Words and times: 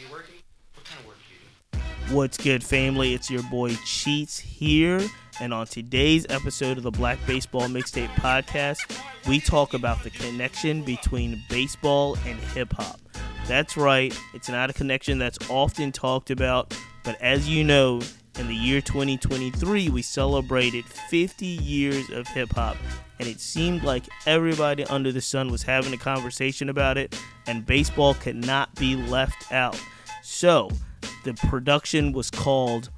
you 0.00 0.12
working? 0.12 0.34
What 0.74 0.84
kind 0.84 1.00
of 1.00 1.06
work 1.06 1.16
do 1.28 1.78
you 1.78 1.80
do? 2.08 2.14
What's 2.14 2.36
good, 2.36 2.62
family? 2.62 3.14
It's 3.14 3.30
your 3.30 3.42
boy 3.44 3.74
Cheats 3.84 4.38
here. 4.38 5.00
And 5.40 5.52
on 5.52 5.66
today's 5.66 6.26
episode 6.30 6.78
of 6.78 6.82
the 6.82 6.90
Black 6.90 7.18
Baseball 7.26 7.62
Mixtape 7.62 8.08
Podcast, 8.14 9.00
we 9.28 9.38
talk 9.38 9.74
about 9.74 10.02
the 10.02 10.10
connection 10.10 10.82
between 10.82 11.42
baseball 11.48 12.16
and 12.26 12.38
hip 12.38 12.72
hop. 12.72 13.00
That's 13.46 13.76
right, 13.76 14.18
it's 14.34 14.48
not 14.48 14.70
a 14.70 14.72
connection 14.72 15.18
that's 15.18 15.38
often 15.50 15.92
talked 15.92 16.30
about, 16.30 16.76
but 17.04 17.20
as 17.20 17.48
you 17.48 17.64
know, 17.64 18.00
in 18.38 18.48
the 18.48 18.54
year 18.54 18.80
2023, 18.80 19.88
we 19.88 20.02
celebrated 20.02 20.84
50 20.84 21.46
years 21.46 22.10
of 22.10 22.26
hip 22.28 22.52
hop, 22.52 22.76
and 23.18 23.28
it 23.28 23.40
seemed 23.40 23.82
like 23.82 24.04
everybody 24.26 24.84
under 24.84 25.12
the 25.12 25.20
sun 25.20 25.50
was 25.50 25.62
having 25.62 25.94
a 25.94 25.98
conversation 25.98 26.68
about 26.68 26.98
it, 26.98 27.18
and 27.46 27.64
baseball 27.64 28.14
could 28.14 28.36
not 28.36 28.74
be 28.74 28.94
left 28.94 29.50
out. 29.52 29.80
So, 30.22 30.70
the 31.24 31.34
production 31.34 32.12
was 32.12 32.30
called 32.30 32.90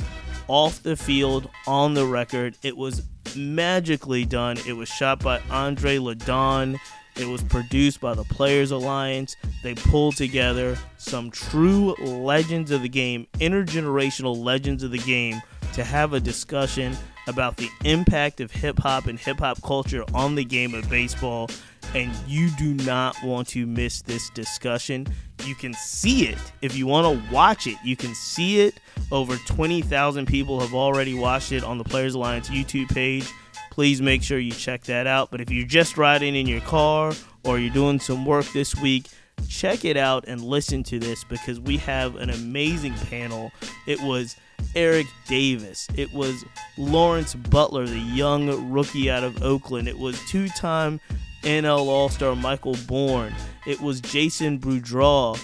Off 0.49 0.83
the 0.83 0.97
Field 0.97 1.49
on 1.67 1.95
the 1.95 2.07
Record. 2.07 2.57
It 2.63 2.77
was 2.77 3.03
magically 3.37 4.25
done. 4.25 4.59
It 4.67 4.73
was 4.73 4.89
shot 4.89 5.21
by 5.21 5.41
Andre 5.51 5.99
LaDon. 5.99 6.79
It 7.19 7.27
was 7.27 7.43
produced 7.43 8.01
by 8.01 8.15
the 8.15 8.23
Players 8.23 8.71
Alliance. 8.71 9.37
They 9.65 9.75
pulled 9.75 10.17
together 10.17 10.79
some 10.99 11.31
true 11.31 11.95
legends 11.97 12.71
of 12.71 12.83
the 12.83 12.89
game, 12.89 13.27
intergenerational 13.41 14.37
legends 14.37 14.85
of 14.85 14.93
the 14.93 14.99
game, 14.99 15.43
to 15.73 15.83
have 15.83 16.13
a 16.13 16.21
discussion 16.21 16.97
about 17.27 17.57
the 17.57 17.69
impact 17.85 18.41
of 18.41 18.53
hip 18.53 18.79
hop 18.79 19.07
and 19.07 19.19
hip 19.19 19.41
hop 19.41 19.61
culture 19.63 20.05
on 20.15 20.37
the 20.37 20.45
game 20.45 20.75
of 20.75 20.89
baseball. 20.89 21.51
And 21.95 22.15
you 22.27 22.51
do 22.57 22.75
not 22.75 23.17
want 23.25 23.49
to 23.49 23.67
miss 23.67 24.03
this 24.03 24.31
discussion. 24.31 25.07
You 25.45 25.55
can 25.55 25.75
see 25.75 26.29
it. 26.29 26.39
If 26.63 26.77
you 26.77 26.87
want 26.87 27.07
to 27.07 27.35
watch 27.35 27.67
it, 27.67 27.77
you 27.83 27.97
can 27.97 28.15
see 28.15 28.61
it. 28.61 28.75
Over 29.11 29.37
20,000 29.37 30.27
people 30.27 30.61
have 30.61 30.75
already 30.75 31.15
watched 31.15 31.51
it 31.51 31.65
on 31.65 31.79
the 31.79 31.85
Players 31.85 32.15
Alliance 32.15 32.49
YouTube 32.49 32.89
page 32.91 33.33
please 33.79 34.03
make 34.03 34.25
sure 34.25 34.41
you 34.41 34.51
check 34.51 34.83
that 34.83 35.07
out. 35.07 35.31
But 35.31 35.41
if 35.41 35.53
you're 35.53 35.65
just 35.65 35.97
riding 35.97 36.35
in 36.35 36.49
your 36.49 36.61
car 36.63 37.13
or 37.45 37.61
you're 37.61 37.73
doing 37.73 38.01
some 38.01 38.27
work 38.27 38.45
this 38.47 38.75
week, 38.75 39.07
check 39.49 39.85
it 39.85 39.97
out 39.97 40.25
and 40.27 40.43
listen 40.43 40.83
to 40.83 40.99
this 40.99 41.23
because 41.23 41.61
we 41.61 41.77
have 41.77 42.17
an 42.17 42.29
amazing 42.29 42.95
panel. 43.09 43.53
It 43.87 44.01
was 44.01 44.35
Eric 44.75 45.07
Davis, 45.29 45.87
it 45.95 46.13
was 46.13 46.45
Lawrence 46.77 47.37
Butler, 47.37 47.87
the 47.87 48.01
young 48.01 48.69
rookie 48.69 49.13
out 49.13 49.23
of 49.23 49.45
Oakland, 49.45 49.87
it 49.87 49.97
was 49.97 50.21
two 50.29 50.49
time 50.49 50.99
NL 51.45 51.87
All 51.87 52.09
Star 52.09 52.35
Michael 52.35 52.77
Bourn. 52.89 53.33
it 53.65 53.81
was 53.81 54.01
Jason 54.01 54.59
Bourgeois, 54.59 55.37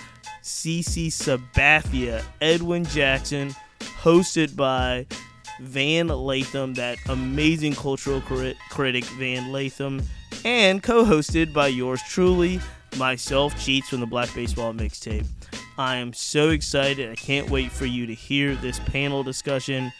CC 0.43 1.07
Sabathia, 1.07 2.21
Edwin 2.41 2.85
Jackson, 2.85 3.55
hosted 3.79 4.57
by 4.57 5.07
Van 5.61 6.09
Lathan, 6.09 6.75
that 6.77 6.99
amazing 7.09 7.75
cultural 7.75 8.21
crit- 8.21 8.57
critic 8.71 9.05
Van 9.05 9.51
Lathan, 9.53 10.05
and 10.45 10.83
co 10.83 11.05
hosted 11.05 11.53
by 11.53 11.69
yours 11.69 12.03
truly, 12.09 12.61
myself, 12.97 13.59
Cheats 13.63 13.89
from 13.89 14.01
the 14.01 14.07
Black 14.07 14.33
Baseball 14.35 14.73
Mixtape. 14.73 15.27
I 15.77 15.97
am 15.97 16.13
so 16.13 16.51
excited. 16.51 17.11
I 17.11 17.17
can't 17.17 17.51
wait 17.51 17.73
for 17.73 17.87
you 17.87 18.07
to 18.07 18.15
hear 18.15 18.55
this 18.55 18.79
panel 18.81 19.23
discussion. 19.23 19.93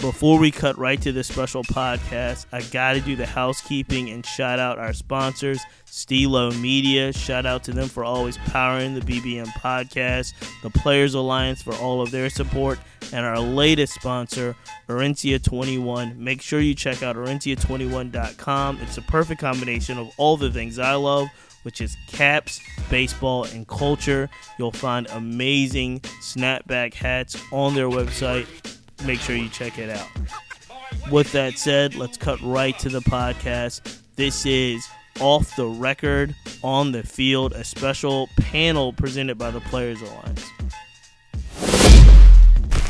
Before 0.00 0.38
we 0.38 0.50
cut 0.50 0.78
right 0.78 0.98
to 1.02 1.12
this 1.12 1.28
special 1.28 1.62
podcast, 1.62 2.46
I 2.52 2.62
got 2.62 2.94
to 2.94 3.02
do 3.02 3.16
the 3.16 3.26
housekeeping 3.26 4.08
and 4.08 4.24
shout 4.24 4.58
out 4.58 4.78
our 4.78 4.94
sponsors, 4.94 5.60
Steelo 5.84 6.58
Media. 6.58 7.12
Shout 7.12 7.44
out 7.44 7.64
to 7.64 7.72
them 7.72 7.86
for 7.86 8.02
always 8.02 8.38
powering 8.38 8.94
the 8.94 9.02
BBM 9.02 9.48
podcast, 9.48 10.32
the 10.62 10.70
Players 10.70 11.12
Alliance 11.12 11.60
for 11.60 11.74
all 11.74 12.00
of 12.00 12.10
their 12.12 12.30
support, 12.30 12.78
and 13.12 13.26
our 13.26 13.38
latest 13.38 13.92
sponsor, 13.92 14.56
Herencia 14.88 15.42
21. 15.42 16.14
Make 16.16 16.40
sure 16.40 16.60
you 16.60 16.74
check 16.74 17.02
out 17.02 17.14
Herencia21.com. 17.14 18.78
It's 18.80 18.96
a 18.96 19.02
perfect 19.02 19.42
combination 19.42 19.98
of 19.98 20.10
all 20.16 20.38
the 20.38 20.50
things 20.50 20.78
I 20.78 20.94
love 20.94 21.28
which 21.62 21.82
is 21.82 21.94
caps, 22.06 22.58
baseball, 22.88 23.44
and 23.44 23.68
culture. 23.68 24.30
You'll 24.58 24.72
find 24.72 25.06
amazing 25.08 26.00
snapback 26.22 26.94
hats 26.94 27.36
on 27.52 27.74
their 27.74 27.90
website. 27.90 28.46
Make 29.04 29.20
sure 29.20 29.34
you 29.34 29.48
check 29.48 29.78
it 29.78 29.90
out. 29.90 30.08
With 31.10 31.32
that 31.32 31.56
said, 31.56 31.94
let's 31.94 32.16
cut 32.16 32.40
right 32.42 32.78
to 32.80 32.88
the 32.88 33.00
podcast. 33.00 33.98
This 34.16 34.44
is 34.44 34.86
Off 35.20 35.56
the 35.56 35.66
Record 35.66 36.34
on 36.62 36.92
the 36.92 37.02
Field, 37.02 37.52
a 37.52 37.64
special 37.64 38.28
panel 38.36 38.92
presented 38.92 39.38
by 39.38 39.50
the 39.50 39.60
Players 39.60 40.02
Alliance. 40.02 40.46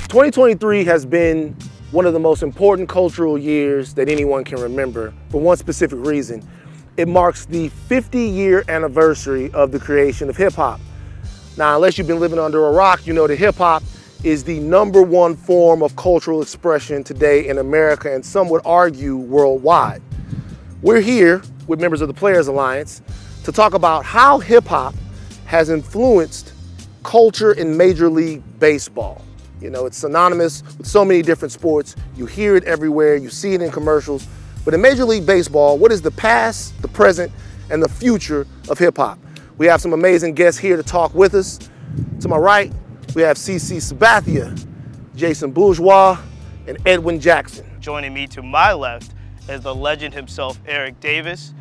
2023 0.09 0.85
has 0.85 1.07
been 1.07 1.57
one 1.93 2.05
of 2.05 2.13
the 2.13 2.19
most 2.19 2.43
important 2.43 2.89
cultural 2.89 3.39
years 3.39 3.95
that 3.95 4.09
anyone 4.09 4.43
can 4.43 4.61
remember 4.61 5.15
for 5.29 5.41
one 5.41 5.57
specific 5.57 5.99
reason. 6.01 6.47
It 6.97 7.07
marks 7.07 7.47
the 7.47 7.69
50 7.69 8.19
year 8.19 8.65
anniversary 8.69 9.53
of 9.53 9.71
the 9.71 9.79
creation 9.79 10.29
of 10.29 10.37
hip 10.37 10.55
hop. 10.55 10.81
Now, 11.57 11.77
unless 11.77 11.97
you've 11.97 12.09
been 12.09 12.21
living 12.21 12.41
under 12.41 12.67
a 12.67 12.73
rock, 12.73 13.07
you 13.07 13.13
know 13.13 13.29
that 13.29 13.37
hip 13.37 13.55
hop 13.55 13.85
is 14.23 14.45
the 14.45 14.61
number 14.61 15.03
one 15.03 15.35
form 15.35 15.83
of 15.83 15.97
cultural 15.97 16.43
expression 16.43 17.03
today 17.03 17.49
in 17.49 17.59
America 17.59 18.13
and 18.13 18.25
some 18.25 18.49
would 18.51 18.61
argue 18.67 19.17
worldwide. 19.17 20.03
We're 20.83 21.01
here 21.01 21.43
with 21.67 21.81
members 21.81 22.03
of 22.03 22.09
the 22.09 22.15
Players 22.15 22.47
Alliance 22.47 23.01
to 23.45 23.53
talk 23.53 23.73
about 23.73 24.05
how 24.05 24.39
hip 24.39 24.67
hop 24.67 24.95
has 25.47 25.71
influenced 25.71 26.53
culture 27.03 27.53
in 27.53 27.77
Major 27.77 28.11
League 28.11 28.43
Baseball. 28.59 29.25
You 29.61 29.71
know, 29.71 29.87
it's 29.87 29.97
synonymous 29.97 30.63
with 30.77 30.87
so 30.87 31.05
many 31.05 31.23
different 31.23 31.53
sports. 31.53 31.97
You 32.15 32.27
hear 32.27 32.57
it 32.57 32.65
everywhere, 32.65 33.17
you 33.17 33.31
see 33.31 33.55
it 33.55 33.63
in 33.63 33.71
commercials. 33.71 34.27
But 34.65 34.75
in 34.75 34.83
Major 34.83 35.07
League 35.07 35.25
Baseball, 35.25 35.79
what 35.79 35.93
is 35.93 36.03
the 36.03 36.11
past, 36.11 36.81
the 36.83 36.89
present, 36.89 37.33
and 37.71 37.83
the 37.83 37.89
future 37.89 38.47
of 38.69 38.79
hip 38.79 38.99
hop? 38.99 39.19
We 39.57 39.67
have 39.67 39.81
some 39.81 39.95
amazing 39.95 40.35
guests 40.35 40.61
here 40.61 40.77
to 40.77 40.83
talk 40.83 41.15
with 41.15 41.35
us. 41.35 41.59
To 42.21 42.29
my 42.29 42.37
right, 42.37 42.73
we 43.15 43.23
have 43.23 43.37
CC 43.37 43.79
Sabathia, 43.79 44.67
Jason 45.15 45.51
Bourgeois, 45.53 46.19
and 46.67 46.79
Edwin 46.87 47.21
Jackson. 47.21 47.67
Joining 47.81 48.15
me 48.15 48.27
to 48.29 48.43
my 48.43 48.73
left 48.73 49.13
is 49.49 49.63
the 49.63 49.75
legend 49.75 50.15
himself, 50.15 50.59
Eric 50.67 51.01
Davis, 51.01 51.55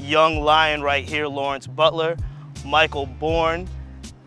young 0.00 0.40
lion 0.40 0.82
right 0.82 1.04
here, 1.04 1.26
Lawrence 1.26 1.66
Butler, 1.66 2.16
Michael 2.64 3.06
Bourn. 3.06 3.68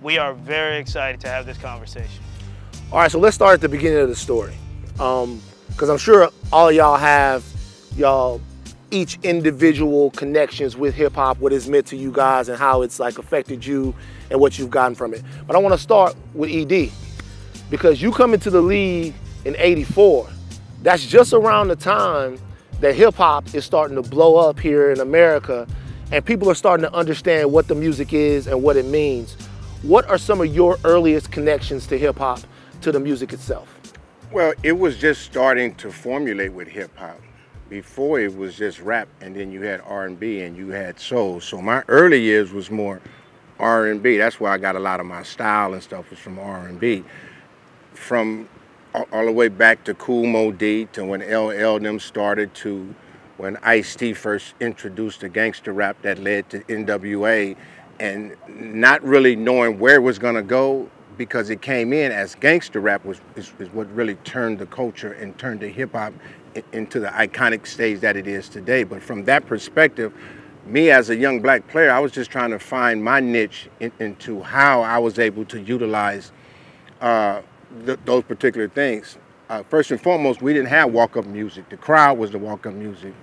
We 0.02 0.18
are 0.18 0.34
very 0.34 0.78
excited 0.78 1.20
to 1.22 1.28
have 1.30 1.46
this 1.46 1.58
conversation. 1.58 2.24
All 2.92 3.00
right, 3.00 3.12
so 3.12 3.18
let's 3.18 3.36
start 3.36 3.56
at 3.56 3.62
the 3.62 3.70
beginning 3.70 4.00
of 4.00 4.10
the 4.10 4.16
story. 4.16 4.56
Because 4.92 5.24
um, 5.24 5.90
I'm 5.90 5.98
sure 5.98 6.30
all 6.52 6.72
y'all 6.72 6.98
have 6.98 7.44
y'all 7.96 8.42
each 8.92 9.20
individual 9.24 10.12
connections 10.12 10.78
with 10.78 10.94
hip 10.96 11.14
hop, 11.14 11.40
what 11.40 11.54
it's 11.54 11.68
meant 11.68 11.88
to 11.88 11.98
you 11.98 12.12
guys, 12.12 12.50
and 12.50 12.58
how 12.58 12.82
it's 12.82 13.00
like 13.00 13.18
affected 13.18 13.66
you 13.66 13.94
and 14.30 14.40
what 14.40 14.58
you've 14.58 14.70
gotten 14.70 14.96
from 14.96 15.14
it. 15.14 15.24
But 15.48 15.56
I 15.56 15.60
want 15.60 15.74
to 15.74 15.80
start 15.80 16.16
with 16.34 16.50
ED 16.50 16.92
because 17.70 18.02
you 18.02 18.12
come 18.12 18.34
into 18.34 18.50
the 18.50 18.62
league 18.62 19.14
in 19.46 19.56
84. 19.58 20.30
That's 20.82 21.06
just 21.06 21.34
around 21.34 21.70
the 21.70 21.76
time 21.76 22.38
that 22.80 22.96
hip 22.96 23.16
hop 23.16 23.54
is 23.56 23.66
starting 23.66 23.96
to 23.96 24.02
blow 24.02 24.36
up 24.36 24.60
here 24.60 24.92
in 24.92 25.00
America 25.00 25.68
and 26.12 26.24
people 26.24 26.50
are 26.50 26.56
starting 26.56 26.86
to 26.86 26.94
understand 26.94 27.52
what 27.52 27.68
the 27.68 27.76
music 27.76 28.14
is 28.14 28.48
and 28.48 28.62
what 28.62 28.78
it 28.78 28.86
means. 28.86 29.36
What 29.82 30.08
are 30.10 30.18
some 30.18 30.42
of 30.42 30.54
your 30.54 30.78
earliest 30.84 31.32
connections 31.32 31.88
to 31.88 31.98
hip 31.98 32.18
hop 32.18 32.42
to 32.82 32.92
the 32.92 33.00
music 33.00 33.34
itself? 33.34 33.68
Well, 34.32 34.54
it 34.64 34.74
was 34.74 34.98
just 34.98 35.24
starting 35.24 35.76
to 35.76 35.92
formulate 35.92 36.54
with 36.54 36.68
hip 36.68 36.96
hop. 36.98 37.20
Before 37.70 38.20
it 38.20 38.36
was 38.36 38.56
just 38.56 38.80
rap, 38.80 39.08
and 39.22 39.36
then 39.36 39.52
you 39.52 39.62
had 39.62 39.82
R&B 39.82 40.42
and 40.42 40.56
you 40.56 40.70
had 40.70 41.00
soul. 41.00 41.40
So 41.42 41.62
my 41.62 41.84
early 41.88 42.22
years 42.22 42.52
was 42.52 42.70
more 42.70 43.02
R&B. 43.60 44.18
That's 44.18 44.40
where 44.40 44.52
I 44.52 44.58
got 44.58 44.76
a 44.76 44.80
lot 44.80 45.00
of 45.00 45.06
my 45.06 45.24
style 45.24 45.74
and 45.74 45.82
stuff 45.82 46.10
was 46.10 46.20
from 46.20 46.38
R&B. 46.38 47.04
From 47.94 48.48
all, 48.94 49.26
the 49.26 49.32
way 49.32 49.48
back 49.48 49.84
to 49.86 49.94
Kool 49.94 50.26
Moe 50.26 50.52
Dee 50.52 50.86
to 50.94 51.04
when 51.04 51.22
LL 51.22 51.80
them 51.80 52.00
started 52.00 52.54
to 52.56 52.94
when 53.38 53.58
Ice-T 53.58 54.14
first 54.14 54.54
introduced 54.62 55.22
the 55.22 55.28
gangster 55.30 55.74
rap 55.74 56.02
that 56.04 56.20
led 56.20 56.50
to 56.52 56.60
NWA 56.62 57.56
and 58.00 58.36
not 58.48 59.04
really 59.04 59.36
knowing 59.36 59.78
where 59.78 59.96
it 59.96 60.02
was 60.02 60.18
to 60.20 60.42
go 60.42 60.90
because 61.18 61.50
it 61.50 61.62
came 61.62 61.92
in 61.92 62.12
as 62.12 62.36
gangster 62.36 62.80
rap 62.80 63.04
was 63.04 63.20
is, 63.36 63.52
is 63.60 63.70
what 63.70 63.94
really 63.94 64.16
turned 64.16 64.60
the 64.60 64.66
culture 64.66 65.14
and 65.14 65.38
turned 65.38 65.60
the 65.60 65.68
hip 65.68 65.92
hop 65.94 66.14
into 66.72 67.00
the 67.00 67.08
iconic 67.08 67.68
stage 67.68 68.00
that 68.02 68.16
it 68.16 68.28
is 68.28 68.50
today. 68.50 68.84
But 68.84 69.02
from 69.02 69.26
that 69.26 69.46
perspective, 69.46 70.14
me 70.66 70.90
as 70.90 71.10
a 71.10 71.16
young 71.16 71.42
black 71.42 71.68
player, 71.68 71.92
I 71.92 72.00
was 72.00 72.12
just 72.12 72.32
trying 72.32 72.52
to 72.52 72.60
find 72.60 73.04
my 73.04 73.20
niche 73.20 73.70
in, 73.80 73.92
into 74.00 74.42
how 74.42 74.82
I 74.82 74.98
was 74.98 75.20
able 75.20 75.46
to 75.46 75.62
utilize 75.62 76.32
uh, 77.02 77.42
th- 77.86 78.00
those 78.06 78.24
particular 78.24 78.68
things. 78.68 79.18
Uh, 79.50 79.64
first 79.64 79.92
and 79.92 80.02
foremost, 80.02 80.42
we 80.42 80.54
didn't 80.54 80.70
have 80.70 80.92
walk-up 80.92 81.26
music. 81.26 81.70
The 81.70 81.78
crowd 81.78 82.18
was 82.18 82.32
the 82.32 82.40
walk-up 82.40 82.74
music, 82.74 83.14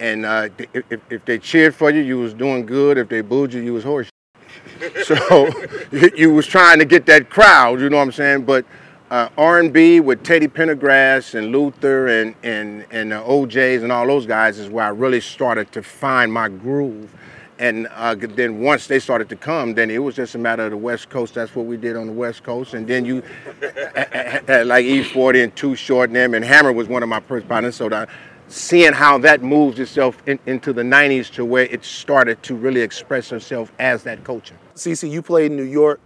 and 0.00 0.26
uh, 0.26 0.48
if, 0.74 1.00
if 1.08 1.24
they 1.24 1.38
cheered 1.38 1.74
for 1.74 1.90
you, 1.90 2.00
you 2.00 2.18
was 2.18 2.34
doing 2.34 2.66
good. 2.66 2.98
If 2.98 3.08
they 3.08 3.20
booed 3.20 3.52
you, 3.52 3.60
you 3.62 3.74
was 3.74 3.84
horse. 3.84 4.08
so 5.04 5.48
you, 5.92 6.10
you 6.16 6.34
was 6.34 6.46
trying 6.46 6.80
to 6.80 6.84
get 6.84 7.06
that 7.06 7.30
crowd, 7.30 7.80
you 7.80 7.90
know 7.90 7.98
what 7.98 8.02
I'm 8.02 8.12
saying? 8.12 8.44
But 8.44 8.64
uh, 9.10 9.28
R&B 9.38 10.00
with 10.00 10.22
Teddy 10.22 10.48
Pendergrass 10.48 11.34
and 11.34 11.50
Luther 11.50 12.08
and 12.08 12.34
and 12.42 12.84
and 12.90 13.12
the 13.12 13.18
O'Jays 13.18 13.82
and 13.82 13.90
all 13.90 14.06
those 14.06 14.26
guys 14.26 14.58
is 14.58 14.68
where 14.68 14.84
I 14.84 14.90
really 14.90 15.20
started 15.20 15.72
to 15.72 15.82
find 15.82 16.32
my 16.32 16.48
groove. 16.48 17.14
And 17.58 17.88
uh, 17.90 18.14
then 18.14 18.60
once 18.60 18.86
they 18.86 19.00
started 19.00 19.28
to 19.30 19.36
come, 19.36 19.74
then 19.74 19.90
it 19.90 19.98
was 19.98 20.14
just 20.14 20.36
a 20.36 20.38
matter 20.38 20.64
of 20.64 20.70
the 20.70 20.76
West 20.76 21.08
Coast. 21.08 21.34
That's 21.34 21.56
what 21.56 21.66
we 21.66 21.76
did 21.76 21.96
on 21.96 22.06
the 22.06 22.12
West 22.12 22.44
Coast. 22.44 22.74
And 22.74 22.86
then 22.86 23.04
you, 23.04 23.16
like 23.60 24.84
E40 24.84 25.42
and 25.42 25.56
Too 25.56 25.74
Short 25.74 26.10
and 26.10 26.16
them, 26.16 26.34
and 26.34 26.44
Hammer 26.44 26.72
was 26.72 26.86
one 26.86 27.02
of 27.02 27.08
my 27.08 27.18
first 27.18 27.48
partners. 27.48 27.74
So 27.74 27.88
that, 27.88 28.10
seeing 28.46 28.92
how 28.92 29.18
that 29.18 29.42
moves 29.42 29.80
itself 29.80 30.22
in, 30.26 30.38
into 30.46 30.72
the 30.72 30.82
90s 30.82 31.32
to 31.32 31.44
where 31.44 31.64
it 31.64 31.84
started 31.84 32.40
to 32.44 32.54
really 32.54 32.80
express 32.80 33.32
itself 33.32 33.72
as 33.80 34.04
that 34.04 34.22
culture. 34.22 34.54
CC, 34.76 35.10
you 35.10 35.20
played 35.20 35.50
in 35.50 35.56
New 35.56 35.64
York. 35.64 36.00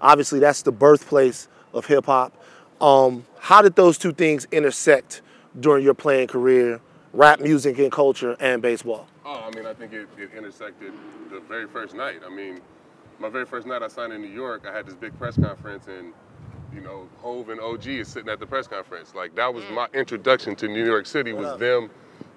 Obviously, 0.00 0.38
that's 0.38 0.62
the 0.62 0.72
birthplace 0.72 1.48
of 1.74 1.84
hip 1.84 2.06
hop. 2.06 2.32
Um, 2.84 3.24
how 3.38 3.62
did 3.62 3.76
those 3.76 3.96
two 3.96 4.12
things 4.12 4.46
intersect 4.52 5.22
during 5.58 5.82
your 5.82 5.94
playing 5.94 6.26
career, 6.26 6.82
rap 7.14 7.40
music 7.40 7.78
and 7.78 7.90
culture, 7.90 8.36
and 8.38 8.60
baseball? 8.60 9.08
Oh, 9.24 9.42
I 9.50 9.56
mean, 9.56 9.64
I 9.64 9.72
think 9.72 9.94
it, 9.94 10.06
it 10.18 10.32
intersected 10.36 10.92
the 11.30 11.40
very 11.40 11.66
first 11.66 11.94
night. 11.94 12.20
I 12.26 12.28
mean, 12.28 12.60
my 13.18 13.30
very 13.30 13.46
first 13.46 13.66
night 13.66 13.82
I 13.82 13.88
signed 13.88 14.12
in 14.12 14.20
New 14.20 14.28
York, 14.28 14.66
I 14.68 14.76
had 14.76 14.84
this 14.84 14.94
big 14.96 15.18
press 15.18 15.34
conference, 15.34 15.86
and 15.86 16.12
you 16.74 16.82
know, 16.82 17.08
Hov 17.22 17.48
and 17.48 17.58
OG 17.58 17.86
is 17.86 18.08
sitting 18.08 18.28
at 18.28 18.38
the 18.38 18.46
press 18.46 18.66
conference. 18.66 19.14
Like 19.14 19.34
that 19.36 19.54
was 19.54 19.64
my 19.72 19.88
introduction 19.94 20.54
to 20.56 20.68
New 20.68 20.84
York 20.84 21.06
City. 21.06 21.32
Was 21.32 21.58
them, 21.58 21.88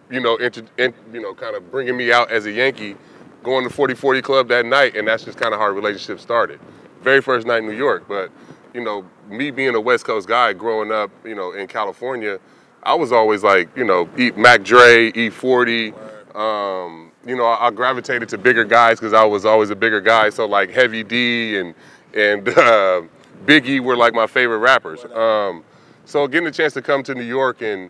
you 0.10 0.22
know, 0.22 0.38
inter, 0.38 0.64
in, 0.78 0.94
you 1.12 1.20
know, 1.20 1.34
kind 1.34 1.58
of 1.58 1.70
bringing 1.72 1.98
me 1.98 2.14
out 2.14 2.32
as 2.32 2.46
a 2.46 2.52
Yankee, 2.54 2.96
going 3.44 3.68
to 3.68 3.76
40-40 3.76 4.24
Club 4.24 4.48
that 4.48 4.66
night, 4.66 4.96
and 4.96 5.10
that's 5.10 5.26
just 5.26 5.38
kind 5.38 5.54
of 5.54 5.60
how 5.60 5.66
our 5.66 5.74
relationship 5.74 6.22
started. 6.22 6.62
Very 7.02 7.22
first 7.22 7.46
night 7.46 7.64
in 7.64 7.66
New 7.66 7.76
York, 7.76 8.06
but 8.08 8.32
you 8.74 8.82
know, 8.82 9.06
me 9.30 9.52
being 9.52 9.76
a 9.76 9.82
West 9.82 10.06
Coast 10.06 10.28
guy, 10.28 10.54
growing 10.54 10.92
up, 10.92 11.12
you 11.26 11.36
know, 11.36 11.54
in 11.54 11.68
California, 11.68 12.40
I 12.84 12.94
was 12.94 13.12
always 13.12 13.44
like, 13.44 13.76
you 13.76 13.84
know, 13.84 14.10
eat 14.18 14.38
Mac 14.38 14.64
Dre, 14.64 15.12
E40. 15.12 16.36
Um, 16.36 17.12
you 17.26 17.36
know, 17.36 17.46
I, 17.46 17.68
I, 17.68 17.72
gravitated 17.72 18.30
to 18.30 18.38
bigger 18.38 18.64
guys 18.64 19.00
because 19.00 19.14
I 19.14 19.26
was 19.26 19.44
always 19.44 19.72
a 19.72 19.76
bigger 19.76 20.00
guy. 20.00 20.30
So 20.30 20.46
like 20.46 20.70
Heavy 20.70 21.04
D 21.04 21.58
and 21.58 21.76
and 22.14 22.48
uh, 22.58 23.02
Biggie 23.46 23.80
were 23.80 23.98
like 23.98 24.14
my 24.14 24.28
favorite 24.28 24.60
rappers. 24.60 25.04
Um, 25.06 25.64
so 26.06 26.28
getting 26.28 26.48
a 26.48 26.52
chance 26.52 26.74
to 26.74 26.82
come 26.82 27.04
to 27.04 27.16
New 27.16 27.24
York 27.24 27.62
and 27.62 27.90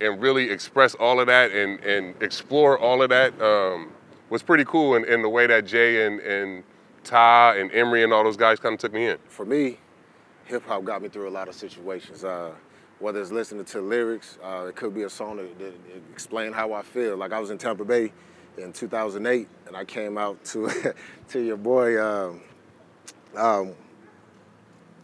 and 0.00 0.22
really 0.22 0.50
express 0.50 0.94
all 0.94 1.20
of 1.20 1.26
that 1.26 1.50
and 1.50 1.80
and 1.80 2.20
explore 2.22 2.78
all 2.78 3.02
of 3.02 3.10
that 3.10 3.40
um, 3.42 3.90
was 4.30 4.42
pretty 4.42 4.64
cool. 4.64 4.94
And 4.94 5.04
in, 5.04 5.14
in, 5.14 5.22
the 5.22 5.28
way 5.28 5.46
that 5.46 5.66
Jay 5.66 6.06
and 6.06 6.20
and 6.20 6.62
Ty 7.04 7.58
and 7.58 7.72
Emery 7.72 8.04
and 8.04 8.12
all 8.12 8.24
those 8.24 8.36
guys 8.36 8.60
kind 8.60 8.74
of 8.74 8.80
took 8.80 8.92
me 8.92 9.06
in. 9.06 9.18
For 9.28 9.44
me, 9.44 9.78
hip 10.48 10.66
hop 10.66 10.82
got 10.84 11.02
me 11.02 11.08
through 11.08 11.28
a 11.28 11.30
lot 11.30 11.48
of 11.48 11.54
situations. 11.54 12.24
Uh, 12.24 12.52
whether 12.98 13.20
it's 13.20 13.30
listening 13.30 13.64
to 13.66 13.80
lyrics, 13.80 14.38
uh, 14.42 14.66
it 14.68 14.74
could 14.74 14.94
be 14.94 15.04
a 15.04 15.10
song 15.10 15.36
that, 15.36 15.58
that, 15.58 15.74
explain 16.12 16.52
how 16.52 16.72
I 16.72 16.82
feel. 16.82 17.16
Like 17.16 17.32
I 17.32 17.38
was 17.38 17.50
in 17.50 17.58
Tampa 17.58 17.84
Bay 17.84 18.12
in 18.56 18.72
2008, 18.72 19.46
and 19.66 19.76
I 19.76 19.84
came 19.84 20.18
out 20.18 20.42
to 20.46 20.94
to 21.28 21.40
your 21.40 21.56
boy. 21.56 22.02
Um, 22.02 22.40
um, 23.36 23.74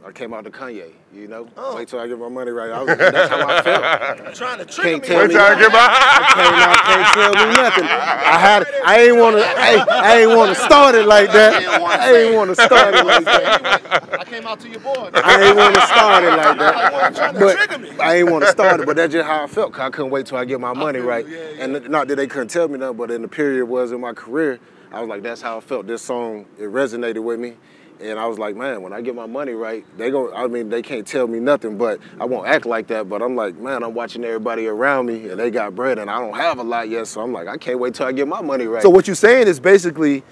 I 0.06 0.12
came 0.12 0.34
out 0.34 0.44
to 0.44 0.50
Kanye, 0.50 0.92
you 1.14 1.28
know. 1.28 1.48
Oh. 1.56 1.76
Wait 1.76 1.88
till 1.88 1.98
I 1.98 2.06
get 2.06 2.18
my 2.18 2.28
money 2.28 2.50
right. 2.50 2.70
I 2.70 2.82
was, 2.82 2.98
that's 2.98 3.30
how 3.30 3.48
I 3.48 3.62
felt. 4.18 4.34
trying 4.34 4.58
to 4.58 4.66
trick 4.66 5.08
me. 5.08 5.16
Wait 5.16 5.30
till 5.30 5.40
I 5.40 5.58
get 5.58 5.72
my. 5.72 5.78
I 5.80 6.32
came 6.34 6.54
out, 6.60 6.76
can't 6.84 7.14
tell 7.14 7.32
me 7.32 7.54
nothing. 7.56 7.84
I 7.84 8.38
had, 8.38 8.66
I 8.84 9.00
ain't 9.00 9.16
want 9.16 9.36
to, 9.36 9.42
I, 9.42 9.86
I 9.88 10.16
ain't 10.18 10.36
want 10.36 10.54
to 10.54 10.62
start 10.62 10.94
it 10.94 11.06
like 11.06 11.32
that. 11.32 11.64
I 11.64 12.16
ain't 12.16 12.34
want 12.36 12.54
to 12.54 12.62
start 12.62 12.94
it 12.94 13.06
like 13.06 13.24
that. 13.24 14.20
I 14.20 14.24
came 14.24 14.46
out 14.46 14.60
to 14.60 14.68
your 14.68 14.80
boy. 14.80 15.10
I 15.14 15.42
ain't 15.42 15.56
want 15.56 15.74
to 15.74 15.86
start 15.86 16.24
it 16.24 16.36
like 16.36 16.58
that. 16.58 17.34
But 17.94 18.00
I 18.00 18.16
ain't 18.16 18.30
want 18.30 18.44
to 18.44 18.50
start 18.50 18.80
it, 18.80 18.86
but 18.86 18.96
that's 18.96 19.12
just 19.12 19.26
how 19.26 19.44
I 19.44 19.46
felt. 19.46 19.72
Cause 19.72 19.80
I 19.80 19.90
couldn't 19.90 20.10
wait 20.10 20.26
till 20.26 20.36
I 20.36 20.44
get 20.44 20.60
my 20.60 20.74
money 20.74 20.98
right. 20.98 21.26
Yeah, 21.26 21.38
yeah. 21.38 21.64
And 21.64 21.88
not 21.88 22.08
that 22.08 22.16
they 22.16 22.26
couldn't 22.26 22.48
tell 22.48 22.68
me 22.68 22.78
nothing, 22.78 22.98
but 22.98 23.10
in 23.10 23.22
the 23.22 23.28
period 23.28 23.64
was 23.64 23.92
in 23.92 24.00
my 24.00 24.12
career, 24.12 24.60
I 24.92 25.00
was 25.00 25.08
like, 25.08 25.22
that's 25.22 25.40
how 25.40 25.56
I 25.56 25.60
felt. 25.60 25.86
This 25.86 26.02
song, 26.02 26.44
it 26.58 26.64
resonated 26.64 27.22
with 27.24 27.40
me. 27.40 27.54
And 28.00 28.18
I 28.18 28.26
was 28.26 28.38
like, 28.38 28.56
man, 28.56 28.82
when 28.82 28.92
I 28.92 29.00
get 29.00 29.14
my 29.14 29.26
money 29.26 29.52
right, 29.52 29.84
they 29.96 30.10
go. 30.10 30.32
I 30.34 30.46
mean, 30.46 30.68
they 30.68 30.82
can't 30.82 31.06
tell 31.06 31.26
me 31.26 31.38
nothing, 31.38 31.78
but 31.78 32.00
I 32.20 32.24
won't 32.24 32.46
act 32.46 32.66
like 32.66 32.88
that. 32.88 33.08
But 33.08 33.22
I'm 33.22 33.36
like, 33.36 33.56
man, 33.56 33.82
I'm 33.82 33.94
watching 33.94 34.24
everybody 34.24 34.66
around 34.66 35.06
me, 35.06 35.28
and 35.28 35.38
they 35.38 35.50
got 35.50 35.74
bread, 35.74 35.98
and 35.98 36.10
I 36.10 36.18
don't 36.18 36.34
have 36.34 36.58
a 36.58 36.62
lot 36.62 36.88
yet. 36.88 37.06
So 37.06 37.20
I'm 37.22 37.32
like, 37.32 37.46
I 37.46 37.56
can't 37.56 37.78
wait 37.78 37.94
till 37.94 38.06
I 38.06 38.12
get 38.12 38.26
my 38.26 38.40
money 38.42 38.66
right. 38.66 38.82
So 38.82 38.90
what 38.90 39.06
you're 39.06 39.14
saying 39.14 39.46
is 39.46 39.60
basically, 39.60 40.22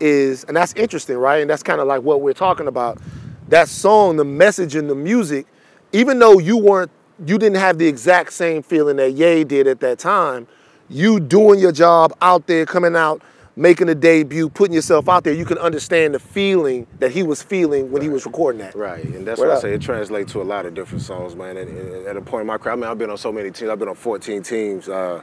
is 0.00 0.44
and 0.44 0.56
that's 0.56 0.72
interesting, 0.74 1.18
right? 1.18 1.40
And 1.40 1.50
that's 1.50 1.62
kind 1.62 1.80
of 1.80 1.86
like 1.86 2.02
what 2.02 2.22
we're 2.22 2.32
talking 2.32 2.66
about. 2.66 2.98
That 3.48 3.68
song, 3.68 4.16
the 4.16 4.24
message 4.24 4.74
and 4.74 4.88
the 4.88 4.94
music, 4.94 5.46
even 5.92 6.18
though 6.18 6.38
you 6.38 6.56
weren't, 6.56 6.90
you 7.26 7.38
didn't 7.38 7.58
have 7.58 7.78
the 7.78 7.86
exact 7.86 8.32
same 8.32 8.62
feeling 8.62 8.96
that 8.96 9.12
Ye 9.12 9.44
did 9.44 9.66
at 9.66 9.80
that 9.80 9.98
time. 9.98 10.46
You 10.88 11.20
doing 11.20 11.60
your 11.60 11.72
job 11.72 12.16
out 12.22 12.46
there, 12.46 12.64
coming 12.64 12.96
out 12.96 13.22
making 13.56 13.88
a 13.88 13.94
debut, 13.94 14.48
putting 14.48 14.74
yourself 14.74 15.08
out 15.08 15.24
there, 15.24 15.34
you 15.34 15.44
can 15.44 15.58
understand 15.58 16.14
the 16.14 16.18
feeling 16.18 16.86
that 16.98 17.10
he 17.10 17.22
was 17.22 17.42
feeling 17.42 17.90
when 17.90 17.94
right. 17.94 18.02
he 18.02 18.08
was 18.08 18.24
recording 18.24 18.60
that. 18.60 18.74
Right, 18.74 19.04
and 19.04 19.26
that's 19.26 19.40
what, 19.40 19.50
I 19.50 19.60
say. 19.60 19.74
It 19.74 19.82
translates 19.82 20.32
to 20.32 20.42
a 20.42 20.44
lot 20.44 20.66
of 20.66 20.74
different 20.74 21.02
songs, 21.02 21.34
man. 21.34 21.56
And, 21.56 21.76
and 21.76 22.06
at 22.06 22.16
a 22.16 22.22
point 22.22 22.42
in 22.42 22.46
my 22.46 22.58
career, 22.58 22.72
I 22.72 22.76
mean, 22.76 22.84
I've 22.84 22.98
been 22.98 23.10
on 23.10 23.18
so 23.18 23.32
many 23.32 23.50
teams. 23.50 23.70
I've 23.70 23.78
been 23.78 23.88
on 23.88 23.94
14 23.94 24.42
teams. 24.42 24.88
Uh, 24.88 25.22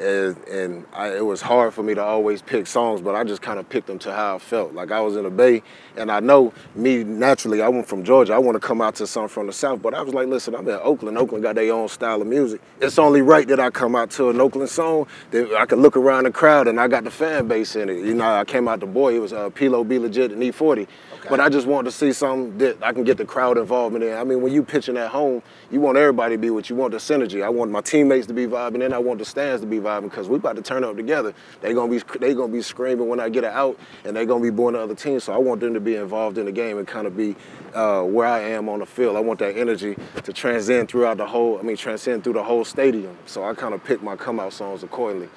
and, 0.00 0.36
and 0.48 0.86
I, 0.92 1.16
it 1.16 1.24
was 1.24 1.42
hard 1.42 1.74
for 1.74 1.82
me 1.82 1.94
to 1.94 2.02
always 2.02 2.40
pick 2.40 2.66
songs, 2.66 3.02
but 3.02 3.14
I 3.14 3.22
just 3.22 3.42
kind 3.42 3.58
of 3.58 3.68
picked 3.68 3.86
them 3.86 3.98
to 4.00 4.12
how 4.12 4.36
I 4.36 4.38
felt. 4.38 4.72
Like 4.72 4.90
I 4.90 5.00
was 5.00 5.16
in 5.16 5.24
the 5.24 5.30
Bay, 5.30 5.62
and 5.96 6.10
I 6.10 6.20
know 6.20 6.54
me 6.74 7.04
naturally. 7.04 7.60
I 7.60 7.68
went 7.68 7.86
from 7.86 8.02
Georgia. 8.02 8.32
I 8.32 8.38
want 8.38 8.56
to 8.56 8.66
come 8.66 8.80
out 8.80 8.94
to 8.96 9.06
something 9.06 9.28
from 9.28 9.46
the 9.46 9.52
South, 9.52 9.82
but 9.82 9.92
I 9.92 10.00
was 10.00 10.14
like, 10.14 10.28
listen, 10.28 10.54
I'm 10.54 10.66
in 10.68 10.78
Oakland. 10.82 11.18
Oakland 11.18 11.44
got 11.44 11.56
their 11.56 11.72
own 11.72 11.88
style 11.88 12.22
of 12.22 12.26
music. 12.26 12.62
It's 12.80 12.98
only 12.98 13.20
right 13.20 13.46
that 13.48 13.60
I 13.60 13.68
come 13.68 13.94
out 13.94 14.10
to 14.12 14.30
an 14.30 14.40
Oakland 14.40 14.70
song 14.70 15.06
that 15.32 15.52
I 15.54 15.66
can 15.66 15.80
look 15.80 15.96
around 15.96 16.24
the 16.24 16.30
crowd, 16.30 16.66
and 16.66 16.80
I 16.80 16.88
got 16.88 17.04
the 17.04 17.10
fan 17.10 17.46
base 17.46 17.76
in 17.76 17.90
it. 17.90 17.98
You 17.98 18.14
know, 18.14 18.34
I 18.34 18.44
came 18.44 18.68
out 18.68 18.80
the 18.80 18.86
boy. 18.86 19.16
It 19.16 19.20
was 19.20 19.34
uh, 19.34 19.50
Pilo 19.50 19.86
B-Legit 19.86 20.32
and 20.32 20.42
E40. 20.42 20.80
Okay. 20.80 21.28
But 21.28 21.40
I 21.40 21.50
just 21.50 21.66
wanted 21.66 21.90
to 21.90 21.96
see 21.96 22.14
something 22.14 22.56
that 22.58 22.82
I 22.82 22.94
can 22.94 23.04
get 23.04 23.18
the 23.18 23.26
crowd 23.26 23.58
involvement 23.58 24.04
in. 24.04 24.16
I 24.16 24.24
mean, 24.24 24.40
when 24.40 24.54
you 24.54 24.62
pitching 24.62 24.96
at 24.96 25.10
home, 25.10 25.42
you 25.70 25.80
want 25.80 25.98
everybody 25.98 26.36
to 26.36 26.38
be 26.38 26.48
what 26.48 26.70
you 26.70 26.76
want 26.76 26.92
the 26.92 26.98
synergy. 26.98 27.44
I 27.44 27.50
want 27.50 27.70
my 27.70 27.82
teammates 27.82 28.26
to 28.28 28.32
be 28.32 28.46
vibing, 28.46 28.82
and 28.82 28.94
I 28.94 28.98
want 28.98 29.18
the 29.18 29.26
stands 29.26 29.60
to 29.60 29.66
be 29.66 29.76
vibing 29.76 29.89
because 29.98 30.28
we 30.28 30.36
about 30.36 30.56
to 30.56 30.62
turn 30.62 30.84
up 30.84 30.94
together. 30.94 31.34
They 31.60 31.74
gonna 31.74 31.90
be 31.90 32.00
they 32.18 32.34
gonna 32.34 32.52
be 32.52 32.62
screaming 32.62 33.08
when 33.08 33.18
I 33.18 33.28
get 33.28 33.42
it 33.42 33.52
out, 33.52 33.78
and 34.04 34.14
they 34.14 34.24
gonna 34.26 34.42
be 34.42 34.50
booing 34.50 34.74
the 34.74 34.80
other 34.80 34.94
team. 34.94 35.18
So 35.18 35.32
I 35.32 35.38
want 35.38 35.60
them 35.60 35.74
to 35.74 35.80
be 35.80 35.96
involved 35.96 36.38
in 36.38 36.46
the 36.46 36.52
game 36.52 36.78
and 36.78 36.86
kind 36.86 37.06
of 37.06 37.16
be 37.16 37.34
uh, 37.74 38.02
where 38.02 38.28
I 38.28 38.40
am 38.40 38.68
on 38.68 38.78
the 38.78 38.86
field. 38.86 39.16
I 39.16 39.20
want 39.20 39.40
that 39.40 39.56
energy 39.56 39.96
to 40.22 40.32
transcend 40.32 40.88
throughout 40.88 41.16
the 41.16 41.26
whole. 41.26 41.58
I 41.58 41.62
mean, 41.62 41.76
transcend 41.76 42.22
through 42.22 42.34
the 42.34 42.44
whole 42.44 42.64
stadium. 42.64 43.16
So 43.26 43.42
I 43.44 43.54
kind 43.54 43.74
of 43.74 43.82
pick 43.82 44.02
my 44.02 44.14
come 44.14 44.38
out 44.38 44.52
songs 44.52 44.82
accordingly, 44.84 45.28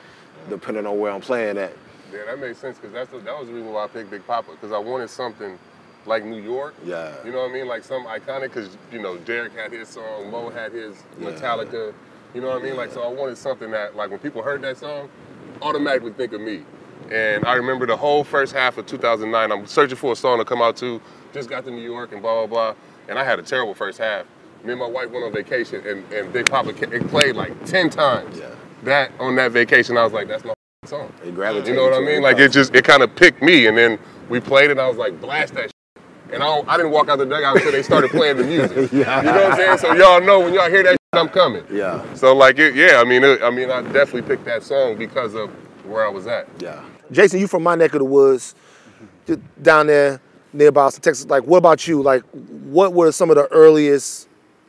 depending 0.50 0.86
on 0.86 1.00
where 1.00 1.12
I'm 1.12 1.22
playing 1.22 1.57
at. 1.57 1.74
Yeah, 2.12 2.25
that 2.27 2.39
makes 2.39 2.60
sense 2.60 2.77
because 2.77 2.93
that's 2.93 3.10
the, 3.10 3.17
that 3.19 3.39
was 3.39 3.48
the 3.48 3.53
reason 3.53 3.74
why 3.74 3.86
I 3.86 3.88
picked 3.88 4.12
Big 4.12 4.25
Poppa 4.27 4.51
because 4.51 4.72
I 4.72 4.77
wanted 4.77 5.10
something 5.10 5.57
like 6.05 6.25
New 6.25 6.41
York. 6.41 6.75
Yeah. 6.86 7.13
You 7.25 7.31
know 7.31 7.39
what 7.39 7.50
I 7.50 7.53
mean? 7.53 7.67
Like 7.67 7.83
some 7.83 8.05
iconic, 8.05 8.53
because, 8.53 8.77
you 8.91 9.01
know, 9.01 9.17
Derek 9.17 9.53
had 9.53 9.72
his 9.72 9.88
song, 9.88 10.29
Mo 10.29 10.50
had 10.50 10.72
his 10.72 11.01
yeah. 11.19 11.29
You 12.34 12.42
know 12.42 12.50
what 12.50 12.62
I 12.62 12.63
mean? 12.63 12.75
Like, 12.75 12.92
so 12.92 13.02
I 13.04 13.08
wanted 13.08 13.38
something 13.38 13.70
that, 13.72 13.96
like, 13.96 14.10
when 14.10 14.20
people 14.20 14.42
heard 14.42 14.62
that 14.63 14.78
song, 14.78 15.10
automatically 15.62 16.13
think 16.13 16.34
of 16.34 16.42
me. 16.42 16.63
And 17.12 17.46
I 17.46 17.54
remember 17.54 17.86
the 17.86 17.98
whole 17.98 18.24
first 18.24 18.54
half 18.54 18.78
of 18.78 18.88
2009, 18.88 19.52
I'm 19.52 19.68
searching 19.68 19.98
for 19.98 20.13
a 20.13 20.16
song 20.16 20.40
to 20.40 20.46
come 20.46 20.62
out 20.62 20.75
to, 20.78 21.00
just 21.32 21.50
got 21.50 21.63
to 21.66 21.72
New 21.72 21.82
York 21.82 22.12
and 22.12 22.22
blah, 22.22 22.46
blah, 22.46 22.74
blah. 22.74 22.75
And 23.08 23.20
I 23.20 23.24
had 23.24 23.38
a 23.38 23.44
terrible 23.44 23.75
first 23.75 24.00
half. 24.00 24.25
Me 24.63 24.72
and 24.72 24.80
my 24.80 24.88
wife 24.88 25.12
went 25.12 25.25
on 25.25 25.34
vacation, 25.34 25.86
and, 25.86 26.12
and 26.12 26.34
Big 26.34 26.50
Poppa, 26.50 26.70
it 26.70 27.08
played 27.10 27.36
like 27.36 27.66
10 27.66 27.90
times. 27.90 28.40
Yeah. 28.40 28.56
That, 28.84 29.12
on 29.20 29.36
that 29.36 29.52
vacation, 29.52 29.98
I 29.98 30.04
was 30.04 30.13
like, 30.13 30.28
that's 30.28 30.44
my 30.44 30.54
song. 30.86 31.13
You 31.24 31.32
know 31.32 31.84
what 31.84 31.94
I 31.94 32.00
mean? 32.00 32.22
Like, 32.22 32.40
it 32.40 32.52
just, 32.52 32.74
it 32.74 32.84
kind 32.84 33.04
of 33.04 33.16
picked 33.16 33.42
me. 33.42 33.68
And 33.68 33.78
then 33.78 34.00
we 34.30 34.40
played 34.40 34.66
it, 34.66 34.72
and 34.72 34.82
I 34.82 34.88
was 34.88 34.98
like, 34.98 35.20
blast 35.22 35.54
that 35.54 35.73
and 36.34 36.44
I, 36.44 36.62
I 36.68 36.78
didn't 36.78 36.92
walk 36.92 37.10
out 37.10 37.18
the 37.20 37.25
dugout 37.25 37.58
until 37.58 37.72
they 37.72 37.84
started 37.84 38.12
playing 38.12 38.38
the 38.38 38.44
music. 38.44 38.92
yeah. 38.92 39.18
You 39.24 39.32
know 39.32 39.34
what 39.34 39.52
I'm 39.52 39.58
saying? 39.58 39.78
So 39.78 39.94
y'all 39.94 40.22
know 40.22 40.40
when 40.40 40.54
y'all 40.54 40.70
hear 40.70 40.84
that, 40.84 40.92
shit, 40.92 41.00
I'm 41.13 41.30
coming. 41.30 41.63
Yeah. 41.72 42.13
So 42.16 42.36
like 42.36 42.60
it, 42.60 42.75
yeah. 42.75 43.00
I 43.00 43.04
mean, 43.04 43.24
it, 43.24 43.42
I 43.42 43.50
mean, 43.50 43.70
I 43.70 43.82
definitely 43.82 44.24
picked 44.24 44.46
that 44.46 44.63
song 44.63 44.98
because 44.98 45.36
of 45.36 45.50
where 45.86 46.06
I 46.06 46.10
was 46.10 46.28
at. 46.28 46.48
Yeah. 46.60 46.84
Jason, 47.12 47.40
you 47.40 47.48
from 47.48 47.63
my 47.63 47.75
neck 47.75 47.94
of 47.94 48.00
the 48.00 48.06
woods, 48.06 48.56
down 49.62 49.88
there 49.88 50.20
near 50.54 50.72
Austin, 50.78 51.02
Texas. 51.02 51.28
Like, 51.28 51.44
what 51.44 51.58
about 51.58 51.88
you? 51.88 52.02
Like, 52.02 52.24
what 52.32 52.94
were 52.94 53.12
some 53.12 53.30
of 53.30 53.36
the 53.36 53.48
earliest 53.52 54.28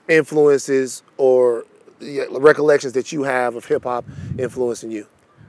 influences 0.08 1.02
or 1.16 1.64
recollections 2.30 2.92
that 2.92 3.12
you 3.12 3.22
have 3.22 3.56
of 3.56 3.64
hip 3.64 3.84
hop 3.84 4.04
influencing 4.38 4.90
you? 4.90 5.06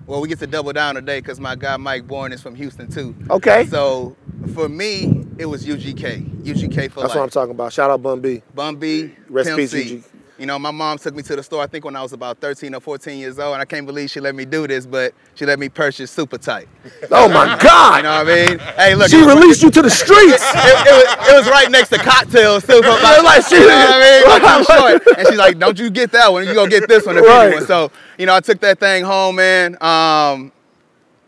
Well, 0.08 0.22
we 0.22 0.28
get 0.28 0.40
to 0.40 0.48
double 0.48 0.72
down 0.72 0.96
today 0.96 1.20
because 1.20 1.40
my 1.40 1.56
guy 1.56 1.78
Mike 1.78 2.08
Bourn 2.08 2.32
is 2.32 2.42
from 2.42 2.54
Houston 2.56 2.90
too. 2.90 3.16
Okay. 3.30 3.66
So 3.66 4.16
for 4.54 4.70
me, 4.70 5.25
it 5.38 5.46
was 5.46 5.66
UGK. 5.66 6.44
UGK 6.44 6.92
for 6.92 7.02
That's 7.02 7.10
life. 7.10 7.16
what 7.16 7.24
I'm 7.24 7.30
talking 7.30 7.52
about. 7.52 7.74
Shout 7.74 7.90
out 7.92 8.02
Bun 8.02 8.20
B. 8.22 8.42
Bun 8.54 8.76
B. 8.78 9.12
Rest 9.30 9.56
peace, 9.56 9.74
UGK. 9.74 10.04
You 10.38 10.46
know, 10.46 10.60
my 10.60 10.72
mom 10.72 10.98
took 10.98 11.16
me 11.16 11.24
to 11.24 11.36
the 11.38 11.44
store, 11.44 11.64
I 11.64 11.68
think 11.68 11.86
when 11.86 11.96
I 11.96 12.02
was 12.02 12.12
about 12.12 12.40
13 12.40 12.76
or 12.76 12.82
14 12.82 13.18
years 13.18 13.40
old, 13.40 13.54
and 13.54 13.62
I 13.62 13.66
can't 13.66 13.86
believe 13.86 14.10
she 14.10 14.20
let 14.20 14.36
me 14.36 14.44
do 14.44 14.68
this, 14.68 14.86
but 14.86 15.14
she 15.34 15.46
let 15.46 15.60
me 15.60 15.70
purchase 15.70 16.12
Super 16.12 16.38
Tight. 16.38 16.68
Oh 17.10 17.30
my 17.30 17.58
God! 17.58 17.98
You 17.98 18.04
know 18.04 18.24
what 18.24 18.28
I 18.28 18.48
mean? 18.48 18.60
Hey, 18.60 18.96
look. 18.96 19.10
she 19.10 19.24
was- 19.24 19.28
released 19.34 19.64
you 19.64 19.72
to 19.72 19.82
the 19.82 19.90
streets. 19.90 20.44
it, 20.54 20.88
it 20.88 20.92
was, 21.20 21.30
it 21.30 21.38
was 21.38 21.48
right 21.50 21.72
next 21.72 21.88
to 21.90 21.98
cocktails 22.00 22.66
too. 22.68 22.82
Like, 22.82 23.02
Like, 23.24 23.46
she- 23.46 23.56
you 23.56 23.62
know 23.62 23.68
what 23.68 23.90
I 23.92 24.00
mean? 24.02 24.30
Like, 24.30 24.44
I'm 24.44 24.64
short. 24.66 25.18
And 25.18 25.28
she's 25.30 25.38
like, 25.38 25.58
"Don't 25.58 25.80
you 25.80 25.90
get 25.90 26.12
that 26.12 26.30
one? 26.34 26.46
You 26.46 26.54
gonna 26.54 26.70
get 26.70 26.90
this 26.90 27.06
one, 27.06 27.16
Right. 27.16 27.54
one." 27.54 27.66
So 27.66 27.92
you 28.18 28.26
know, 28.26 28.36
I 28.36 28.42
took 28.42 28.60
that 28.60 28.78
thing 28.80 29.06
home, 29.06 29.38
man. 29.38 29.78
Um, 29.82 30.52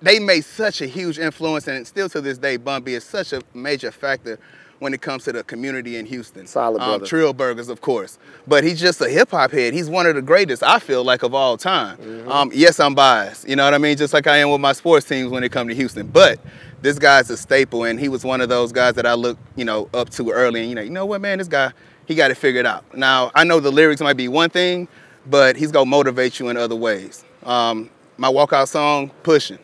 they 0.02 0.20
made 0.20 0.46
such 0.46 0.82
a 0.82 0.86
huge 0.86 1.20
influence, 1.20 1.68
and 1.68 1.86
still 1.86 2.10
to 2.10 2.22
this 2.22 2.38
day, 2.38 2.58
Bun 2.58 2.84
B 2.84 2.94
is 2.94 3.04
such 3.04 3.34
a 3.34 3.42
major 3.54 3.92
factor 3.92 4.40
when 4.80 4.94
it 4.94 5.02
comes 5.02 5.24
to 5.24 5.32
the 5.32 5.44
community 5.44 5.98
in 5.98 6.06
Houston. 6.06 6.46
Solid 6.46 6.82
um, 6.82 6.90
brother. 6.90 7.06
Trill 7.06 7.34
Burgers, 7.34 7.68
of 7.68 7.82
course, 7.82 8.20
but 8.48 8.64
he's 8.64 8.80
just 8.80 9.02
a 9.02 9.10
hip 9.10 9.32
hop 9.32 9.52
head. 9.52 9.74
He's 9.74 9.90
one 9.90 10.06
of 10.06 10.16
the 10.16 10.22
greatest, 10.22 10.62
I 10.62 10.80
feel 10.80 11.04
like, 11.04 11.24
of 11.24 11.34
all 11.34 11.58
time. 11.58 11.98
Mm-hmm. 11.98 12.32
Um, 12.32 12.52
yes, 12.54 12.80
I'm 12.80 12.94
biased. 12.94 13.48
You 13.50 13.56
know 13.56 13.64
what 13.64 13.74
I 13.74 13.80
mean? 13.80 13.98
Just 13.98 14.14
like 14.14 14.28
I 14.28 14.38
am 14.38 14.52
with 14.52 14.62
my 14.62 14.74
sports 14.74 15.08
teams 15.08 15.30
when 15.30 15.44
it 15.44 15.52
come 15.52 15.68
to 15.68 15.76
Houston, 15.76 16.08
but. 16.08 16.40
This 16.80 17.00
guy's 17.00 17.28
a 17.32 17.38
staple, 17.38 17.86
and 17.86 18.00
he 18.00 18.08
was 18.08 18.24
one 18.24 18.40
of 18.40 18.50
those 18.50 18.72
guys 18.72 18.94
that 18.94 19.08
I 19.08 19.16
looked, 19.16 19.42
you 19.56 19.66
know, 19.66 19.90
up 19.96 20.12
to 20.12 20.30
early. 20.30 20.60
And 20.60 20.70
you 20.70 20.76
know, 20.76 20.82
you 20.84 20.92
know 20.92 21.08
what, 21.08 21.22
man, 21.22 21.40
this 21.40 21.48
guy, 21.48 21.72
he 22.06 22.14
got 22.14 22.30
it 22.30 22.36
figured 22.36 22.68
out. 22.68 22.96
Now 22.96 23.32
I 23.34 23.46
know 23.46 23.60
the 23.60 23.72
lyrics 23.72 24.00
might 24.00 24.16
be 24.16 24.28
one 24.28 24.52
thing, 24.52 24.88
but 25.26 25.56
he's 25.56 25.72
gonna 25.72 25.88
motivate 25.90 26.40
you 26.40 26.50
in 26.50 26.56
other 26.56 26.76
ways. 26.76 27.26
Um, 27.44 27.90
my 28.18 28.32
walkout 28.32 28.68
song, 28.68 29.10
"Pushing," 29.24 29.58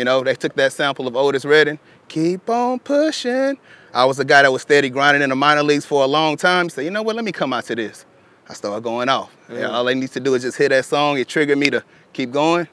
you 0.00 0.04
know, 0.04 0.24
they 0.24 0.34
took 0.34 0.54
that 0.54 0.72
sample 0.72 1.06
of 1.06 1.14
Otis 1.14 1.44
Redding, 1.44 1.78
"Keep 2.08 2.48
on 2.48 2.78
pushing." 2.78 3.58
I 3.92 4.06
was 4.06 4.18
a 4.18 4.24
guy 4.24 4.40
that 4.40 4.50
was 4.50 4.62
steady 4.62 4.88
grinding 4.88 5.22
in 5.22 5.28
the 5.28 5.36
minor 5.36 5.62
leagues 5.62 5.84
for 5.84 6.02
a 6.02 6.06
long 6.06 6.38
time. 6.38 6.70
So 6.70 6.80
you 6.80 6.90
know 6.90 7.02
what, 7.02 7.16
let 7.16 7.24
me 7.26 7.32
come 7.32 7.52
out 7.52 7.64
to 7.66 7.74
this. 7.74 8.06
I 8.48 8.54
started 8.54 8.82
going 8.82 9.10
off. 9.10 9.30
Yeah, 9.52 9.66
all 9.66 9.84
they 9.84 9.94
need 9.94 10.10
to 10.12 10.20
do 10.20 10.32
is 10.32 10.40
just 10.40 10.56
hit 10.56 10.70
that 10.70 10.86
song. 10.86 11.18
It 11.18 11.28
triggered 11.28 11.58
me 11.58 11.68
to 11.68 11.84
keep 12.14 12.32
going, 12.32 12.66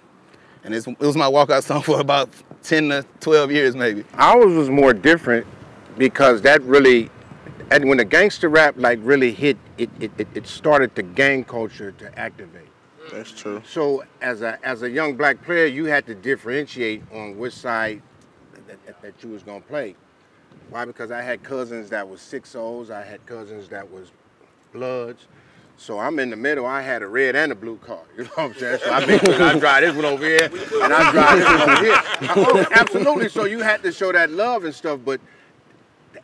and 0.64 0.74
it 0.74 0.88
was 1.00 1.18
my 1.18 1.30
walkout 1.30 1.64
song 1.64 1.82
for 1.82 2.00
about 2.00 2.30
10 2.64 2.88
to 2.90 3.06
12 3.20 3.52
years, 3.52 3.76
maybe. 3.76 4.06
Ours 4.14 4.54
was 4.54 4.70
more 4.70 4.94
different 4.94 5.46
because 5.98 6.42
that 6.44 6.62
really, 6.62 7.10
and 7.72 7.90
when 7.90 7.98
the 7.98 8.06
gangster 8.06 8.48
rap 8.48 8.76
like 8.78 9.00
really 9.02 9.34
hit, 9.34 9.58
it, 9.78 9.90
it, 10.00 10.12
it, 10.18 10.28
it 10.34 10.48
started 10.48 10.96
the 10.96 11.04
gang 11.04 11.44
culture 11.44 11.92
to 11.92 12.18
activate. 12.18 12.70
That's 13.12 13.32
true. 13.32 13.62
So 13.66 14.04
as 14.22 14.42
a 14.42 14.60
as 14.64 14.84
a 14.84 14.90
young 14.90 15.16
black 15.16 15.44
player, 15.44 15.66
you 15.66 15.86
had 15.86 16.06
to 16.08 16.16
differentiate 16.16 17.04
on 17.14 17.38
which 17.38 17.54
side 17.54 18.02
that, 18.68 18.86
that, 18.86 19.02
that 19.02 19.24
you 19.24 19.30
was 19.30 19.44
gonna 19.44 19.62
play. 19.62 19.96
Why? 20.70 20.86
Because 20.86 21.12
I 21.12 21.22
had 21.22 21.44
cousins 21.44 21.90
that 21.90 22.08
was 22.08 22.22
six 22.22 22.56
O's, 22.56 22.92
I 22.92 23.04
had 23.04 23.26
cousins 23.26 23.70
that 23.70 23.90
was 23.90 24.12
bloods. 24.74 25.28
So 25.80 26.00
I'm 26.00 26.18
in 26.18 26.32
the 26.32 26.36
middle. 26.36 26.66
I 26.66 26.82
had 26.82 27.04
a 27.04 27.08
red 27.08 27.36
and 27.36 27.52
a 27.52 27.56
blue 27.56 27.78
car. 27.78 28.00
You 28.18 28.24
know 28.24 28.30
what 28.36 28.44
I'm 28.46 28.54
saying? 28.56 28.80
So 28.84 28.92
I 28.92 29.06
sure 29.06 29.44
I 29.44 29.60
drive 29.60 29.82
this 29.82 29.96
one 29.96 30.06
over 30.06 30.26
here 30.26 30.50
and 30.52 30.94
I 30.94 31.12
drive 31.12 31.38
this 31.38 31.48
one 31.48 31.70
over 31.70 31.84
here. 31.84 32.02
Oh, 32.36 32.66
absolutely. 32.72 33.30
So 33.30 33.46
you 33.46 33.60
had 33.60 33.84
to 33.84 33.92
show 33.92 34.12
that 34.12 34.32
love 34.32 34.66
and 34.66 34.74
stuff. 34.74 35.00
But 35.06 35.22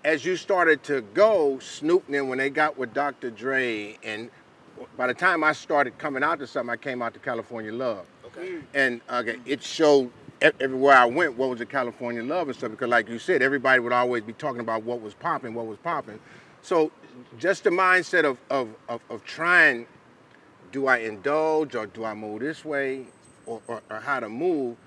as 0.04 0.26
you 0.26 0.36
started 0.36 0.84
to 0.84 1.02
go, 1.14 1.60
Snoop 1.60 2.04
then 2.10 2.28
when 2.28 2.40
they 2.40 2.50
got 2.50 2.78
with 2.78 2.94
Dr. 2.94 3.30
Dre, 3.30 3.98
and 4.04 4.32
by 4.98 5.08
the 5.08 5.14
time 5.14 5.44
I 5.44 5.54
started 5.54 5.98
coming 5.98 6.24
out 6.24 6.40
to 6.40 6.48
something, 6.48 6.72
I 6.72 6.78
came 6.78 7.02
out 7.02 7.14
to 7.14 7.20
California 7.20 7.72
Love. 7.72 8.06
Okay. 8.26 8.48
Mm. 8.50 8.64
And 8.74 9.02
okay, 9.10 9.38
it 9.46 9.64
showed 9.64 10.12
everywhere 10.42 10.96
I 10.96 11.06
went 11.06 11.38
what 11.38 11.50
was 11.50 11.60
the 11.60 11.66
California 11.66 12.24
Love 12.24 12.48
and 12.48 12.58
stuff 12.58 12.72
because, 12.72 12.90
like 12.90 13.08
you 13.10 13.20
said, 13.20 13.42
everybody 13.42 13.80
would 13.80 13.94
always 13.94 14.24
be 14.24 14.34
talking 14.34 14.62
about 14.62 14.84
what 14.84 15.02
was 15.02 15.14
popping, 15.14 15.54
what 15.54 15.66
was 15.66 15.78
popping. 15.80 16.20
So 16.62 16.92
just 17.38 17.64
the 17.64 17.70
mindset 17.70 18.26
of, 18.26 18.38
of, 18.50 18.70
of, 18.90 19.02
of 19.10 19.24
trying, 19.24 19.86
do 20.72 20.88
I 20.88 20.98
indulge 20.98 21.76
or 21.76 21.86
do 21.86 22.04
I 22.04 22.14
move 22.14 22.42
this 22.42 22.66
way 22.66 23.06
or, 23.46 23.62
or, 23.68 23.82
or 23.90 24.00
how 24.00 24.20
to 24.20 24.30
move? 24.30 24.78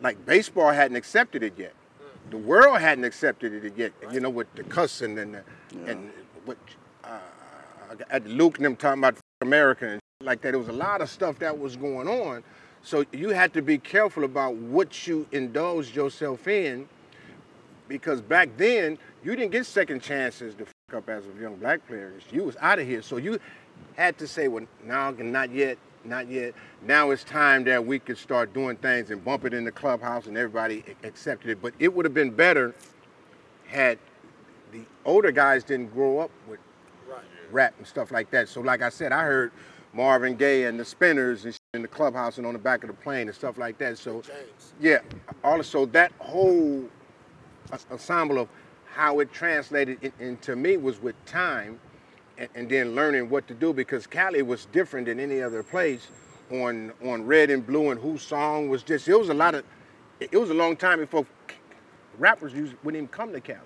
Like 0.00 0.24
baseball 0.26 0.72
hadn't 0.72 0.96
accepted 0.96 1.42
it 1.42 1.54
yet. 1.56 1.72
Mm. 1.72 2.30
The 2.32 2.38
world 2.38 2.80
hadn't 2.80 3.04
accepted 3.04 3.64
it 3.64 3.76
yet. 3.76 3.92
You 4.12 4.20
know, 4.20 4.30
with 4.30 4.52
the 4.54 4.64
cussing 4.64 5.18
and 5.18 5.34
the, 5.34 5.42
and 5.86 6.10
what 6.44 6.58
at 8.10 8.26
Luke 8.26 8.56
and 8.56 8.64
them 8.64 8.76
talking 8.76 9.00
about 9.00 9.16
America 9.40 9.88
and 9.88 10.00
like 10.24 10.40
that. 10.42 10.52
There 10.52 10.58
was 10.58 10.68
a 10.68 10.72
lot 10.72 11.00
of 11.00 11.10
stuff 11.10 11.38
that 11.40 11.58
was 11.58 11.76
going 11.76 12.08
on. 12.08 12.42
So 12.82 13.04
you 13.12 13.30
had 13.30 13.52
to 13.54 13.62
be 13.62 13.78
careful 13.78 14.24
about 14.24 14.54
what 14.56 15.06
you 15.06 15.26
indulged 15.32 15.94
yourself 15.96 16.46
in 16.48 16.88
because 17.88 18.20
back 18.20 18.50
then 18.56 18.98
you 19.22 19.34
didn't 19.36 19.52
get 19.52 19.66
second 19.66 20.00
chances 20.00 20.54
to 20.54 20.66
fuck 20.66 20.98
up 20.98 21.08
as 21.08 21.24
a 21.26 21.40
young 21.40 21.56
black 21.56 21.86
player. 21.86 22.12
You 22.30 22.44
was 22.44 22.56
out 22.60 22.78
of 22.78 22.86
here. 22.86 23.02
So 23.02 23.16
you 23.16 23.38
had 23.96 24.18
to 24.18 24.26
say, 24.26 24.48
well, 24.48 24.66
now 24.84 25.10
not 25.12 25.50
yet, 25.50 25.78
not 26.04 26.28
yet. 26.28 26.54
Now 26.82 27.10
it's 27.10 27.24
time 27.24 27.64
that 27.64 27.84
we 27.84 27.98
could 27.98 28.18
start 28.18 28.52
doing 28.52 28.76
things 28.76 29.10
and 29.10 29.24
bump 29.24 29.44
it 29.44 29.54
in 29.54 29.64
the 29.64 29.72
clubhouse 29.72 30.26
and 30.26 30.36
everybody 30.36 30.84
accepted 31.04 31.50
it. 31.50 31.62
But 31.62 31.74
it 31.78 31.94
would 31.94 32.04
have 32.04 32.14
been 32.14 32.30
better 32.30 32.74
had 33.66 33.98
the 34.72 34.82
older 35.04 35.32
guys 35.32 35.64
didn't 35.64 35.92
grow 35.94 36.18
up 36.18 36.30
with 36.48 36.60
rap 37.50 37.74
and 37.78 37.86
stuff 37.86 38.10
like 38.10 38.30
that. 38.30 38.48
So 38.48 38.60
like 38.60 38.82
I 38.82 38.88
said, 38.88 39.12
I 39.12 39.24
heard 39.24 39.52
Marvin 39.92 40.36
Gaye 40.36 40.64
and 40.64 40.78
the 40.78 40.84
Spinners 40.84 41.44
and 41.44 41.56
in 41.74 41.82
the 41.82 41.88
clubhouse 41.88 42.38
and 42.38 42.46
on 42.46 42.52
the 42.52 42.58
back 42.58 42.84
of 42.84 42.88
the 42.88 42.94
plane 42.94 43.26
and 43.26 43.34
stuff 43.34 43.58
like 43.58 43.78
that. 43.78 43.98
So 43.98 44.22
yeah, 44.80 45.00
also 45.42 45.86
that 45.86 46.12
whole 46.18 46.88
ensemble 47.90 48.38
of 48.38 48.48
how 48.86 49.18
it 49.20 49.32
translated 49.32 49.98
in, 50.02 50.12
into 50.20 50.54
me 50.54 50.76
was 50.76 51.02
with 51.02 51.16
time 51.26 51.80
and, 52.38 52.48
and 52.54 52.68
then 52.68 52.94
learning 52.94 53.28
what 53.28 53.48
to 53.48 53.54
do 53.54 53.72
because 53.72 54.06
Cali 54.06 54.42
was 54.42 54.66
different 54.66 55.06
than 55.06 55.18
any 55.18 55.42
other 55.42 55.62
place 55.62 56.08
on 56.50 56.92
on 57.04 57.26
red 57.26 57.50
and 57.50 57.66
blue 57.66 57.90
and 57.90 58.00
whose 58.00 58.22
song 58.22 58.68
was 58.68 58.82
just 58.82 59.08
it 59.08 59.18
was 59.18 59.30
a 59.30 59.34
lot 59.34 59.54
of 59.54 59.64
it 60.20 60.28
it 60.32 60.38
was 60.38 60.50
a 60.50 60.54
long 60.54 60.76
time 60.76 61.00
before 61.00 61.26
rappers 62.18 62.52
used, 62.52 62.74
wouldn't 62.84 63.02
even 63.02 63.08
come 63.08 63.32
to 63.32 63.40
Cali 63.40 63.60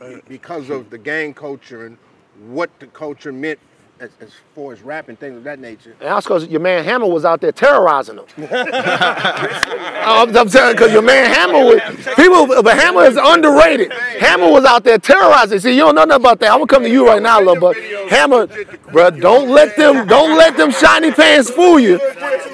be- 0.00 0.22
because 0.28 0.70
of 0.70 0.88
the 0.90 0.98
gang 0.98 1.34
culture 1.34 1.84
and 1.86 1.98
what 2.40 2.70
the 2.80 2.86
culture 2.88 3.32
meant 3.32 3.58
as, 4.02 4.10
as 4.20 4.30
far 4.54 4.72
as 4.72 4.82
rap 4.82 5.08
and 5.08 5.18
things 5.18 5.36
of 5.36 5.44
that 5.44 5.60
nature. 5.60 5.92
And 6.00 6.08
that's 6.08 6.26
because 6.26 6.46
your 6.48 6.60
man 6.60 6.84
Hammer 6.84 7.06
was 7.06 7.24
out 7.24 7.40
there 7.40 7.52
terrorizing 7.52 8.16
them. 8.16 8.26
I'm, 8.50 10.36
I'm 10.36 10.48
telling 10.48 10.74
because 10.74 10.92
your 10.92 11.02
man 11.02 11.32
Hammer 11.32 11.64
was 11.64 11.80
people, 12.16 12.62
but 12.62 12.76
Hammer 12.76 13.04
is 13.04 13.16
underrated. 13.16 13.92
Hammer 13.92 14.50
was 14.50 14.64
out 14.64 14.82
there 14.82 14.98
terrorizing. 14.98 15.60
See, 15.60 15.72
you 15.72 15.82
don't 15.82 15.94
know 15.94 16.04
nothing 16.04 16.22
about 16.22 16.40
that. 16.40 16.50
I'm 16.50 16.58
gonna 16.58 16.66
come 16.66 16.82
to 16.82 16.90
you 16.90 17.06
right 17.06 17.22
now, 17.22 17.38
little 17.38 17.60
but 17.60 17.76
Hammer, 18.10 18.48
bro, 18.90 19.10
don't 19.10 19.50
let 19.50 19.76
them, 19.76 20.06
don't 20.08 20.36
let 20.36 20.56
them 20.56 20.72
shiny 20.72 21.12
pants 21.12 21.48
fool 21.48 21.78
you. 21.78 21.98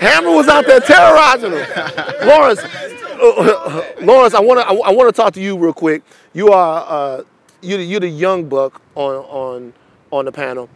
Hammer 0.00 0.32
was 0.32 0.48
out 0.48 0.66
there 0.66 0.80
terrorizing 0.80 1.52
them. 1.52 2.28
Lawrence, 2.28 2.60
uh, 2.60 3.84
Lawrence, 4.02 4.34
I 4.34 4.40
wanna, 4.40 4.60
I, 4.60 4.74
I 4.74 4.90
wanna 4.92 5.12
talk 5.12 5.32
to 5.32 5.40
you 5.40 5.56
real 5.56 5.72
quick. 5.72 6.02
You 6.34 6.48
are, 6.50 6.84
uh, 6.86 7.24
you, 7.60 7.76
the- 7.76 7.84
you 7.84 8.00
the 8.00 8.08
young 8.08 8.48
buck 8.48 8.80
on, 8.94 9.14
on, 9.14 9.72
on 10.10 10.24
the 10.24 10.32
panel 10.32 10.68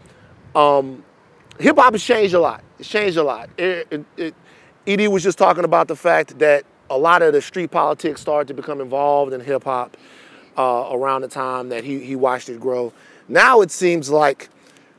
um, 0.55 1.05
hip 1.59 1.77
hop 1.77 1.93
has 1.95 2.03
changed 2.03 2.35
a 2.35 2.41
lot. 2.41 2.62
It's 2.79 2.89
changed 2.89 3.17
a 3.17 3.23
lot. 3.23 3.49
It, 3.57 3.87
it, 3.91 4.05
it, 4.17 4.35
Edie 4.87 5.09
was 5.09 5.23
just 5.23 5.39
talking 5.39 5.65
about 5.65 5.89
the 5.89 5.97
fact 5.97 6.39
that 6.41 6.65
a 6.91 6.99
lot 6.99 7.23
of 7.23 7.33
the 7.33 7.41
street 7.41 7.71
politics 7.71 8.21
started 8.21 8.49
to 8.49 8.55
become 8.55 8.81
involved 8.81 9.33
in 9.33 9.41
hip 9.41 9.65
hop 9.65 9.97
uh, 10.59 10.89
around 10.91 11.23
the 11.23 11.29
time 11.29 11.69
that 11.71 11.85
he, 11.85 12.01
he 12.01 12.17
watched 12.17 12.49
it 12.49 12.61
grow. 12.61 12.93
Now 13.29 13.61
it 13.62 13.71
seems 13.71 14.11
like 14.11 14.51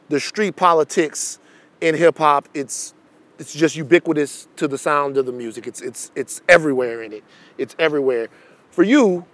the 0.10 0.20
street 0.20 0.56
politics 0.56 1.40
in 1.82 1.96
hip 1.96 2.18
hop 2.18 2.48
it's 2.54 2.94
it's 3.40 3.54
just 3.54 3.75
ubiquitous 3.75 4.48
to 4.56 4.68
the 4.68 4.78
sound 4.78 5.18
of 5.18 5.25
the 5.25 5.32
music. 5.32 5.68
It's 5.68 5.82
it's 5.82 6.12
it's 6.16 6.42
everywhere 6.48 7.04
in 7.04 7.13
it. 7.13 7.24
It's 7.58 7.75
everywhere. 7.78 8.30
For 8.72 8.84
you, 8.84 9.25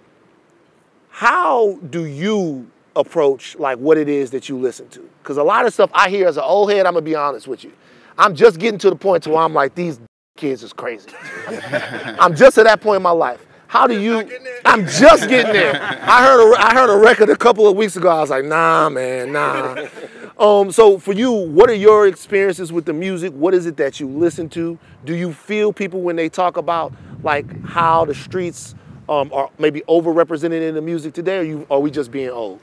how 1.10 1.78
do 1.90 2.04
you 2.06 2.70
approach 2.96 3.56
like 3.58 3.78
what 3.78 3.98
it 3.98 4.08
is 4.08 4.30
that 4.30 4.48
you 4.48 4.58
listen 4.58 4.88
to? 4.90 5.08
Because 5.22 5.36
a 5.36 5.42
lot 5.42 5.66
of 5.66 5.74
stuff 5.74 5.90
I 5.92 6.08
hear 6.08 6.26
as 6.26 6.36
an 6.36 6.44
old 6.44 6.70
head, 6.70 6.86
I'm 6.86 6.94
gonna 6.94 7.02
be 7.02 7.14
honest 7.14 7.46
with 7.46 7.64
you. 7.64 7.72
I'm 8.16 8.34
just 8.34 8.58
getting 8.58 8.78
to 8.80 8.90
the 8.90 8.96
point 8.96 9.24
to 9.24 9.30
where 9.30 9.42
I'm 9.42 9.54
like, 9.54 9.74
these 9.74 10.00
kids 10.36 10.62
is 10.62 10.72
crazy. 10.72 11.10
I'm 11.48 12.34
just 12.34 12.58
at 12.58 12.64
that 12.64 12.80
point 12.80 12.96
in 12.96 13.02
my 13.02 13.10
life. 13.10 13.46
How 13.66 13.86
do 13.86 14.00
you? 14.00 14.28
I'm 14.64 14.84
just 14.86 15.28
getting 15.28 15.52
there. 15.52 15.74
I 15.80 16.24
heard 16.24 16.52
a, 16.52 16.60
I 16.60 16.74
heard 16.74 16.90
a 16.90 16.98
record 16.98 17.30
a 17.30 17.36
couple 17.36 17.68
of 17.68 17.76
weeks 17.76 17.96
ago. 17.96 18.08
I 18.08 18.20
was 18.20 18.30
like, 18.30 18.44
nah, 18.44 18.88
man, 18.88 19.32
nah. 19.32 19.86
Um, 20.40 20.72
so 20.72 20.98
for 20.98 21.12
you, 21.12 21.30
what 21.30 21.70
are 21.70 21.74
your 21.74 22.08
experiences 22.08 22.72
with 22.72 22.84
the 22.84 22.92
music? 22.92 23.32
What 23.32 23.54
is 23.54 23.66
it 23.66 23.76
that 23.76 24.00
you 24.00 24.08
listen 24.08 24.48
to? 24.50 24.76
Do 25.04 25.14
you 25.14 25.32
feel 25.32 25.72
people 25.72 26.00
when 26.00 26.16
they 26.16 26.28
talk 26.28 26.56
about 26.56 26.92
like 27.22 27.64
how 27.64 28.06
the 28.06 28.14
streets 28.14 28.74
um, 29.10 29.30
are 29.32 29.50
maybe 29.58 29.82
overrepresented 29.82 30.66
in 30.66 30.74
the 30.74 30.80
music 30.80 31.12
today, 31.12 31.38
or 31.38 31.42
you 31.42 31.66
are 31.70 31.80
we 31.80 31.90
just 31.90 32.10
being 32.12 32.30
old? 32.30 32.60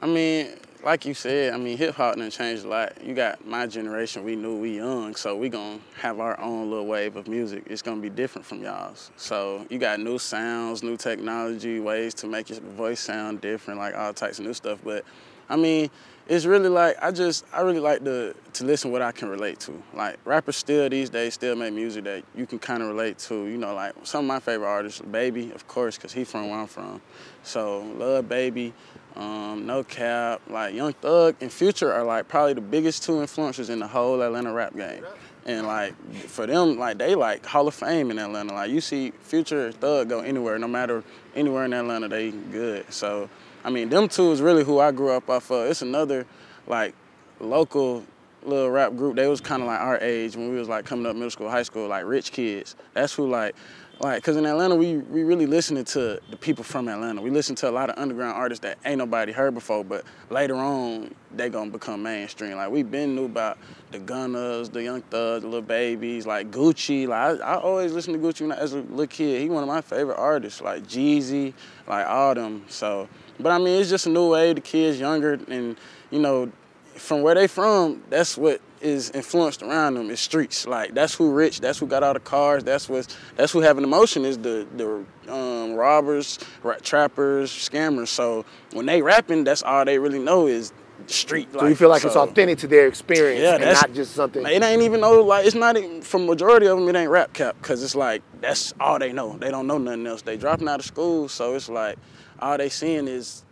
I 0.00 0.06
mean, 0.06 0.48
like 0.86 1.04
you 1.04 1.14
said, 1.14 1.52
I 1.52 1.56
mean, 1.56 1.76
hip 1.76 1.96
hop 1.96 2.14
done 2.14 2.30
changed 2.30 2.64
a 2.64 2.68
lot. 2.68 3.02
You 3.04 3.12
got 3.12 3.44
my 3.44 3.66
generation, 3.66 4.22
we 4.22 4.36
knew 4.36 4.56
we 4.56 4.76
young, 4.76 5.16
so 5.16 5.34
we 5.34 5.48
gonna 5.48 5.80
have 5.96 6.20
our 6.20 6.38
own 6.38 6.70
little 6.70 6.86
wave 6.86 7.16
of 7.16 7.26
music. 7.26 7.64
It's 7.66 7.82
gonna 7.82 8.00
be 8.00 8.08
different 8.08 8.46
from 8.46 8.62
y'all's. 8.62 9.10
So 9.16 9.66
you 9.68 9.80
got 9.80 9.98
new 9.98 10.16
sounds, 10.16 10.84
new 10.84 10.96
technology, 10.96 11.80
ways 11.80 12.14
to 12.14 12.28
make 12.28 12.50
your 12.50 12.60
voice 12.60 13.00
sound 13.00 13.40
different, 13.40 13.80
like 13.80 13.96
all 13.96 14.14
types 14.14 14.38
of 14.38 14.44
new 14.44 14.54
stuff. 14.54 14.78
But 14.84 15.04
I 15.48 15.56
mean, 15.56 15.90
it's 16.28 16.44
really 16.44 16.68
like 16.68 16.96
I 17.02 17.10
just 17.10 17.44
I 17.52 17.62
really 17.62 17.80
like 17.80 18.04
to 18.04 18.36
to 18.52 18.64
listen 18.64 18.92
what 18.92 19.02
I 19.02 19.10
can 19.10 19.28
relate 19.28 19.58
to. 19.60 19.82
Like 19.92 20.18
rappers 20.24 20.56
still 20.56 20.88
these 20.88 21.10
days 21.10 21.34
still 21.34 21.56
make 21.56 21.74
music 21.74 22.04
that 22.04 22.22
you 22.36 22.46
can 22.46 22.60
kind 22.60 22.80
of 22.80 22.88
relate 22.88 23.18
to. 23.18 23.46
You 23.46 23.58
know, 23.58 23.74
like 23.74 23.94
some 24.04 24.24
of 24.24 24.28
my 24.28 24.38
favorite 24.38 24.68
artists, 24.68 25.00
Baby, 25.00 25.50
of 25.50 25.66
course, 25.66 25.98
cause 25.98 26.12
he 26.12 26.22
from 26.22 26.48
where 26.48 26.60
I'm 26.60 26.68
from. 26.68 27.00
So 27.42 27.80
love 27.98 28.28
Baby, 28.28 28.72
um, 29.16 29.66
No 29.66 29.82
Cap, 29.82 30.42
like 30.48 30.74
Young 30.74 30.92
Thug 30.94 31.36
and 31.40 31.50
Future 31.50 31.92
are 31.92 32.04
like 32.04 32.28
probably 32.28 32.52
the 32.52 32.60
biggest 32.60 33.02
two 33.02 33.12
influencers 33.12 33.70
in 33.70 33.78
the 33.78 33.86
whole 33.86 34.20
Atlanta 34.22 34.52
rap 34.52 34.76
game. 34.76 35.04
And 35.46 35.66
like 35.66 35.94
for 36.26 36.46
them, 36.46 36.78
like 36.78 36.98
they 36.98 37.14
like 37.14 37.46
Hall 37.46 37.68
of 37.68 37.74
Fame 37.74 38.10
in 38.10 38.18
Atlanta. 38.18 38.52
Like 38.52 38.70
you 38.70 38.80
see 38.80 39.12
Future, 39.22 39.72
Thug 39.72 40.08
go 40.08 40.20
anywhere, 40.20 40.58
no 40.58 40.68
matter 40.68 41.04
anywhere 41.34 41.64
in 41.64 41.72
Atlanta, 41.72 42.08
they 42.08 42.30
good. 42.30 42.92
So 42.92 43.28
I 43.64 43.70
mean, 43.70 43.88
them 43.88 44.08
two 44.08 44.30
is 44.32 44.42
really 44.42 44.64
who 44.64 44.80
I 44.80 44.92
grew 44.92 45.10
up 45.10 45.30
off 45.30 45.50
of. 45.50 45.68
It's 45.68 45.82
another 45.82 46.26
like 46.66 46.94
local 47.40 48.04
little 48.44 48.70
rap 48.70 48.96
group. 48.96 49.16
They 49.16 49.28
was 49.28 49.40
kind 49.40 49.62
of 49.62 49.68
like 49.68 49.80
our 49.80 49.98
age 50.00 50.36
when 50.36 50.50
we 50.50 50.56
was 50.56 50.68
like 50.68 50.84
coming 50.84 51.06
up 51.06 51.14
middle 51.14 51.30
school, 51.30 51.50
high 51.50 51.62
school, 51.62 51.88
like 51.88 52.04
Rich 52.04 52.32
Kidz. 52.32 52.74
That's 52.94 53.12
who 53.12 53.28
like 53.28 53.54
like, 53.98 54.22
cause 54.22 54.36
in 54.36 54.44
Atlanta 54.44 54.74
we 54.74 54.98
we 54.98 55.24
really 55.24 55.46
listening 55.46 55.84
to 55.86 56.20
the 56.30 56.36
people 56.36 56.62
from 56.62 56.86
Atlanta. 56.86 57.22
We 57.22 57.30
listen 57.30 57.56
to 57.56 57.70
a 57.70 57.72
lot 57.72 57.88
of 57.88 57.98
underground 57.98 58.36
artists 58.36 58.62
that 58.62 58.78
ain't 58.84 58.98
nobody 58.98 59.32
heard 59.32 59.54
before, 59.54 59.84
but 59.84 60.04
later 60.28 60.54
on 60.56 61.14
they 61.34 61.48
gonna 61.48 61.70
become 61.70 62.02
mainstream. 62.02 62.56
Like 62.56 62.70
we 62.70 62.82
been 62.82 63.14
knew 63.14 63.24
about 63.24 63.56
the 63.92 63.98
Gunnas, 63.98 64.70
the 64.70 64.82
Young 64.82 65.00
Thugs, 65.00 65.42
the 65.42 65.48
Little 65.48 65.62
Babies, 65.62 66.26
like 66.26 66.50
Gucci. 66.50 67.08
Like 67.08 67.40
I, 67.40 67.54
I 67.54 67.58
always 67.58 67.92
listen 67.92 68.12
to 68.12 68.18
Gucci 68.18 68.42
when 68.42 68.52
I, 68.52 68.56
as 68.56 68.74
a 68.74 68.80
little 68.80 69.06
kid. 69.06 69.40
He 69.40 69.48
one 69.48 69.62
of 69.62 69.68
my 69.68 69.80
favorite 69.80 70.18
artists. 70.18 70.60
Like 70.60 70.82
Jeezy, 70.82 71.54
like 71.86 72.06
all 72.06 72.34
them. 72.34 72.64
So, 72.68 73.08
but 73.40 73.50
I 73.50 73.56
mean 73.56 73.80
it's 73.80 73.88
just 73.88 74.06
a 74.06 74.10
new 74.10 74.30
way. 74.30 74.52
The 74.52 74.60
kids 74.60 75.00
younger 75.00 75.40
and 75.48 75.76
you 76.10 76.18
know 76.18 76.52
from 76.96 77.22
where 77.22 77.34
they 77.34 77.46
from, 77.46 78.02
that's 78.10 78.36
what 78.36 78.60
is 78.80 79.10
influenced 79.10 79.62
around 79.62 79.94
them 79.94 80.10
is 80.10 80.20
streets. 80.20 80.66
Like 80.66 80.94
that's 80.94 81.14
who 81.14 81.32
rich, 81.32 81.60
that's 81.60 81.78
who 81.78 81.86
got 81.86 82.02
all 82.02 82.14
the 82.14 82.20
cars, 82.20 82.62
that's 82.64 82.88
what 82.88 83.14
that's 83.36 83.52
who 83.52 83.60
having 83.60 83.84
emotion 83.84 84.24
is 84.24 84.38
the 84.38 84.66
the 84.76 85.32
um, 85.32 85.74
robbers, 85.74 86.38
ra- 86.62 86.76
trappers, 86.82 87.50
scammers. 87.50 88.08
So 88.08 88.44
when 88.72 88.86
they 88.86 89.02
rapping, 89.02 89.44
that's 89.44 89.62
all 89.62 89.84
they 89.84 89.98
really 89.98 90.18
know 90.18 90.46
is 90.46 90.72
street. 91.06 91.48
So 91.52 91.66
you 91.66 91.74
feel 91.74 91.88
like 91.88 92.04
it's 92.04 92.16
authentic 92.16 92.58
to 92.58 92.66
their 92.66 92.86
experience 92.88 93.42
Yeah, 93.42 93.54
and 93.54 93.62
that's- 93.62 93.82
not 93.82 93.94
just 93.94 94.14
something. 94.14 94.44
It 94.46 94.62
ain't 94.62 94.82
even 94.82 95.00
no 95.00 95.22
like 95.22 95.46
it's 95.46 95.54
not 95.54 95.76
even 95.76 96.02
from 96.02 96.26
majority 96.26 96.66
of 96.66 96.78
them. 96.78 96.88
It 96.88 96.96
ain't 96.98 97.10
rap 97.10 97.32
cap 97.32 97.56
because 97.60 97.82
it's 97.82 97.94
like 97.94 98.22
that's 98.40 98.74
all 98.80 98.98
they 98.98 99.12
know. 99.12 99.36
They 99.38 99.50
don't 99.50 99.66
know 99.66 99.78
nothing 99.78 100.06
else. 100.06 100.22
They 100.22 100.36
dropping 100.36 100.68
out 100.68 100.80
of 100.80 100.86
school, 100.86 101.28
so 101.28 101.54
it's 101.54 101.68
like 101.68 101.98
all 102.40 102.58
they 102.58 102.68
seeing 102.68 103.08
is 103.08 103.42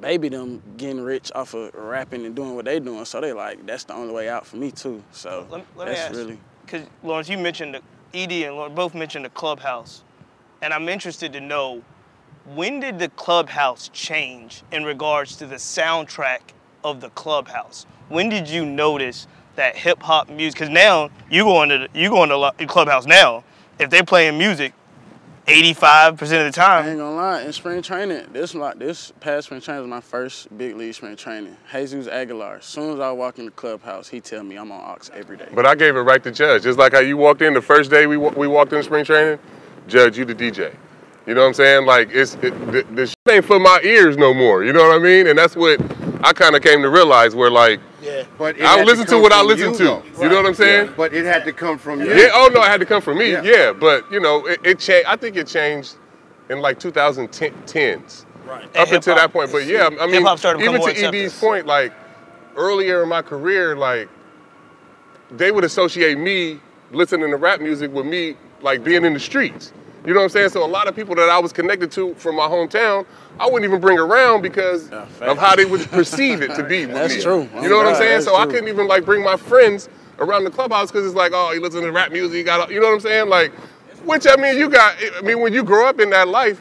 baby 0.00 0.28
them 0.28 0.62
getting 0.76 1.00
rich 1.00 1.30
off 1.34 1.54
of 1.54 1.74
rapping 1.74 2.24
and 2.24 2.34
doing 2.34 2.54
what 2.54 2.64
they 2.64 2.80
doing. 2.80 3.04
So 3.04 3.20
they 3.20 3.32
like 3.32 3.64
that's 3.66 3.84
the 3.84 3.94
only 3.94 4.12
way 4.12 4.28
out 4.28 4.46
for 4.46 4.56
me 4.56 4.70
too. 4.70 5.02
So 5.12 5.46
Let, 5.50 5.64
let 5.76 5.88
me 5.88 5.94
that's 5.94 6.00
ask, 6.00 6.14
really 6.14 6.38
because 6.64 6.86
Lawrence, 7.02 7.28
you 7.28 7.38
mentioned 7.38 7.74
the, 7.74 7.82
Ed 8.14 8.32
and 8.32 8.56
Lawrence 8.56 8.74
both 8.74 8.94
mentioned 8.94 9.24
the 9.24 9.30
clubhouse, 9.30 10.04
and 10.62 10.72
I'm 10.72 10.88
interested 10.88 11.32
to 11.34 11.40
know 11.40 11.82
when 12.54 12.80
did 12.80 12.98
the 12.98 13.08
clubhouse 13.10 13.88
change 13.92 14.62
in 14.72 14.84
regards 14.84 15.36
to 15.36 15.46
the 15.46 15.56
soundtrack 15.56 16.40
of 16.82 17.00
the 17.00 17.10
clubhouse? 17.10 17.86
When 18.08 18.28
did 18.28 18.48
you 18.48 18.66
notice 18.66 19.26
that 19.56 19.76
hip 19.76 20.02
hop 20.02 20.28
music? 20.28 20.58
Because 20.58 20.70
now 20.70 21.10
you 21.30 21.44
go 21.44 21.62
into 21.62 21.78
the, 21.78 21.88
you 21.98 22.08
go 22.08 22.22
into 22.24 22.66
clubhouse 22.66 23.06
now. 23.06 23.44
If 23.78 23.90
they're 23.90 24.04
playing 24.04 24.38
music, 24.38 24.74
85% 25.52 26.12
of 26.12 26.18
the 26.18 26.34
I 26.34 26.44
ain't 26.46 26.54
time, 26.54 26.96
gonna 26.96 27.14
lie, 27.14 27.42
in 27.42 27.52
spring 27.52 27.82
training, 27.82 28.26
this 28.32 28.54
like 28.54 28.78
this 28.78 29.12
past 29.20 29.46
spring 29.46 29.60
training 29.60 29.82
was 29.82 29.90
my 29.90 30.00
first 30.00 30.56
big 30.56 30.76
league 30.76 30.94
spring 30.94 31.14
training. 31.14 31.56
Jesus 31.70 32.06
Aguilar. 32.08 32.56
As 32.56 32.64
soon 32.64 32.94
as 32.94 33.00
I 33.00 33.10
walk 33.12 33.38
in 33.38 33.44
the 33.44 33.50
clubhouse, 33.50 34.08
he 34.08 34.20
tell 34.20 34.42
me 34.42 34.56
I'm 34.56 34.72
on 34.72 34.80
Ox 34.80 35.10
every 35.12 35.36
day. 35.36 35.48
But 35.54 35.66
I 35.66 35.74
gave 35.74 35.94
it 35.94 36.00
right 36.00 36.22
to 36.24 36.30
Judge. 36.30 36.62
Just 36.62 36.78
like 36.78 36.92
how 36.92 37.00
you 37.00 37.16
walked 37.18 37.42
in 37.42 37.52
the 37.52 37.60
first 37.60 37.90
day 37.90 38.06
we, 38.06 38.16
we 38.16 38.48
walked 38.48 38.72
in 38.72 38.82
spring 38.82 39.04
training, 39.04 39.38
Judge, 39.88 40.16
you 40.16 40.24
the 40.24 40.34
DJ. 40.34 40.74
You 41.26 41.34
know 41.34 41.42
what 41.42 41.48
I'm 41.48 41.54
saying? 41.54 41.86
Like, 41.86 42.08
it's 42.10 42.34
it, 42.36 42.50
the, 42.72 42.84
the 42.94 43.06
shit 43.06 43.16
ain't 43.30 43.44
for 43.44 43.60
my 43.60 43.80
ears 43.84 44.16
no 44.16 44.34
more. 44.34 44.64
You 44.64 44.72
know 44.72 44.82
what 44.88 44.96
I 44.96 44.98
mean? 44.98 45.26
And 45.26 45.38
that's 45.38 45.54
what 45.54 45.80
I 46.22 46.32
kind 46.32 46.54
of 46.54 46.62
came 46.62 46.82
to 46.82 46.88
realize 46.88 47.34
where, 47.34 47.50
like, 47.50 47.80
yeah. 48.02 48.24
But 48.38 48.60
I 48.60 48.82
listen 48.82 49.06
to 49.06 49.12
come 49.12 49.22
what 49.22 49.32
I 49.32 49.42
listen 49.42 49.72
you, 49.72 49.78
to. 49.78 49.84
though. 49.84 50.02
You 50.22 50.28
know 50.28 50.36
what 50.36 50.46
I'm 50.46 50.54
saying? 50.54 50.88
Yeah, 50.88 50.94
But 50.96 51.14
it 51.14 51.24
had 51.24 51.44
to 51.44 51.52
come 51.52 51.78
from 51.78 52.00
you. 52.00 52.08
Yeah. 52.08 52.30
Oh 52.32 52.50
no, 52.52 52.62
it 52.62 52.68
had 52.68 52.80
to 52.80 52.86
come 52.86 53.00
from 53.02 53.18
me. 53.18 53.32
Yeah. 53.32 53.42
Yeah. 53.42 53.72
but 53.72 54.10
you 54.10 54.20
know, 54.20 54.46
it, 54.46 54.60
it 54.64 54.78
changed. 54.78 55.06
I 55.08 55.16
think 55.16 55.36
it 55.36 55.46
changed 55.46 55.96
in 56.48 56.60
like 56.60 56.78
2010s. 56.80 58.24
right. 58.44 58.76
Up 58.76 58.90
until 58.90 59.14
that 59.14 59.32
point, 59.32 59.52
but 59.52 59.66
yeah, 59.66 59.88
I 60.00 60.06
mean, 60.06 60.24
to 60.24 60.60
even 60.60 60.72
to 60.72 60.78
more 60.78 60.90
Ed's 60.90 61.38
point, 61.38 61.66
like 61.66 61.92
earlier 62.56 63.02
in 63.02 63.08
my 63.08 63.22
career, 63.22 63.76
like 63.76 64.08
they 65.30 65.50
would 65.50 65.64
associate 65.64 66.18
me 66.18 66.60
listening 66.92 67.30
to 67.30 67.36
rap 67.36 67.60
music 67.60 67.92
with 67.92 68.06
me 68.06 68.36
like 68.60 68.84
being 68.84 69.04
in 69.04 69.14
the 69.14 69.20
streets. 69.20 69.72
You 70.04 70.12
know 70.14 70.20
what 70.20 70.24
I'm 70.24 70.30
saying? 70.30 70.48
So 70.48 70.64
a 70.64 70.66
lot 70.66 70.88
of 70.88 70.96
people 70.96 71.14
that 71.14 71.28
I 71.28 71.38
was 71.38 71.52
connected 71.52 71.92
to 71.92 72.14
from 72.14 72.36
my 72.36 72.48
hometown, 72.48 73.06
I 73.38 73.46
wouldn't 73.46 73.64
even 73.64 73.80
bring 73.80 73.98
around 73.98 74.42
because 74.42 74.90
Yeah, 74.90 75.06
of 75.20 75.38
how 75.38 75.54
they 75.54 75.64
would 75.64 75.88
perceive 75.90 76.42
it 76.42 76.54
to 76.56 76.64
be. 76.64 76.84
That's 76.86 77.16
me. 77.16 77.22
true. 77.22 77.48
You 77.60 77.68
know 77.68 77.76
what 77.76 77.86
I'm 77.86 77.94
saying? 77.94 78.22
So 78.22 78.36
I 78.36 78.46
couldn't 78.46 78.68
even 78.68 78.88
like 78.88 79.04
bring 79.04 79.22
my 79.22 79.36
friends 79.36 79.88
around 80.18 80.44
the 80.44 80.50
clubhouse 80.50 80.90
because 80.90 81.06
it's 81.06 81.14
like, 81.14 81.32
oh, 81.34 81.52
you 81.52 81.60
listen 81.60 81.82
to 81.82 81.92
rap 81.92 82.10
music, 82.10 82.38
you 82.38 82.44
got, 82.44 82.70
you 82.70 82.80
know 82.80 82.88
what 82.88 82.94
I'm 82.94 83.00
saying? 83.00 83.28
Like, 83.28 83.52
which 84.04 84.26
I 84.26 84.34
mean, 84.36 84.58
you 84.58 84.68
got. 84.68 84.96
I 85.16 85.20
mean, 85.22 85.40
when 85.40 85.52
you 85.52 85.62
grow 85.62 85.88
up 85.88 86.00
in 86.00 86.10
that 86.10 86.26
life, 86.26 86.60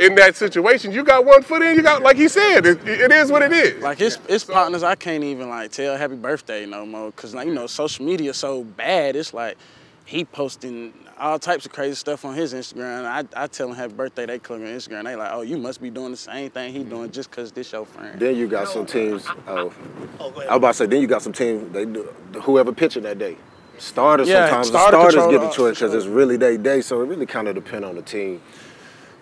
in 0.00 0.16
that 0.16 0.34
situation, 0.34 0.90
you 0.90 1.04
got 1.04 1.24
one 1.24 1.42
foot 1.44 1.62
in, 1.62 1.76
you 1.76 1.82
got, 1.82 2.02
like 2.02 2.16
he 2.16 2.26
said, 2.26 2.66
it, 2.66 2.86
it 2.88 3.12
is 3.12 3.30
what 3.30 3.42
it 3.42 3.52
is. 3.52 3.80
Like 3.80 4.00
it's 4.00 4.18
it's 4.28 4.42
partners 4.42 4.82
I 4.82 4.96
can't 4.96 5.22
even 5.22 5.48
like 5.48 5.70
tell 5.70 5.96
happy 5.96 6.16
birthday 6.16 6.66
no 6.66 6.84
more 6.84 7.12
because 7.12 7.32
like 7.34 7.46
you 7.46 7.54
know 7.54 7.68
social 7.68 8.04
media 8.04 8.34
so 8.34 8.64
bad. 8.64 9.14
It's 9.14 9.32
like 9.32 9.56
he 10.04 10.24
posting 10.24 10.92
all 11.18 11.38
types 11.38 11.66
of 11.66 11.72
crazy 11.72 11.94
stuff 11.94 12.24
on 12.24 12.34
his 12.34 12.54
Instagram. 12.54 13.04
I, 13.04 13.24
I 13.44 13.46
tell 13.46 13.68
him 13.68 13.74
happy 13.74 13.94
birthday, 13.94 14.26
they 14.26 14.38
click 14.38 14.60
on 14.60 14.66
Instagram. 14.66 15.04
They 15.04 15.16
like, 15.16 15.30
oh, 15.32 15.42
you 15.42 15.56
must 15.56 15.80
be 15.80 15.90
doing 15.90 16.10
the 16.10 16.16
same 16.16 16.50
thing 16.50 16.72
he 16.72 16.84
doing 16.84 17.10
just 17.10 17.30
cause 17.30 17.52
this 17.52 17.72
your 17.72 17.86
friend. 17.86 18.18
Then 18.18 18.36
you 18.36 18.46
got 18.48 18.68
some 18.68 18.86
teams. 18.86 19.26
Oh, 19.46 19.72
Oh, 20.20 20.30
go 20.30 20.40
ahead. 20.40 20.50
I 20.50 20.54
was 20.54 20.56
about 20.58 20.68
to 20.68 20.74
say. 20.74 20.86
Then 20.86 21.00
you 21.00 21.06
got 21.06 21.22
some 21.22 21.32
teams. 21.32 21.72
They 21.72 21.84
do 21.84 22.02
whoever 22.42 22.72
pitching 22.72 23.02
that 23.02 23.18
day. 23.18 23.36
Starters 23.78 24.28
Yeah, 24.28 24.46
sometimes 24.46 24.68
starter 24.68 24.96
the 24.96 25.02
starters 25.02 25.14
control 25.14 25.30
get 25.32 25.40
the 25.40 25.46
the 25.48 25.52
choice 25.52 25.74
because 25.80 25.94
it's 25.94 26.06
really 26.06 26.36
their 26.36 26.56
day. 26.56 26.80
So 26.80 27.02
it 27.02 27.06
really 27.06 27.26
kind 27.26 27.48
of 27.48 27.54
depend 27.54 27.84
on 27.84 27.96
the 27.96 28.02
team. 28.02 28.40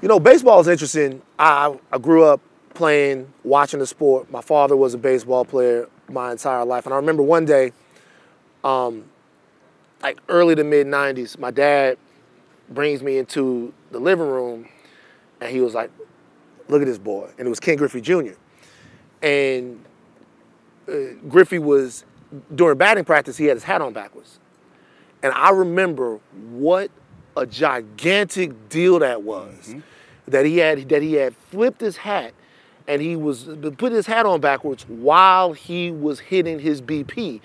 You 0.03 0.09
know, 0.09 0.21
baseball 0.21 0.61
is 0.61 0.69
interesting. 0.69 1.23
I, 1.39 1.75
I 1.91 1.99
grew 1.99 2.25
up 2.25 2.41
playing, 2.75 3.33
watching 3.45 3.81
the 3.81 3.87
sport. 3.87 4.31
My 4.31 4.43
father 4.43 4.77
was 4.77 4.95
a 4.95 4.99
baseball 4.99 5.45
player 5.45 5.89
my 6.09 6.33
entire 6.33 6.65
life. 6.65 6.85
And 6.87 6.93
I 6.93 6.97
remember 6.97 7.23
one 7.23 7.45
day, 7.45 7.73
um, 8.65 9.05
like 10.03 10.21
early 10.29 10.55
to 10.55 10.65
mid 10.65 10.87
90s, 10.87 11.39
my 11.39 11.51
dad 11.51 11.99
brings 12.69 13.03
me 13.03 13.19
into 13.19 13.73
the 13.91 13.99
living 13.99 14.27
room 14.27 14.67
and 15.41 15.51
he 15.51 15.61
was 15.61 15.75
like, 15.75 15.91
look 16.69 16.83
at 16.83 16.87
this 16.87 16.99
boy. 16.99 17.31
And 17.39 17.47
it 17.47 17.51
was 17.51 17.61
Ken 17.61 17.77
Griffey 17.77 18.01
Jr. 18.01 18.35
And 19.23 19.85
uh, 20.89 21.15
Griffey 21.29 21.59
was, 21.59 22.05
during 22.55 22.79
batting 22.79 23.05
practice, 23.05 23.37
he 23.37 23.47
had 23.47 23.57
his 23.57 23.65
hat 23.65 23.81
on 23.81 23.93
backwards. 23.93 24.39
And 25.23 25.33
I 25.35 25.51
remember 25.51 26.19
what 26.51 26.91
a 27.37 27.47
gigantic 27.47 28.69
deal 28.69 28.99
that 28.99 29.23
was. 29.23 29.75
That 30.27 30.47
he 30.47 30.59
had 30.59 30.89
that 30.91 31.03
he 31.03 31.15
had 31.15 31.35
flipped 31.35 31.81
his 31.81 31.97
hat 31.97 32.33
and 32.87 33.03
he 33.03 33.17
was 33.17 33.49
put 33.77 33.93
his 33.93 34.07
hat 34.07 34.25
on 34.25 34.41
backwards 34.41 34.85
while 34.89 35.53
he 35.53 35.91
was 35.91 36.21
hitting 36.21 36.59
his 36.59 36.81
BP. 36.81 37.41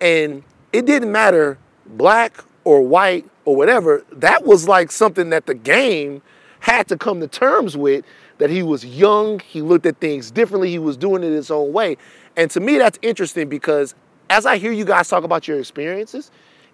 And 0.00 0.42
it 0.72 0.86
didn't 0.86 1.12
matter 1.12 1.58
black 1.88 2.44
or 2.64 2.82
white 2.82 3.28
or 3.44 3.56
whatever. 3.56 4.04
That 4.12 4.44
was 4.44 4.68
like 4.68 4.90
something 4.90 5.30
that 5.30 5.46
the 5.46 5.54
game 5.54 6.22
had 6.60 6.88
to 6.88 6.96
come 6.96 7.20
to 7.20 7.28
terms 7.28 7.76
with 7.76 8.04
that 8.38 8.50
he 8.50 8.62
was 8.62 8.84
young, 8.84 9.38
he 9.40 9.62
looked 9.62 9.86
at 9.86 9.98
things 10.00 10.30
differently, 10.30 10.70
he 10.70 10.78
was 10.78 10.96
doing 10.96 11.22
it 11.22 11.30
his 11.30 11.50
own 11.50 11.72
way. 11.72 11.96
And 12.36 12.50
to 12.50 12.60
me 12.60 12.78
that's 12.78 12.98
interesting 13.02 13.48
because 13.48 13.94
as 14.28 14.44
I 14.46 14.58
hear 14.58 14.72
you 14.72 14.84
guys 14.84 15.08
talk 15.08 15.24
about 15.24 15.46
your 15.46 15.58
experiences, 15.58 16.30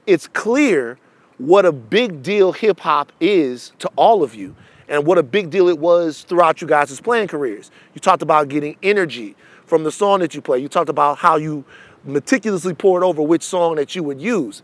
it's 0.06 0.26
clear 0.28 0.98
what 1.38 1.66
a 1.66 1.72
big 1.72 2.22
deal 2.22 2.52
hip 2.52 2.80
hop 2.80 3.12
is 3.20 3.72
to 3.80 3.90
all 3.96 4.22
of 4.22 4.34
you 4.34 4.54
and 4.88 5.06
what 5.06 5.18
a 5.18 5.22
big 5.22 5.50
deal 5.50 5.68
it 5.68 5.78
was 5.78 6.22
throughout 6.22 6.60
you 6.60 6.66
guys' 6.66 7.00
playing 7.00 7.28
careers. 7.28 7.70
You 7.94 8.00
talked 8.00 8.22
about 8.22 8.48
getting 8.48 8.76
energy 8.82 9.36
from 9.66 9.84
the 9.84 9.92
song 9.92 10.20
that 10.20 10.34
you 10.34 10.42
play. 10.42 10.58
You 10.58 10.68
talked 10.68 10.90
about 10.90 11.18
how 11.18 11.36
you 11.36 11.64
meticulously 12.04 12.74
poured 12.74 13.02
over 13.02 13.22
which 13.22 13.42
song 13.42 13.76
that 13.76 13.94
you 13.94 14.02
would 14.02 14.20
use. 14.20 14.62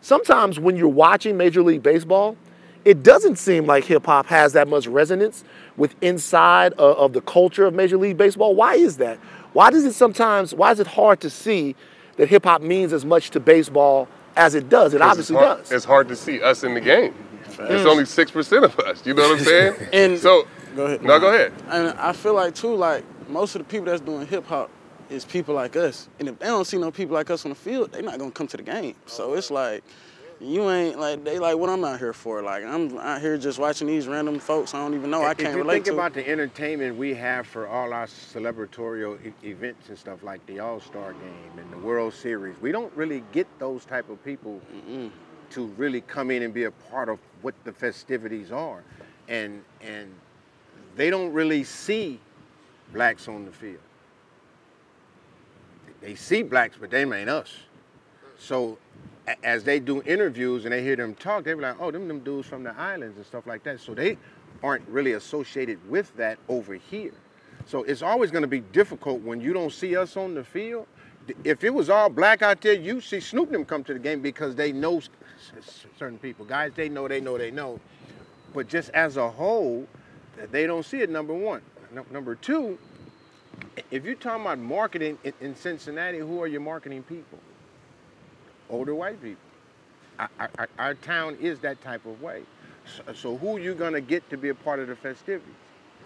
Sometimes 0.00 0.58
when 0.58 0.76
you're 0.76 0.88
watching 0.88 1.36
Major 1.36 1.62
League 1.62 1.82
Baseball, 1.82 2.36
it 2.84 3.02
doesn't 3.02 3.36
seem 3.36 3.66
like 3.66 3.84
hip 3.84 4.06
hop 4.06 4.26
has 4.26 4.54
that 4.54 4.66
much 4.68 4.86
resonance 4.86 5.44
with 5.76 5.94
inside 6.00 6.72
of, 6.74 6.96
of 6.96 7.12
the 7.12 7.20
culture 7.20 7.66
of 7.66 7.74
Major 7.74 7.98
League 7.98 8.16
Baseball. 8.16 8.54
Why 8.54 8.74
is 8.74 8.96
that? 8.96 9.18
Why 9.52 9.70
does 9.70 9.84
it 9.84 9.92
sometimes, 9.92 10.54
why 10.54 10.70
is 10.72 10.80
it 10.80 10.86
hard 10.86 11.20
to 11.20 11.30
see 11.30 11.74
that 12.16 12.28
hip 12.28 12.44
hop 12.44 12.62
means 12.62 12.92
as 12.92 13.04
much 13.04 13.30
to 13.30 13.40
baseball 13.40 14.08
as 14.36 14.54
it 14.54 14.68
does? 14.70 14.94
It 14.94 15.02
obviously 15.02 15.36
it's 15.36 15.44
hard, 15.44 15.58
does. 15.58 15.72
It's 15.72 15.84
hard 15.84 16.08
to 16.08 16.16
see 16.16 16.40
us 16.40 16.64
in 16.64 16.72
the 16.74 16.80
game. 16.80 17.14
It's 17.58 17.84
only 17.86 18.06
six 18.06 18.30
percent 18.30 18.64
of 18.64 18.78
us. 18.78 19.04
You 19.04 19.12
know 19.12 19.28
what 19.28 19.38
I'm 19.38 19.44
saying? 19.44 19.74
And- 19.92 20.18
so, 20.18 20.46
Go 20.76 20.86
ahead. 20.86 21.02
no, 21.02 21.18
go 21.18 21.34
ahead. 21.34 21.52
And 21.68 21.88
I 21.98 22.12
feel 22.12 22.32
like 22.34 22.54
too, 22.54 22.74
like 22.74 23.04
most 23.28 23.56
of 23.56 23.58
the 23.60 23.64
people 23.64 23.86
that's 23.86 24.00
doing 24.00 24.24
hip 24.26 24.46
hop 24.46 24.70
is 25.10 25.24
people 25.24 25.54
like 25.54 25.76
us. 25.76 26.08
And 26.18 26.28
if 26.28 26.38
they 26.38 26.46
don't 26.46 26.64
see 26.64 26.78
no 26.78 26.90
people 26.90 27.14
like 27.14 27.30
us 27.30 27.44
on 27.44 27.50
the 27.50 27.56
field, 27.56 27.92
they're 27.92 28.02
not 28.02 28.18
gonna 28.18 28.30
come 28.30 28.46
to 28.48 28.56
the 28.56 28.62
game. 28.62 28.94
So 29.06 29.34
it's 29.34 29.50
like, 29.50 29.82
you 30.40 30.70
ain't 30.70 30.98
like 30.98 31.22
they 31.22 31.38
like 31.38 31.56
what 31.56 31.68
I'm 31.68 31.84
out 31.84 31.98
here 31.98 32.14
for. 32.14 32.42
Like 32.42 32.64
I'm 32.64 32.96
out 32.96 33.20
here 33.20 33.36
just 33.36 33.58
watching 33.58 33.86
these 33.86 34.08
random 34.08 34.38
folks 34.38 34.72
I 34.72 34.78
don't 34.78 34.94
even 34.94 35.10
know. 35.10 35.22
I 35.22 35.34
can't 35.34 35.48
if 35.48 35.54
you 35.56 35.58
relate 35.58 35.74
think 35.74 35.86
to. 35.86 35.92
about 35.92 36.14
the 36.14 36.26
entertainment 36.26 36.96
we 36.96 37.12
have 37.14 37.46
for 37.46 37.68
all 37.68 37.92
our 37.92 38.06
celebratorial 38.06 39.18
e- 39.26 39.32
events 39.46 39.90
and 39.90 39.98
stuff 39.98 40.22
like 40.22 40.44
the 40.46 40.60
All-Star 40.60 41.12
Game 41.12 41.58
and 41.58 41.70
the 41.70 41.78
World 41.78 42.14
Series, 42.14 42.56
we 42.62 42.72
don't 42.72 42.92
really 42.96 43.22
get 43.32 43.46
those 43.58 43.84
type 43.84 44.08
of 44.08 44.24
people 44.24 44.60
to 45.50 45.66
really 45.76 46.00
come 46.02 46.30
in 46.30 46.42
and 46.42 46.54
be 46.54 46.64
a 46.64 46.70
part 46.70 47.08
of 47.10 47.18
what 47.42 47.54
the 47.64 47.72
festivities 47.72 48.50
are, 48.50 48.82
and 49.28 49.62
and 49.82 50.10
they 50.96 51.10
don't 51.10 51.32
really 51.32 51.64
see 51.64 52.18
blacks 52.94 53.28
on 53.28 53.44
the 53.44 53.52
field. 53.52 53.78
They 56.00 56.14
see 56.14 56.42
blacks, 56.42 56.76
but 56.80 56.90
they 56.90 57.02
ain't 57.02 57.30
us. 57.30 57.54
So 58.38 58.78
as 59.44 59.64
they 59.64 59.78
do 59.80 60.02
interviews 60.02 60.64
and 60.64 60.72
they 60.72 60.82
hear 60.82 60.96
them 60.96 61.14
talk, 61.14 61.44
they 61.44 61.54
be 61.54 61.60
like, 61.60 61.76
oh, 61.80 61.90
them 61.90 62.08
them 62.08 62.20
dudes 62.20 62.48
from 62.48 62.64
the 62.64 62.74
islands 62.76 63.16
and 63.16 63.26
stuff 63.26 63.46
like 63.46 63.62
that. 63.64 63.80
So 63.80 63.94
they 63.94 64.16
aren't 64.62 64.86
really 64.88 65.12
associated 65.12 65.78
with 65.88 66.14
that 66.16 66.38
over 66.48 66.74
here. 66.74 67.12
So 67.66 67.82
it's 67.84 68.02
always 68.02 68.30
going 68.30 68.42
to 68.42 68.48
be 68.48 68.60
difficult 68.60 69.20
when 69.22 69.40
you 69.40 69.52
don't 69.52 69.72
see 69.72 69.96
us 69.96 70.16
on 70.16 70.34
the 70.34 70.44
field. 70.44 70.86
If 71.44 71.64
it 71.64 71.70
was 71.72 71.90
all 71.90 72.08
black 72.08 72.42
out 72.42 72.60
there, 72.62 72.72
you 72.74 73.00
see 73.00 73.20
Snoop 73.20 73.50
them 73.50 73.64
come 73.64 73.84
to 73.84 73.92
the 73.92 73.98
game 73.98 74.20
because 74.22 74.54
they 74.56 74.72
know 74.72 75.00
certain 75.98 76.18
people. 76.18 76.44
Guys, 76.44 76.72
they 76.74 76.88
know, 76.88 77.06
they 77.06 77.20
know, 77.20 77.38
they 77.38 77.50
know. 77.50 77.78
But 78.54 78.68
just 78.68 78.90
as 78.90 79.16
a 79.16 79.30
whole, 79.30 79.86
th- 80.36 80.50
they 80.50 80.66
don't 80.66 80.84
see 80.84 81.00
it, 81.00 81.10
number 81.10 81.34
one. 81.34 81.62
Num- 81.92 82.06
Number 82.10 82.34
two, 82.34 82.78
if 83.90 84.04
you're 84.04 84.14
talking 84.14 84.42
about 84.42 84.58
marketing 84.58 85.18
in, 85.24 85.32
in 85.40 85.56
Cincinnati, 85.56 86.18
who 86.18 86.42
are 86.42 86.46
your 86.46 86.60
marketing 86.60 87.02
people? 87.02 87.38
Older 88.68 88.94
white 88.94 89.22
people. 89.22 89.42
Our, 90.18 90.30
our, 90.58 90.68
our 90.78 90.94
town 90.94 91.36
is 91.40 91.58
that 91.60 91.80
type 91.82 92.04
of 92.06 92.20
way. 92.22 92.42
So, 93.06 93.12
so 93.12 93.36
who 93.36 93.58
you 93.58 93.74
gonna 93.74 94.00
get 94.00 94.28
to 94.30 94.36
be 94.36 94.48
a 94.50 94.54
part 94.54 94.80
of 94.80 94.88
the 94.88 94.96
festivities? 94.96 95.54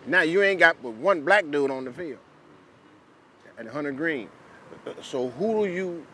Now 0.07 0.23
you 0.23 0.43
ain't 0.43 0.61
got 0.61 0.77
but 0.83 0.93
one 0.93 1.23
black 1.25 1.51
dude 1.51 1.71
on 1.71 1.85
the 1.85 1.93
field 1.93 2.19
at 3.59 3.67
Hunter 3.67 3.93
Greene. 3.93 4.29
Uh, 4.87 4.91
uh, 4.91 4.95
so 5.03 5.31
who 5.31 5.65
do 5.67 5.73
you 5.73 6.07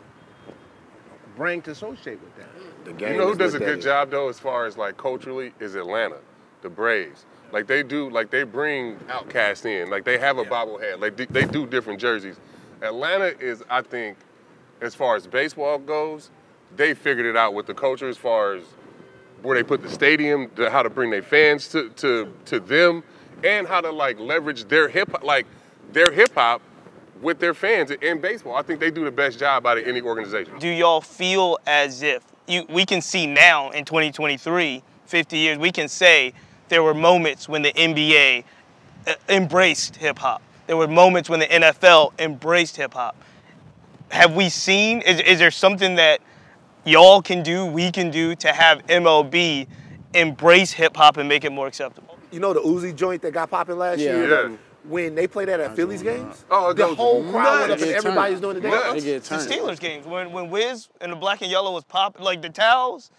bring 1.36 1.62
to 1.62 1.70
associate 1.72 2.20
with 2.22 2.36
that? 2.36 2.48
The 2.84 2.92
game 2.92 3.12
You 3.14 3.18
know 3.18 3.28
who 3.28 3.36
does 3.36 3.54
a 3.54 3.58
good 3.58 3.78
at. 3.78 3.84
job 3.84 4.10
though, 4.10 4.28
as 4.28 4.38
far 4.38 4.66
as 4.66 4.76
like 4.76 4.96
culturally, 4.96 5.52
is 5.60 5.74
Atlanta, 5.74 6.18
the 6.62 6.70
Braves. 6.70 7.24
Like 7.52 7.66
they 7.66 7.82
do, 7.82 8.10
like 8.10 8.30
they 8.30 8.42
bring 8.44 8.96
OutKast 9.08 9.66
in. 9.66 9.90
Like 9.90 10.04
they 10.04 10.18
have 10.18 10.38
a 10.38 10.44
bobblehead. 10.44 11.00
Like 11.00 11.16
they- 11.16 11.26
they 11.26 11.44
do 11.44 11.66
different 11.66 12.00
jerseys. 12.00 12.36
Atlanta 12.82 13.38
is, 13.40 13.62
I 13.68 13.82
think, 13.82 14.16
as 14.80 14.94
far 14.94 15.16
as 15.16 15.26
baseball 15.26 15.78
goes, 15.78 16.30
they 16.76 16.94
figured 16.94 17.26
it 17.26 17.36
out 17.36 17.52
with 17.54 17.66
the 17.66 17.74
culture 17.74 18.08
as 18.08 18.16
far 18.16 18.54
as 18.54 18.62
where 19.42 19.56
they 19.56 19.62
put 19.62 19.82
the 19.82 19.88
stadium, 19.90 20.50
the, 20.54 20.70
how 20.70 20.82
to 20.82 20.90
bring 20.90 21.10
their 21.10 21.22
fans 21.22 21.68
to, 21.68 21.88
to 21.90 22.32
to 22.46 22.60
them, 22.60 23.02
and 23.44 23.66
how 23.66 23.80
to 23.80 23.90
like 23.90 24.18
leverage 24.18 24.64
their 24.64 24.88
hip 24.88 25.22
like 25.22 25.46
their 25.92 26.10
hip 26.12 26.32
hop 26.34 26.62
with 27.20 27.38
their 27.38 27.52
fans 27.54 27.90
in 27.90 28.20
baseball. 28.20 28.54
I 28.54 28.62
think 28.62 28.80
they 28.80 28.90
do 28.90 29.04
the 29.04 29.10
best 29.10 29.38
job 29.38 29.66
out 29.66 29.76
of 29.78 29.86
any 29.86 30.00
organization. 30.00 30.58
do 30.58 30.68
y'all 30.68 31.00
feel 31.00 31.58
as 31.66 32.02
if 32.02 32.22
you 32.46 32.64
we 32.70 32.86
can 32.86 33.00
see 33.02 33.26
now 33.26 33.70
in 33.70 33.84
2023 33.84 34.82
50 35.06 35.36
years 35.38 35.58
we 35.58 35.70
can 35.72 35.88
say 35.88 36.32
there 36.70 36.82
were 36.82 36.94
moments 36.94 37.48
when 37.48 37.60
the 37.62 37.72
nba 37.74 38.42
uh, 39.06 39.14
embraced 39.28 39.96
hip-hop 39.96 40.40
there 40.66 40.76
were 40.76 40.88
moments 40.88 41.28
when 41.28 41.40
the 41.40 41.46
nfl 41.46 42.18
embraced 42.18 42.76
hip-hop 42.76 43.14
have 44.10 44.34
we 44.34 44.48
seen 44.48 45.00
is, 45.02 45.20
is 45.20 45.38
there 45.38 45.50
something 45.50 45.96
that 45.96 46.20
y'all 46.84 47.20
can 47.20 47.42
do 47.42 47.66
we 47.66 47.90
can 47.92 48.10
do 48.10 48.34
to 48.34 48.48
have 48.52 48.84
mlb 48.86 49.66
embrace 50.14 50.72
hip-hop 50.72 51.18
and 51.18 51.28
make 51.28 51.44
it 51.44 51.52
more 51.52 51.66
acceptable 51.66 52.16
You 52.32 52.40
know 52.40 52.52
the 52.52 52.60
Uzi 52.60 52.94
joint 52.94 53.22
that 53.22 53.32
got 53.32 53.50
popping 53.50 53.76
last 53.78 53.98
Yeah. 53.98 54.16
year? 54.16 54.48
Yeah. 54.50 54.56
When 54.84 55.14
they 55.14 55.26
played 55.26 55.48
that 55.48 55.60
at 55.60 55.76
Phillies 55.76 56.02
games, 56.02 56.44
Oh, 56.50 56.72
the 56.72 56.86
whole 56.86 57.22
crowd 57.30 57.68
went 57.68 57.72
up 57.72 57.80
and 57.82 57.90
everybody's 57.90 58.40
doing 58.40 58.54
the 58.60 58.62
dance. 58.62 59.28
the. 59.28 59.36
Steelers 59.36 59.78
games 59.78 60.06
when 60.06 60.32
when 60.32 60.48
Wiz 60.48 60.88
and 61.02 61.12
the 61.12 61.16
black 61.16 61.42
and 61.42 61.50
yellow 61.50 61.72
was 61.72 61.84
popping 61.84 62.24
like 62.24 62.40
the 62.40 62.48
towels. 62.48 63.10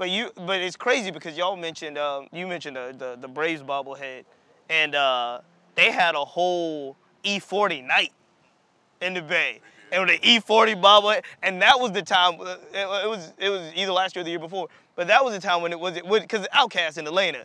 But 0.00 0.08
you 0.08 0.30
but 0.34 0.62
it's 0.62 0.76
crazy 0.76 1.10
because 1.10 1.36
y'all 1.36 1.56
mentioned 1.56 1.98
um, 1.98 2.26
you 2.32 2.46
mentioned 2.46 2.74
the, 2.74 2.94
the 2.96 3.18
the 3.20 3.28
Braves 3.28 3.62
bobblehead, 3.62 4.24
and 4.70 4.94
uh, 4.94 5.40
they 5.74 5.92
had 5.92 6.14
a 6.14 6.24
whole 6.24 6.96
E40 7.22 7.86
night 7.86 8.10
in 9.02 9.12
the 9.12 9.20
Bay. 9.20 9.60
And 9.92 10.06
with 10.06 10.18
the 10.22 10.26
E40 10.26 10.80
bobblehead, 10.80 11.24
and 11.42 11.60
that 11.60 11.78
was 11.78 11.92
the 11.92 12.00
time. 12.00 12.40
uh, 12.40 12.56
It, 12.72 13.04
it 13.04 13.08
was 13.10 13.34
it 13.36 13.50
was 13.50 13.70
either 13.76 13.92
last 13.92 14.16
year 14.16 14.22
or 14.22 14.24
the 14.24 14.30
year 14.30 14.38
before, 14.38 14.68
but 14.96 15.06
that 15.08 15.22
was 15.22 15.34
the 15.34 15.40
time 15.40 15.60
when 15.60 15.70
it 15.70 15.78
was 15.78 15.98
it 15.98 16.08
because 16.08 16.46
OutKast 16.48 16.96
in 16.96 17.06
Atlanta. 17.06 17.44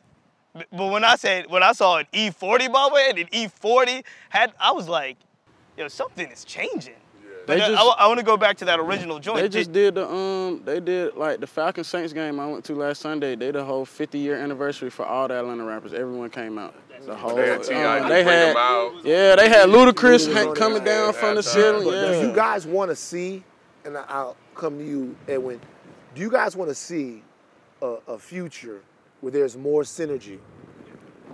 But 0.53 0.91
when 0.93 1.03
I 1.03 1.17
said 1.17 1.47
when 1.49 1.61
I 1.61 1.73
saw 1.73 1.97
an 1.97 2.05
E40 2.13 2.69
bobblehead 2.69 3.19
and 3.19 3.29
E40 3.31 4.05
had, 4.29 4.53
I 4.61 4.71
was 4.71 4.87
like, 4.87 5.17
yo, 5.77 5.89
something 5.89 6.31
is 6.31 6.45
changing. 6.45 6.95
But 7.45 7.57
They 7.57 7.61
I- 7.63 7.67
just- 7.69 7.97
I, 7.99 8.07
want 8.07 8.19
to 8.19 8.25
go 8.25 8.37
back 8.37 8.57
to 8.57 8.65
that 8.65 8.79
original 8.79 9.19
joint. 9.19 9.39
They 9.41 9.49
just 9.49 9.71
did 9.71 9.95
the 9.95 10.07
um 10.09 10.61
they 10.65 10.79
did 10.79 11.15
like 11.15 11.39
the 11.39 11.47
Falcon 11.47 11.83
Saints 11.83 12.11
game 12.13 12.39
I 12.39 12.47
went 12.47 12.65
to 12.65 12.75
last 12.75 13.01
Sunday. 13.01 13.35
They 13.35 13.47
did 13.47 13.55
a 13.55 13.63
whole 13.63 13.85
50 13.85 14.17
year 14.17 14.35
anniversary 14.37 14.89
for 14.89 15.05
all 15.05 15.27
the 15.27 15.37
Atlanta 15.39 15.63
rappers. 15.63 15.93
Everyone 15.93 16.29
came 16.29 16.57
out. 16.57 16.73
The 17.05 17.15
whole 17.15 17.35
They 17.35 17.49
had 17.49 17.61
T.I. 17.63 17.97
um, 17.99 18.03
to 18.03 18.09
they 18.13 18.23
bring 18.23 18.35
had 18.35 18.49
them 18.49 18.57
out. 18.57 18.93
yeah 19.05 19.35
they 19.35 19.49
had 19.49 19.69
Ludacris 19.69 20.27
Ludacris 20.27 20.55
coming 20.55 20.83
down 20.83 21.13
from 21.13 21.35
the 21.35 21.41
halftime. 21.41 21.53
ceiling. 21.83 21.87
Yeah. 21.93 22.21
do 22.21 22.27
you 22.29 22.33
guys 22.33 22.65
want 22.65 22.89
to 22.89 22.95
see, 22.95 23.43
and 23.83 23.97
I- 23.97 24.05
I'll 24.07 24.37
come 24.55 24.77
to 24.79 24.83
you, 24.83 25.15
Edwin, 25.27 25.59
do 26.15 26.21
you 26.21 26.31
guys 26.31 26.55
want 26.55 26.69
to 26.71 26.75
see 26.75 27.21
a, 27.81 27.97
a 28.07 28.17
future 28.17 28.81
where 29.21 29.31
there's 29.31 29.55
more 29.57 29.83
synergy? 29.83 30.39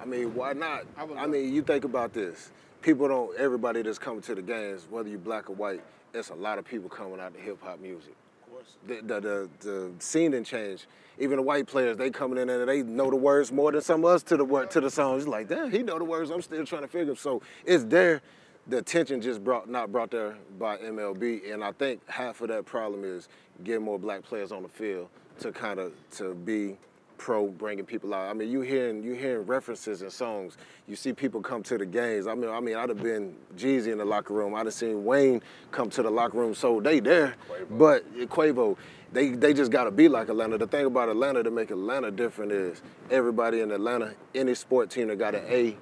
I 0.01 0.05
mean, 0.05 0.33
why 0.33 0.53
not? 0.53 0.83
I 0.97 1.27
mean, 1.27 1.53
you 1.53 1.61
think 1.61 1.83
about 1.85 2.11
this. 2.11 2.51
People 2.81 3.07
don't. 3.07 3.37
Everybody 3.37 3.83
that's 3.83 3.99
coming 3.99 4.21
to 4.23 4.33
the 4.33 4.41
games, 4.41 4.87
whether 4.89 5.07
you 5.07 5.19
black 5.19 5.49
or 5.49 5.53
white, 5.53 5.81
it's 6.13 6.29
a 6.29 6.35
lot 6.35 6.57
of 6.57 6.65
people 6.65 6.89
coming 6.89 7.19
out 7.19 7.33
to 7.33 7.39
hip 7.39 7.61
hop 7.61 7.79
music. 7.79 8.15
Of 8.43 8.53
course. 8.53 8.77
The, 8.87 8.95
the 8.95 9.19
the 9.19 9.49
the 9.59 9.91
scene 9.99 10.31
didn't 10.31 10.47
change. 10.47 10.87
Even 11.19 11.37
the 11.37 11.43
white 11.43 11.67
players, 11.67 11.97
they 11.97 12.09
coming 12.09 12.39
in 12.39 12.49
and 12.49 12.67
they 12.67 12.81
know 12.83 13.09
the 13.09 13.15
words 13.15 13.51
more 13.51 13.71
than 13.71 13.81
some 13.81 14.03
of 14.05 14.11
us 14.11 14.23
to 14.23 14.37
the 14.37 14.45
word 14.45 14.71
to 14.71 14.81
the 14.81 14.89
songs. 14.89 15.23
It's 15.23 15.29
like, 15.29 15.47
damn, 15.47 15.69
he 15.69 15.83
know 15.83 15.97
the 15.97 16.05
words. 16.05 16.31
I'm 16.31 16.41
still 16.41 16.65
trying 16.65 16.81
to 16.81 16.87
figure. 16.87 17.15
So 17.15 17.41
it's 17.65 17.83
there. 17.83 18.21
The 18.67 18.77
attention 18.77 19.21
just 19.21 19.43
brought 19.43 19.69
not 19.69 19.91
brought 19.91 20.11
there 20.11 20.35
by 20.59 20.77
MLB, 20.77 21.51
and 21.51 21.63
I 21.63 21.71
think 21.71 22.07
half 22.07 22.41
of 22.41 22.49
that 22.49 22.65
problem 22.65 23.03
is 23.03 23.27
getting 23.63 23.83
more 23.83 23.99
black 23.99 24.23
players 24.23 24.51
on 24.51 24.63
the 24.63 24.69
field 24.69 25.09
to 25.39 25.51
kind 25.51 25.79
of 25.79 25.93
to 26.11 26.33
be 26.33 26.77
pro 27.21 27.47
bringing 27.47 27.85
people 27.85 28.15
out. 28.15 28.27
I 28.27 28.33
mean, 28.33 28.49
you 28.49 28.61
hearing 28.61 29.03
you 29.03 29.13
hearing 29.13 29.45
references 29.45 30.01
and 30.01 30.11
songs. 30.11 30.57
You 30.87 30.95
see 30.95 31.13
people 31.13 31.39
come 31.39 31.61
to 31.63 31.77
the 31.77 31.85
games. 31.85 32.25
I 32.25 32.33
mean, 32.33 32.49
I 32.49 32.59
mean, 32.59 32.75
I'd 32.75 32.89
have 32.89 33.01
been 33.01 33.35
Jeezy 33.55 33.91
in 33.91 33.99
the 33.99 34.05
locker 34.05 34.33
room. 34.33 34.55
I'd 34.55 34.65
have 34.65 34.73
seen 34.73 35.05
Wayne 35.05 35.43
come 35.69 35.91
to 35.91 36.01
the 36.01 36.09
locker 36.09 36.39
room. 36.39 36.55
So 36.55 36.81
they 36.81 36.99
there, 36.99 37.35
but 37.69 38.11
Quavo, 38.29 38.75
they 39.13 39.29
they 39.29 39.53
just 39.53 39.71
got 39.71 39.83
to 39.83 39.91
be 39.91 40.09
like 40.09 40.29
Atlanta. 40.29 40.57
The 40.57 40.65
thing 40.65 40.87
about 40.87 41.09
Atlanta 41.09 41.43
to 41.43 41.51
make 41.51 41.69
Atlanta 41.69 42.09
different 42.09 42.51
is 42.51 42.81
everybody 43.11 43.61
in 43.61 43.71
Atlanta, 43.71 44.15
any 44.33 44.55
sport 44.55 44.89
team 44.89 45.09
that 45.09 45.19
got 45.19 45.35
an 45.35 45.43
A 45.47 45.77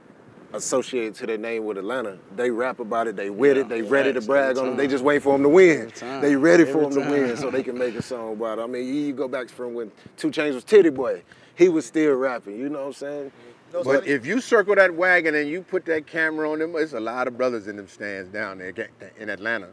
associated 0.53 1.15
to 1.15 1.25
their 1.27 1.37
name 1.37 1.65
with 1.65 1.77
Atlanta, 1.77 2.17
they 2.35 2.49
rap 2.49 2.79
about 2.79 3.07
it. 3.07 3.15
They 3.15 3.29
with 3.29 3.57
it. 3.57 3.69
They 3.69 3.81
ready 3.81 4.13
to 4.13 4.21
brag 4.21 4.57
on 4.57 4.65
them. 4.67 4.77
They 4.77 4.87
just 4.87 5.03
wait 5.03 5.21
for 5.21 5.33
them 5.33 5.43
to 5.43 5.49
win. 5.49 5.91
They 6.21 6.35
ready 6.35 6.65
for 6.65 6.83
Every 6.83 6.95
them 6.95 7.03
to 7.03 7.09
win 7.11 7.37
so 7.37 7.51
they 7.51 7.63
can 7.63 7.77
make 7.77 7.95
a 7.95 8.01
song 8.01 8.33
about 8.33 8.59
it. 8.59 8.63
I 8.63 8.67
mean, 8.67 8.87
you, 8.87 8.93
you 8.93 9.13
go 9.13 9.27
back 9.27 9.49
from 9.49 9.73
when 9.73 9.91
2 10.17 10.29
Chainz 10.31 10.53
was 10.55 10.63
Tity 10.63 10.93
Boi, 10.93 11.23
he 11.55 11.69
was 11.69 11.85
still 11.85 12.13
rapping. 12.15 12.57
You 12.57 12.69
know 12.69 12.79
what 12.79 12.87
I'm 12.87 12.93
saying? 12.93 13.31
But 13.71 14.07
if 14.07 14.25
you 14.25 14.41
circle 14.41 14.75
that 14.75 14.93
wagon 14.95 15.35
and 15.35 15.47
you 15.47 15.61
put 15.61 15.85
that 15.85 16.07
camera 16.07 16.51
on 16.51 16.57
them, 16.59 16.73
it's 16.75 16.93
a 16.93 16.99
lot 16.99 17.27
of 17.27 17.37
brothers 17.37 17.67
in 17.67 17.75
them 17.75 17.87
stands 17.87 18.29
down 18.29 18.57
there 18.57 18.73
in 19.19 19.29
Atlanta. 19.29 19.67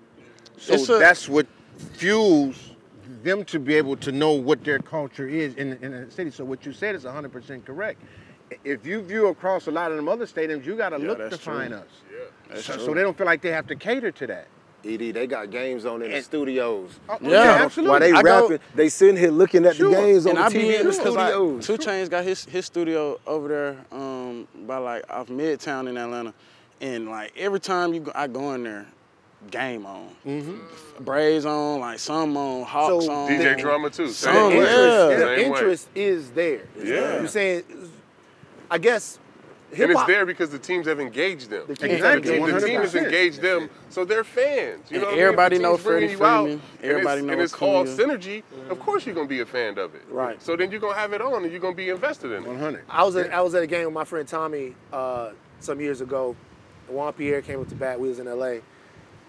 So 0.58 0.74
a- 0.74 0.98
that's 0.98 1.28
what 1.28 1.46
fuels 1.94 2.72
them 3.22 3.44
to 3.46 3.58
be 3.58 3.74
able 3.74 3.96
to 3.96 4.12
know 4.12 4.32
what 4.32 4.64
their 4.64 4.78
culture 4.78 5.26
is 5.26 5.54
in, 5.54 5.78
in 5.80 5.92
the 5.92 6.10
city. 6.10 6.30
So 6.30 6.44
what 6.44 6.66
you 6.66 6.72
said 6.72 6.94
is 6.94 7.04
100% 7.04 7.64
correct. 7.64 8.00
If 8.64 8.86
you 8.86 9.00
view 9.02 9.26
across 9.28 9.66
a 9.66 9.70
lot 9.70 9.90
of 9.90 9.96
them 9.96 10.08
other 10.08 10.26
stadiums, 10.26 10.64
you 10.64 10.76
got 10.76 10.90
to 10.90 11.00
Yeah, 11.00 11.08
look 11.08 11.18
that's 11.18 11.36
to 11.36 11.42
find 11.42 11.70
true. 11.70 11.78
us. 11.78 11.86
That's 12.48 12.64
So, 12.64 12.74
true. 12.74 12.84
so 12.86 12.94
they 12.94 13.02
don't 13.02 13.16
feel 13.16 13.26
like 13.26 13.42
they 13.42 13.50
have 13.50 13.66
to 13.68 13.74
cater 13.76 14.10
to 14.12 14.26
that. 14.28 14.46
ED, 14.84 15.10
they 15.10 15.26
got 15.26 15.50
games 15.50 15.84
on 15.84 16.00
in 16.02 16.12
the 16.12 16.22
studios. 16.22 16.90
Oh, 17.08 17.18
Yeah. 17.20 17.58
absolutely. 17.64 17.90
While 17.90 18.00
they 18.00 18.12
I 18.12 18.22
go- 18.22 18.42
rapping, 18.42 18.58
they 18.76 18.88
sitting 18.88 19.16
here 19.16 19.32
looking 19.32 19.66
at 19.66 19.74
Sure. 19.74 19.90
the 19.90 19.96
games 19.96 20.26
on 20.26 20.36
and 20.36 20.38
the 20.38 20.42
I 20.44 20.48
TV 20.48 20.52
be 20.52 20.76
in 20.76 20.86
the 20.86 20.92
because 20.92 21.14
like 21.16 21.32
studios. 21.32 21.66
2 21.66 21.78
Chainz 21.78 22.08
got 22.08 22.22
his 22.22 22.44
his 22.44 22.66
studio 22.66 23.18
over 23.26 23.48
there 23.48 23.76
um 23.90 24.46
by 24.64 24.76
like 24.76 25.02
off 25.10 25.26
Midtown 25.26 25.88
in 25.88 25.96
Atlanta, 25.96 26.32
and 26.80 27.08
like 27.08 27.32
every 27.36 27.58
time 27.58 27.94
you 27.94 28.00
go, 28.00 28.12
I 28.14 28.28
go 28.28 28.52
in 28.52 28.62
there, 28.62 28.86
game 29.50 29.84
on, 29.86 30.08
Mm-hmm. 30.24 31.02
Braves 31.04 31.46
on, 31.46 31.80
like 31.80 31.98
some 31.98 32.36
on, 32.36 32.62
Hawks 32.64 33.06
So 33.06 33.10
on. 33.12 33.28
DJ 33.28 33.58
Drama 33.58 33.90
too. 33.90 34.06
The 34.06 34.12
Some, 34.12 34.34
Same 34.34 34.44
way. 34.50 34.56
interest, 34.58 35.10
yeah. 35.10 35.16
the 35.16 35.44
interest 35.44 35.88
is 35.96 36.30
there. 36.30 36.60
Yeah. 36.80 37.18
You're 37.18 37.26
saying, 37.28 37.64
I 38.70 38.78
guess 38.78 39.18
and 39.72 39.90
it's 39.90 40.04
there 40.04 40.24
because 40.24 40.50
the 40.50 40.58
teams 40.58 40.86
have 40.86 41.00
engaged 41.00 41.50
them. 41.50 41.64
The 41.66 41.74
The, 41.74 41.88
teams 41.88 42.00
have 42.02 42.22
team, 42.22 42.46
the 42.46 42.60
team 42.60 42.80
has 42.80 42.94
engaged 42.94 43.42
them, 43.42 43.68
so 43.90 44.04
they're 44.04 44.24
fans. 44.24 44.90
You 44.90 44.96
And 44.98 45.02
know, 45.02 45.06
what 45.06 45.12
I 45.12 45.16
mean? 45.16 45.22
everybody 45.24 45.56
If 45.56 45.62
the 45.62 45.68
know 45.68 45.76
team's 45.76 45.84
bringing 45.84 46.16
Freddie 46.16 46.20
you 46.20 46.24
out, 46.24 46.44
Freeman. 46.44 46.62
and 46.82 46.90
Everybody 46.90 47.18
it's, 47.20 47.26
know 47.26 47.32
and 47.32 47.42
it's 47.42 47.54
all 47.54 47.80
Acuna. 47.82 47.96
synergy. 48.18 48.42
Of 48.70 48.78
course, 48.80 49.06
you're 49.06 49.14
gonna 49.14 49.26
be 49.28 49.40
a 49.40 49.46
fan 49.46 49.76
of 49.78 49.94
it. 49.94 50.02
Right. 50.08 50.40
So 50.40 50.56
then 50.56 50.70
you're 50.70 50.80
gonna 50.80 50.94
have 50.94 51.12
it 51.12 51.20
on, 51.20 51.42
and 51.42 51.50
you're 51.50 51.60
gonna 51.60 51.74
be 51.74 51.90
invested 51.90 52.30
in 52.32 52.44
it. 52.44 52.48
100. 52.48 52.84
I 52.88 53.02
was 53.04 53.16
at, 53.16 53.32
I 53.32 53.40
was 53.40 53.54
at 53.54 53.62
a 53.62 53.66
game 53.66 53.84
with 53.86 53.94
my 53.94 54.04
friend 54.04 54.26
Tommy 54.26 54.74
uh, 54.92 55.32
some 55.60 55.80
years 55.80 56.00
ago. 56.00 56.36
Juan 56.88 57.12
Pierre 57.14 57.42
came 57.42 57.60
up 57.60 57.68
to 57.68 57.74
bat. 57.74 57.98
We 57.98 58.08
was 58.08 58.20
in 58.20 58.28
L.A. 58.28 58.62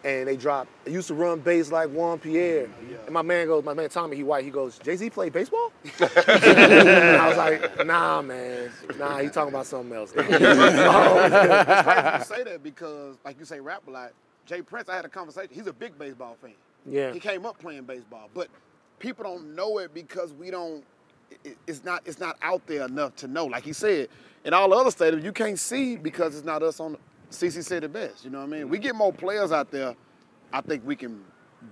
and 0.03 0.27
they 0.27 0.38
dropped. 0.38 0.69
I 0.86 0.89
used 0.91 1.07
to 1.07 1.13
run 1.13 1.39
bass 1.39 1.71
like 1.71 1.89
Juan 1.89 2.19
Pierre. 2.19 2.67
Mm-hmm. 2.67 2.93
And 3.05 3.12
my 3.12 3.21
man 3.21 3.47
goes, 3.47 3.63
my 3.63 3.73
man 3.73 3.89
Tommy, 3.89 4.15
he 4.15 4.23
white. 4.23 4.43
He 4.45 4.51
goes, 4.51 4.77
Jay 4.79 4.95
Z 4.95 5.10
play 5.10 5.29
baseball? 5.29 5.71
I 5.99 7.25
was 7.27 7.38
like, 7.38 7.86
Nah, 7.86 8.21
man. 8.21 8.71
Nah, 8.97 9.19
he 9.19 9.29
talking 9.29 9.53
about 9.53 9.65
something 9.65 9.95
else. 9.95 10.13
It's 10.17 10.27
crazy 10.27 12.17
you 12.17 12.23
say 12.23 12.43
that 12.43 12.63
because, 12.63 13.17
like 13.25 13.39
you 13.39 13.45
say, 13.45 13.60
rap 13.60 13.83
a 13.88 13.91
lot. 13.91 14.12
J. 14.45 14.62
Prince, 14.62 14.88
I 14.89 14.95
had 14.95 15.05
a 15.05 15.10
conversation. 15.10 15.49
He's 15.51 15.67
a 15.67 15.73
big 15.73 15.97
baseball 15.99 16.38
fan. 16.41 16.53
Yeah. 16.86 17.12
He 17.12 17.19
came 17.19 17.45
up 17.45 17.60
playing 17.60 17.83
baseball, 17.83 18.29
but 18.33 18.47
people 18.99 19.23
don't 19.23 19.55
know 19.55 19.79
it 19.79 19.93
because 19.93 20.33
we 20.33 20.51
don't. 20.51 20.83
it- 21.43 21.57
it's 21.67 21.83
not. 21.83 22.01
It's 22.05 22.19
not 22.19 22.38
out 22.41 22.65
there 22.67 22.86
enough 22.86 23.15
to 23.17 23.27
know. 23.27 23.45
Like 23.45 23.63
he 23.63 23.73
said, 23.73 24.07
in 24.45 24.53
all 24.53 24.73
other 24.73 24.89
stadiums, 24.89 25.23
you 25.23 25.33
can't 25.33 25.60
see 25.60 25.97
because 25.97 26.36
it's 26.36 26.45
not 26.45 26.63
us 26.63 26.79
on. 26.79 26.95
The 27.30 27.36
CC 27.36 27.63
said 27.63 27.84
it 27.84 27.94
best. 27.94 28.24
You 28.24 28.32
know 28.32 28.40
what 28.40 28.46
I 28.46 28.48
mean? 28.48 28.70
We 28.70 28.78
get 28.78 28.96
more 28.96 29.13
players 29.13 29.52
out 29.52 29.72
there. 29.72 29.96
I 30.54 30.62
think 30.62 30.86
we 30.86 30.96
can 30.96 31.24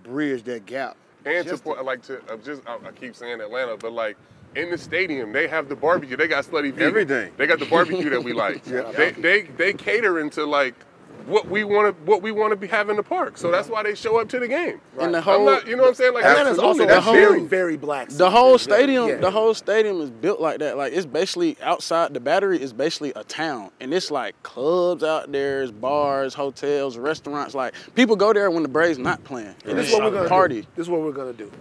bridge 0.04 0.44
that 0.44 0.65
gap. 0.65 0.98
And 1.26 1.44
to 1.44 1.52
Just 1.52 1.63
point, 1.63 1.84
like 1.84 2.04
to 2.04 2.22
uh, 2.32 2.38
just, 2.38 2.62
I, 2.68 2.78
I 2.86 2.91
keep 2.91 3.15
saying 3.15 3.41
Atlanta, 3.41 3.78
but 3.78 3.94
like 3.94 4.18
in 4.56 4.70
the 4.70 4.78
stadium, 4.78 5.32
they 5.32 5.48
have 5.48 5.70
the 5.70 5.76
barbecue. 5.76 6.15
They 6.15 6.28
got 6.28 6.46
Slutty 6.46 6.72
Vegan. 6.72 6.88
Everything. 6.88 7.34
They 7.38 7.48
got 7.48 7.60
the 7.60 7.65
barbecue 7.65 8.10
that 8.10 8.24
we 8.24 8.34
like. 8.34 8.63
They, 8.96 9.12
they 9.12 9.41
they 9.44 9.74
cater 9.74 10.20
into 10.20 10.46
like 10.46 10.76
what 11.25 11.47
we 11.49 11.63
want 11.63 11.95
to 11.97 12.03
what 12.05 12.21
we 12.21 12.31
want 12.31 12.51
to 12.51 12.55
be 12.55 12.67
have 12.67 12.89
in 12.89 12.95
the 12.97 13.03
park. 13.03 13.38
So 13.38 13.49
that's 13.51 13.67
why 13.67 13.83
they 13.83 13.95
show 13.95 14.19
up 14.19 14.29
to 14.29 14.39
the 14.39 14.47
game. 14.47 14.79
And 14.99 15.13
the 15.13 15.17
I'm 15.17 15.23
whole 15.23 15.45
not, 15.45 15.67
you 15.67 15.75
know 15.75 15.83
what 15.83 15.89
I'm 15.89 15.95
saying? 15.95 16.13
Like 16.13 16.23
Atlanta's 16.25 16.59
also 16.59 16.83
absolutely, 16.83 16.93
a 16.93 16.95
that's 16.95 17.05
very, 17.05 17.39
huge. 17.39 17.49
very 17.49 17.77
black. 17.77 18.09
The 18.09 18.29
whole 18.29 18.57
stadium, 18.57 19.07
Yeah. 19.09 19.15
the 19.17 19.31
whole 19.31 19.53
stadium 19.53 20.01
is 20.01 20.09
built 20.11 20.39
like 20.39 20.59
that. 20.59 20.77
Like 20.77 20.93
it's 20.93 21.05
basically 21.05 21.57
outside 21.61 22.13
the 22.13 22.19
battery 22.19 22.61
is 22.61 22.73
basically 22.73 23.11
a 23.15 23.23
town, 23.23 23.71
and 23.79 23.93
it's 23.93 24.11
like 24.11 24.41
clubs 24.43 25.03
out 25.03 25.31
there, 25.31 25.63
it's 25.63 25.71
bars, 25.71 26.33
hotels, 26.33 26.97
restaurants. 26.97 27.55
Like 27.55 27.73
people 27.95 28.15
go 28.15 28.31
there 28.33 28.51
when 28.51 28.63
the 28.63 28.69
Braves 28.69 28.97
not 28.97 29.23
playing. 29.23 29.55
And 29.65 29.77
This 29.77 29.88
is 29.88 29.93
what 29.93 30.03
we're 30.03 30.11
gonna 30.11 30.29
party. 30.29 30.61
Do. 30.61 30.67
This 30.75 30.85
is 30.85 30.89
what 30.89 31.01
we're 31.01 31.11
gonna 31.11 31.33
do. 31.33 31.51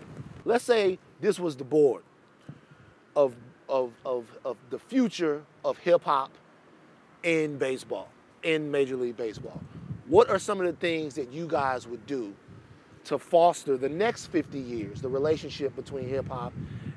Let's 0.44 0.64
say 0.64 0.98
this 1.20 1.38
was 1.40 1.56
the 1.56 1.64
board 1.64 2.02
of 3.16 3.34
of 3.68 3.92
of 4.04 4.26
of 4.44 4.56
the 4.70 4.78
future 4.78 5.42
of 5.64 5.78
hip 5.78 6.02
hop 6.04 6.30
in 7.22 7.56
baseball, 7.56 8.08
in 8.44 8.70
Major 8.70 8.96
League 8.96 9.16
Baseball. 9.16 9.60
What 10.06 10.28
are 10.28 10.38
some 10.38 10.60
of 10.60 10.66
the 10.66 10.74
things 10.74 11.14
that 11.14 11.32
you 11.32 11.46
guys 11.48 11.88
would 11.88 12.06
do 12.06 12.34
to 13.04 13.18
foster 13.18 13.76
the 13.76 13.88
next 13.88 14.26
50 14.26 14.58
years, 14.58 15.00
the 15.00 15.08
relationship 15.08 15.74
between 15.74 16.08
hip 16.08 16.28
hop 16.28 16.52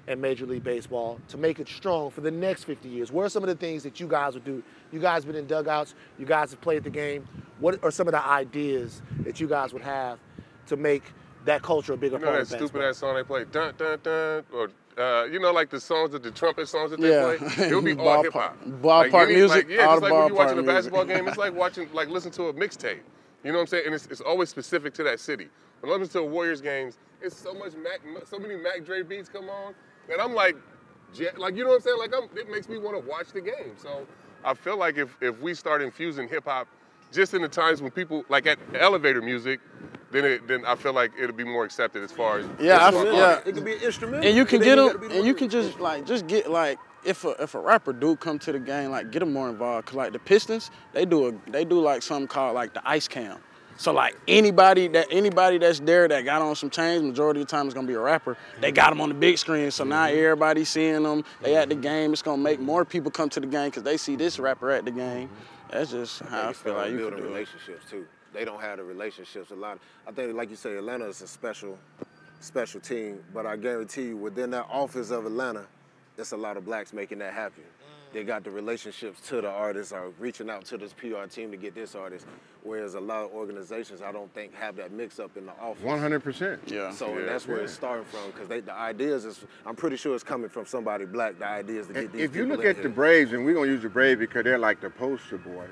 and 0.08 0.22
Major 0.22 0.46
League 0.46 0.64
Baseball, 0.64 1.20
to 1.30 1.38
make 1.38 1.60
it 1.60 1.68
strong 1.68 2.12
for 2.12 2.22
the 2.22 2.32
next 2.32 2.66
50 2.66 2.88
years? 2.88 3.12
What 3.12 3.26
are 3.26 3.30
some 3.30 3.44
of 3.44 3.50
the 3.50 3.56
things 3.56 3.84
that 3.84 4.00
you 4.00 4.08
guys 4.08 4.34
would 4.34 4.44
do? 4.44 4.62
You 4.92 5.00
guys 5.00 5.24
have 5.24 5.32
been 5.34 5.36
in 5.36 5.48
dugouts, 5.48 5.96
you 6.20 6.26
guys 6.26 6.52
have 6.52 6.62
played 6.62 6.84
the 6.84 6.90
game. 6.90 7.28
What 7.60 7.84
are 7.84 7.92
some 7.92 8.08
of 8.08 8.12
the 8.12 8.26
ideas 8.26 9.02
that 9.22 9.40
you 9.40 9.48
guys 9.48 9.74
would 9.74 9.82
have 9.82 10.20
to 10.68 10.78
make 10.78 11.04
that 11.46 11.62
culture 11.62 11.94
a 11.94 11.98
bigger 11.98 12.18
You 12.18 12.22
know 12.22 12.32
part 12.32 12.48
that 12.48 12.62
of 12.62 12.70
stupid 12.70 12.86
ass 12.86 12.98
song 12.98 13.16
they 13.16 13.24
play, 13.24 13.46
dun 13.46 13.74
dun 13.78 14.00
dun, 14.04 14.44
or 14.54 14.70
uh, 14.98 15.26
you 15.26 15.40
know 15.40 15.52
like 15.52 15.70
the 15.70 15.80
songs 15.80 16.12
that 16.12 16.24
the 16.24 16.32
trumpet 16.32 16.68
songs 16.68 16.92
that 16.92 17.00
they 17.02 17.10
Yeah. 17.12 17.38
play. 17.38 17.66
It'll 17.68 17.82
be 17.82 17.96
all 17.96 18.24
hip 18.24 18.34
hop. 18.34 18.58
ballpark 18.82 19.30
music, 19.30 19.50
Like, 19.50 19.70
yeah, 19.70 19.86
just 19.88 20.02
like 20.02 20.12
when 20.14 20.28
you're 20.28 20.36
watching 20.36 20.60
a 20.60 20.64
basketball 20.64 21.06
music. 21.06 21.22
game, 21.24 21.28
it's 21.30 21.38
like 21.38 21.54
watching 21.54 21.90
like 21.94 22.10
listen 22.10 22.32
to 22.34 22.44
a 22.46 22.54
mixtape. 22.54 23.00
You 23.44 23.52
know 23.52 23.60
what 23.60 23.62
I'm 23.62 23.68
saying? 23.68 23.84
And 23.86 23.96
it's, 23.96 24.08
it's 24.08 24.22
always 24.22 24.50
specific 24.50 24.94
to 24.96 25.04
that 25.04 25.20
city. 25.20 25.48
When 25.82 25.92
I 25.92 25.96
listen 25.96 26.14
to 26.14 26.18
the 26.20 26.24
Warriors 26.26 26.60
games, 26.62 26.98
it's 27.22 27.38
so 27.38 27.54
much 27.54 27.74
Mac, 27.76 28.00
so 28.26 28.40
many 28.40 28.56
Mac 28.56 28.84
Dre 28.84 29.04
beats 29.04 29.30
come 29.30 29.50
on, 29.50 29.74
and 30.12 30.20
I'm 30.22 30.34
like, 30.34 30.56
like 31.38 31.56
you 31.56 31.64
know 31.64 31.70
what 31.70 31.76
I'm 31.76 31.82
saying? 31.82 31.98
Like 32.00 32.14
I'm, 32.16 32.24
it 32.38 32.50
makes 32.50 32.68
me 32.68 32.78
want 32.78 33.00
to 33.02 33.08
watch 33.10 33.32
the 33.32 33.42
game. 33.42 33.74
So 33.78 34.06
I 34.44 34.54
feel 34.54 34.78
like 34.78 34.98
if 34.98 35.16
if 35.22 35.40
we 35.40 35.54
start 35.54 35.82
infusing 35.82 36.28
hip 36.28 36.46
hop, 36.46 36.68
just 37.12 37.34
in 37.34 37.42
the 37.42 37.48
times 37.48 37.82
when 37.82 37.92
people 37.92 38.26
like 38.30 38.48
at 38.48 38.58
elevator 38.76 39.22
music, 39.22 39.60
then 40.18 40.26
it, 40.26 40.48
then 40.48 40.66
I 40.66 40.76
feel 40.76 40.94
like 40.94 41.12
it'll 41.20 41.36
be 41.36 41.44
more 41.44 41.66
accepted 41.66 42.04
as 42.04 42.12
far 42.12 42.40
as 42.40 42.46
Yeah, 42.60 42.78
I 42.78 42.88
as 42.88 42.94
far 42.94 43.04
feel- 43.04 43.14
yeah. 43.14 43.40
It 43.46 43.54
could 43.54 43.66
be 43.66 43.74
an 43.74 43.82
instrumental. 43.82 44.28
And 44.28 44.38
you 44.38 44.46
can 44.46 44.62
get 44.62 44.76
them, 44.76 45.12
and 45.12 45.26
you 45.26 45.34
can 45.34 45.50
just 45.50 45.80
like 45.80 46.06
just 46.06 46.28
get 46.28 46.50
like 46.50 46.80
if 47.04 47.24
a 47.26 47.30
if 47.42 47.56
a 47.56 47.60
rapper 47.60 47.94
do 47.94 48.16
come 48.16 48.40
to 48.40 48.52
the 48.52 48.60
game, 48.60 48.92
like 48.92 49.12
get 49.12 49.20
them 49.20 49.34
more 49.34 49.50
involved. 49.50 49.88
Cause 49.88 49.96
like 49.96 50.14
the 50.14 50.20
Pistons, 50.20 50.72
they 50.94 51.06
do 51.06 51.28
a 51.28 51.50
they 51.52 51.66
do 51.66 51.80
like 51.80 52.02
something 52.02 52.28
called 52.28 52.56
like 52.56 52.74
the 52.74 52.88
ice 52.88 53.08
cam. 53.08 53.40
So 53.78 53.94
like 53.94 54.18
anybody 54.28 54.88
that 54.90 55.08
anybody 55.12 55.60
that's 55.60 55.80
there 55.80 56.08
that 56.08 56.26
got 56.26 56.42
on 56.42 56.56
some 56.56 56.72
chains, 56.72 57.04
majority 57.04 57.42
of 57.42 57.48
the 57.48 57.52
time 57.52 57.68
it's 57.68 57.76
gonna 57.76 57.88
be 57.88 57.94
a 57.94 58.00
rapper. 58.00 58.36
They 58.60 58.72
got 58.72 58.90
them 58.90 59.02
on 59.02 59.10
the 59.10 59.16
big 59.16 59.38
screen, 59.38 59.70
so 59.70 59.84
now 59.84 60.08
mm-hmm. 60.08 60.18
everybody 60.18 60.66
seeing 60.66 61.04
them. 61.04 61.24
They 61.42 61.56
at 61.56 61.70
the 61.70 61.76
mm-hmm. 61.76 61.82
game. 61.82 62.14
It's 62.14 62.24
gonna 62.24 62.42
make 62.42 62.60
more 62.60 62.86
people 62.86 63.12
come 63.12 63.30
to 63.30 63.40
the 63.40 63.48
game 63.48 63.70
because 63.70 63.84
they 63.84 63.98
see 63.98 64.16
this 64.16 64.40
rapper 64.40 64.72
at 64.72 64.86
the 64.86 64.92
game. 64.92 65.28
Mm-hmm. 65.28 65.72
That's 65.72 65.92
just 65.92 66.22
how 66.22 66.42
I 66.42 66.48
They 66.48 66.54
feel 66.54 66.74
like 66.74 66.92
you 66.92 66.98
building 66.98 67.20
can 67.20 67.28
do 67.28 67.30
it. 67.30 67.34
relationships 67.34 67.90
too. 67.90 68.06
They 68.34 68.46
don't 68.46 68.62
have 68.62 68.78
the 68.78 68.84
relationships 68.84 69.52
a 69.52 69.56
lot. 69.56 69.80
I 70.08 70.12
think, 70.12 70.36
like 70.36 70.50
you 70.50 70.56
say, 70.56 70.76
Atlanta 70.78 71.06
is 71.06 71.22
a 71.22 71.28
special, 71.28 71.78
special 72.40 72.80
team. 72.80 73.24
But 73.34 73.46
I 73.46 73.56
guarantee 73.56 74.08
you, 74.08 74.18
within 74.18 74.52
that 74.52 74.68
office 74.72 75.12
of 75.12 75.26
Atlanta, 75.26 75.66
there's 76.16 76.32
a 76.32 76.38
lot 76.38 76.58
of 76.58 76.66
blacks 76.66 76.94
making 76.94 77.20
that 77.20 77.34
happen. 77.34 77.64
Mm. 77.64 78.14
They 78.14 78.24
got 78.24 78.44
the 78.44 78.52
relationships 78.52 79.20
to 79.28 79.42
the 79.42 79.50
artists, 79.50 79.92
or 79.92 80.12
reaching 80.20 80.50
out 80.50 80.66
to 80.66 80.78
this 80.78 80.94
PR 80.94 81.26
team 81.30 81.52
to 81.52 81.58
get 81.58 81.76
this 81.76 81.94
artist. 81.94 82.26
Whereas 82.64 82.96
a 82.96 83.00
lot 83.00 83.24
of 83.24 83.32
organizations, 83.32 84.02
I 84.02 84.12
don't 84.12 84.34
think, 84.34 84.54
have 84.56 84.76
that 84.78 84.92
mix 84.92 85.20
up 85.20 85.36
in 85.38 85.46
the 85.46 85.52
office. 85.62 85.84
100%. 85.84 86.60
Yeah. 86.70 86.92
So 86.92 87.18
Yeah, 87.18 87.26
that's 87.26 87.48
where 87.48 87.58
yeah. 87.58 87.64
it's 87.64 87.74
starting 87.74 88.06
from, 88.06 88.32
because 88.32 88.48
the 88.48 88.74
ideas 88.74 89.26
is, 89.26 89.46
I'm 89.66 89.76
pretty 89.76 89.96
sure 89.96 90.16
it's 90.16 90.24
coming 90.24 90.50
from 90.50 90.66
somebody 90.66 91.06
black. 91.06 91.38
The 91.40 91.48
ideas 91.48 91.88
to 91.88 91.94
get 91.94 92.12
these 92.12 92.22
If 92.22 92.36
you 92.36 92.46
look 92.46 92.62
in 92.62 92.68
at 92.68 92.84
the. 92.84 92.90
Braves, 92.90 93.34
and 93.34 93.46
we're 93.46 93.54
gonna 93.54 93.68
use 93.68 93.84
the 93.84 93.90
Braves 93.90 94.20
because 94.20 94.44
they're 94.44 94.58
like 94.58 94.82
the 94.82 94.90
poster 94.90 95.38
boy, 95.38 95.68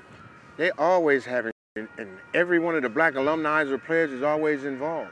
they 0.57 0.71
always 0.71 1.25
having, 1.25 1.51
and 1.77 1.89
and 1.97 2.09
every 2.33 2.57
one 2.57 2.73
of 2.75 2.83
the 2.83 2.89
black 2.89 3.15
alumni 3.15 3.63
or 3.63 3.77
players 3.77 4.09
is 4.09 4.23
always 4.23 4.63
involved. 4.63 5.11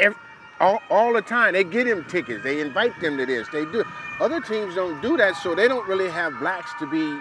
Every, 0.00 0.18
all, 0.58 0.82
all 0.90 1.12
the 1.12 1.22
time, 1.22 1.52
they 1.52 1.62
get 1.62 1.86
them 1.86 2.04
tickets, 2.08 2.42
they 2.42 2.60
invite 2.60 2.98
them 3.00 3.16
to 3.16 3.24
this, 3.24 3.46
they 3.52 3.64
do. 3.66 3.84
Other 4.18 4.40
teams 4.40 4.74
don't 4.74 5.00
do 5.00 5.16
that, 5.18 5.36
so 5.36 5.54
they 5.54 5.68
don't 5.68 5.86
really 5.88 6.10
have 6.10 6.36
blacks 6.40 6.72
to 6.80 6.86
be 6.90 7.20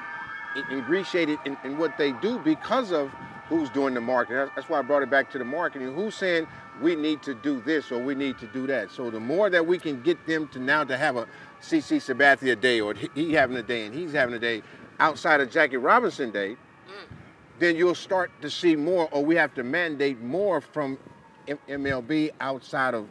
ingratiated 0.71 1.37
in, 1.45 1.55
in 1.63 1.77
what 1.77 1.99
they 1.99 2.13
do 2.13 2.39
because 2.39 2.91
of 2.91 3.11
who's 3.47 3.69
doing 3.69 3.93
the 3.93 4.01
marketing. 4.01 4.37
That's- 4.37 4.67
why 4.67 4.79
I 4.79 4.81
brought 4.81 5.03
it 5.03 5.11
back 5.11 5.29
to 5.33 5.37
the 5.37 5.45
marketing. 5.45 5.93
Who's 5.93 6.15
saying 6.15 6.47
we 6.81 6.95
need 6.95 7.21
to 7.23 7.35
do 7.35 7.61
this 7.61 7.91
or 7.91 7.99
we 7.99 8.15
need 8.15 8.39
to 8.39 8.47
do 8.47 8.65
that? 8.65 8.89
So 8.89 9.11
the 9.11 9.19
more 9.19 9.51
that 9.51 9.67
we 9.67 9.77
can 9.77 10.01
get 10.01 10.25
them 10.25 10.47
to 10.47 10.59
now 10.59 10.83
to 10.83 10.97
have 10.97 11.15
a 11.15 11.27
CC 11.61 11.97
Sabathia 11.97 12.59
day 12.59 12.81
or 12.81 12.95
he- 12.95 13.11
he 13.13 13.33
having 13.33 13.55
a 13.55 13.61
day 13.63 13.85
and 13.85 13.93
he's 13.93 14.13
having 14.13 14.33
a 14.33 14.39
day 14.39 14.63
outside 14.99 15.41
of 15.41 15.51
Jackie 15.51 15.77
Robinson 15.77 16.31
Day, 16.31 16.57
mm. 16.89 17.15
Then 17.59 17.75
you'll 17.75 17.95
start 17.95 18.31
to 18.41 18.49
see 18.49 18.75
more, 18.75 19.09
or 19.11 19.23
we 19.23 19.35
have 19.35 19.53
to 19.55 19.63
mandate 19.63 20.21
more 20.21 20.61
from 20.61 20.97
MLB 21.47 22.31
outside 22.39 22.93
of 22.93 23.07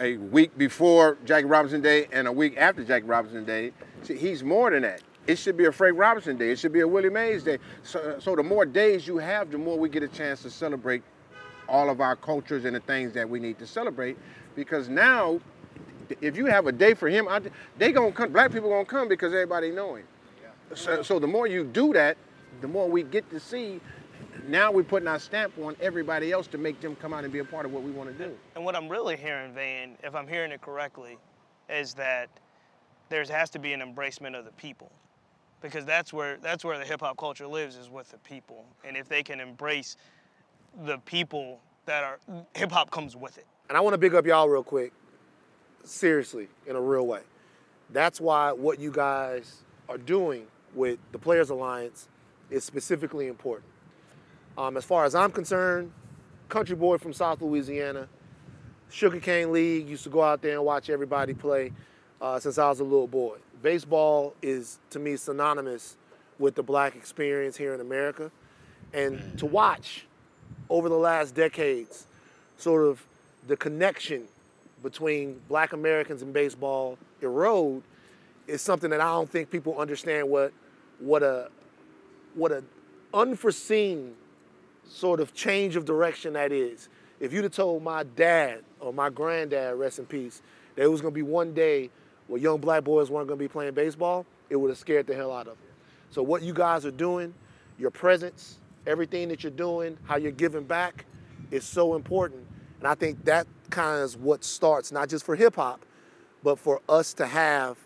a 0.00 0.16
week 0.16 0.56
before 0.56 1.18
Jackie 1.24 1.46
Robinson 1.46 1.80
Day 1.80 2.08
and 2.12 2.26
a 2.26 2.32
week 2.32 2.56
after 2.56 2.82
Jackie 2.84 3.06
Robinson 3.06 3.44
Day. 3.44 3.72
See, 4.02 4.16
he's 4.16 4.42
more 4.42 4.70
than 4.70 4.82
that. 4.82 5.02
It 5.26 5.36
should 5.36 5.56
be 5.56 5.66
a 5.66 5.72
Frank 5.72 5.98
Robinson 5.98 6.38
Day. 6.38 6.50
It 6.50 6.58
should 6.58 6.72
be 6.72 6.80
a 6.80 6.88
Willie 6.88 7.10
Mays 7.10 7.44
Day. 7.44 7.58
So, 7.82 8.18
so 8.18 8.34
the 8.34 8.42
more 8.42 8.64
days 8.64 9.06
you 9.06 9.18
have, 9.18 9.50
the 9.50 9.58
more 9.58 9.78
we 9.78 9.88
get 9.88 10.02
a 10.02 10.08
chance 10.08 10.42
to 10.42 10.50
celebrate 10.50 11.02
all 11.68 11.90
of 11.90 12.00
our 12.00 12.16
cultures 12.16 12.64
and 12.64 12.74
the 12.74 12.80
things 12.80 13.12
that 13.12 13.28
we 13.28 13.38
need 13.38 13.58
to 13.58 13.66
celebrate. 13.66 14.18
Because 14.56 14.88
now, 14.88 15.38
if 16.20 16.36
you 16.36 16.46
have 16.46 16.66
a 16.66 16.72
day 16.72 16.94
for 16.94 17.08
him, 17.08 17.28
they 17.78 17.92
gonna 17.92 18.10
come. 18.10 18.32
Black 18.32 18.52
people 18.52 18.70
gonna 18.70 18.84
come 18.84 19.08
because 19.08 19.32
everybody 19.32 19.70
know 19.70 19.94
him. 19.94 20.06
So, 20.74 21.02
so 21.02 21.18
the 21.18 21.26
more 21.26 21.46
you 21.46 21.64
do 21.64 21.92
that, 21.92 22.16
the 22.60 22.68
more 22.68 22.88
we 22.88 23.02
get 23.02 23.28
to 23.30 23.40
see. 23.40 23.80
Now 24.46 24.70
we're 24.70 24.84
putting 24.84 25.08
our 25.08 25.18
stamp 25.18 25.52
on 25.62 25.76
everybody 25.80 26.32
else 26.32 26.46
to 26.48 26.58
make 26.58 26.80
them 26.80 26.96
come 26.96 27.12
out 27.12 27.24
and 27.24 27.32
be 27.32 27.38
a 27.38 27.44
part 27.44 27.66
of 27.66 27.72
what 27.72 27.82
we 27.82 27.90
want 27.90 28.16
to 28.16 28.24
do. 28.26 28.34
And 28.54 28.64
what 28.64 28.76
I'm 28.76 28.88
really 28.88 29.16
hearing, 29.16 29.52
Van, 29.52 29.96
if 30.02 30.14
I'm 30.14 30.28
hearing 30.28 30.52
it 30.52 30.60
correctly, 30.60 31.18
is 31.68 31.94
that 31.94 32.28
there 33.08 33.24
has 33.24 33.50
to 33.50 33.58
be 33.58 33.72
an 33.72 33.80
embracement 33.80 34.38
of 34.38 34.44
the 34.44 34.52
people, 34.52 34.90
because 35.60 35.84
that's 35.84 36.12
where 36.12 36.36
that's 36.38 36.64
where 36.64 36.78
the 36.78 36.84
hip 36.84 37.00
hop 37.00 37.16
culture 37.16 37.46
lives 37.46 37.76
is 37.76 37.88
with 37.88 38.10
the 38.10 38.18
people. 38.18 38.64
And 38.84 38.96
if 38.96 39.08
they 39.08 39.22
can 39.22 39.40
embrace 39.40 39.96
the 40.84 40.98
people 40.98 41.60
that 41.86 42.04
are 42.04 42.18
hip 42.54 42.70
hop 42.70 42.90
comes 42.90 43.16
with 43.16 43.38
it. 43.38 43.46
And 43.68 43.76
I 43.76 43.80
want 43.80 43.94
to 43.94 43.98
big 43.98 44.14
up 44.14 44.26
y'all 44.26 44.48
real 44.48 44.62
quick, 44.62 44.92
seriously, 45.84 46.48
in 46.66 46.76
a 46.76 46.80
real 46.80 47.06
way. 47.06 47.22
That's 47.90 48.20
why 48.20 48.52
what 48.52 48.78
you 48.78 48.90
guys 48.90 49.62
are 49.88 49.98
doing 49.98 50.46
with 50.74 50.98
the 51.10 51.18
Players 51.18 51.50
Alliance 51.50 52.08
is 52.50 52.64
specifically 52.64 53.28
important. 53.28 53.70
Um, 54.58 54.76
as 54.76 54.84
far 54.84 55.04
as 55.04 55.14
I'm 55.14 55.30
concerned, 55.30 55.92
country 56.48 56.76
boy 56.76 56.98
from 56.98 57.12
South 57.12 57.40
Louisiana, 57.40 58.08
Sugarcane 58.90 59.52
League, 59.52 59.88
used 59.88 60.04
to 60.04 60.10
go 60.10 60.22
out 60.22 60.42
there 60.42 60.56
and 60.56 60.64
watch 60.64 60.90
everybody 60.90 61.32
play 61.32 61.72
uh, 62.20 62.38
since 62.38 62.58
I 62.58 62.68
was 62.68 62.80
a 62.80 62.84
little 62.84 63.06
boy. 63.06 63.38
Baseball 63.62 64.34
is, 64.42 64.78
to 64.90 64.98
me, 64.98 65.16
synonymous 65.16 65.96
with 66.38 66.54
the 66.54 66.62
black 66.62 66.96
experience 66.96 67.56
here 67.56 67.74
in 67.74 67.80
America. 67.80 68.30
And 68.92 69.38
to 69.38 69.46
watch 69.46 70.06
over 70.68 70.88
the 70.88 70.96
last 70.96 71.34
decades 71.34 72.06
sort 72.56 72.86
of 72.86 73.06
the 73.46 73.56
connection 73.56 74.24
between 74.82 75.40
black 75.48 75.72
Americans 75.72 76.22
and 76.22 76.32
baseball 76.32 76.98
erode 77.20 77.82
is 78.46 78.60
something 78.62 78.90
that 78.90 79.00
I 79.00 79.12
don't 79.12 79.30
think 79.30 79.50
people 79.50 79.78
understand 79.78 80.28
what 80.28 80.52
what 80.98 81.22
a 81.22 81.50
what 82.34 82.52
a 82.52 82.62
unforeseen 83.12 84.14
sort 84.88 85.20
of 85.20 85.34
change 85.34 85.76
of 85.76 85.84
direction 85.84 86.32
that 86.34 86.52
is. 86.52 86.88
If 87.18 87.32
you'd 87.32 87.44
have 87.44 87.52
told 87.52 87.82
my 87.82 88.02
dad 88.02 88.62
or 88.80 88.92
my 88.92 89.10
granddad, 89.10 89.78
rest 89.78 89.98
in 89.98 90.06
peace, 90.06 90.42
that 90.74 90.82
it 90.82 90.88
was 90.88 91.00
gonna 91.00 91.14
be 91.14 91.22
one 91.22 91.52
day 91.52 91.90
where 92.26 92.40
young 92.40 92.58
black 92.58 92.84
boys 92.84 93.10
weren't 93.10 93.28
gonna 93.28 93.38
be 93.38 93.48
playing 93.48 93.74
baseball, 93.74 94.26
it 94.48 94.56
would 94.56 94.70
have 94.70 94.78
scared 94.78 95.06
the 95.06 95.14
hell 95.14 95.32
out 95.32 95.46
of 95.46 95.58
them. 95.58 95.68
So 96.10 96.22
what 96.22 96.42
you 96.42 96.52
guys 96.52 96.84
are 96.86 96.90
doing, 96.90 97.34
your 97.78 97.90
presence, 97.90 98.58
everything 98.86 99.28
that 99.28 99.42
you're 99.44 99.50
doing, 99.50 99.96
how 100.04 100.16
you're 100.16 100.32
giving 100.32 100.64
back, 100.64 101.06
is 101.50 101.64
so 101.64 101.94
important. 101.94 102.46
And 102.78 102.88
I 102.88 102.94
think 102.94 103.24
that 103.24 103.46
kind 103.70 103.98
of 103.98 104.04
is 104.04 104.16
what 104.16 104.42
starts, 104.44 104.90
not 104.90 105.08
just 105.08 105.24
for 105.24 105.36
hip 105.36 105.56
hop, 105.56 105.84
but 106.42 106.58
for 106.58 106.80
us 106.88 107.12
to 107.14 107.26
have 107.26 107.76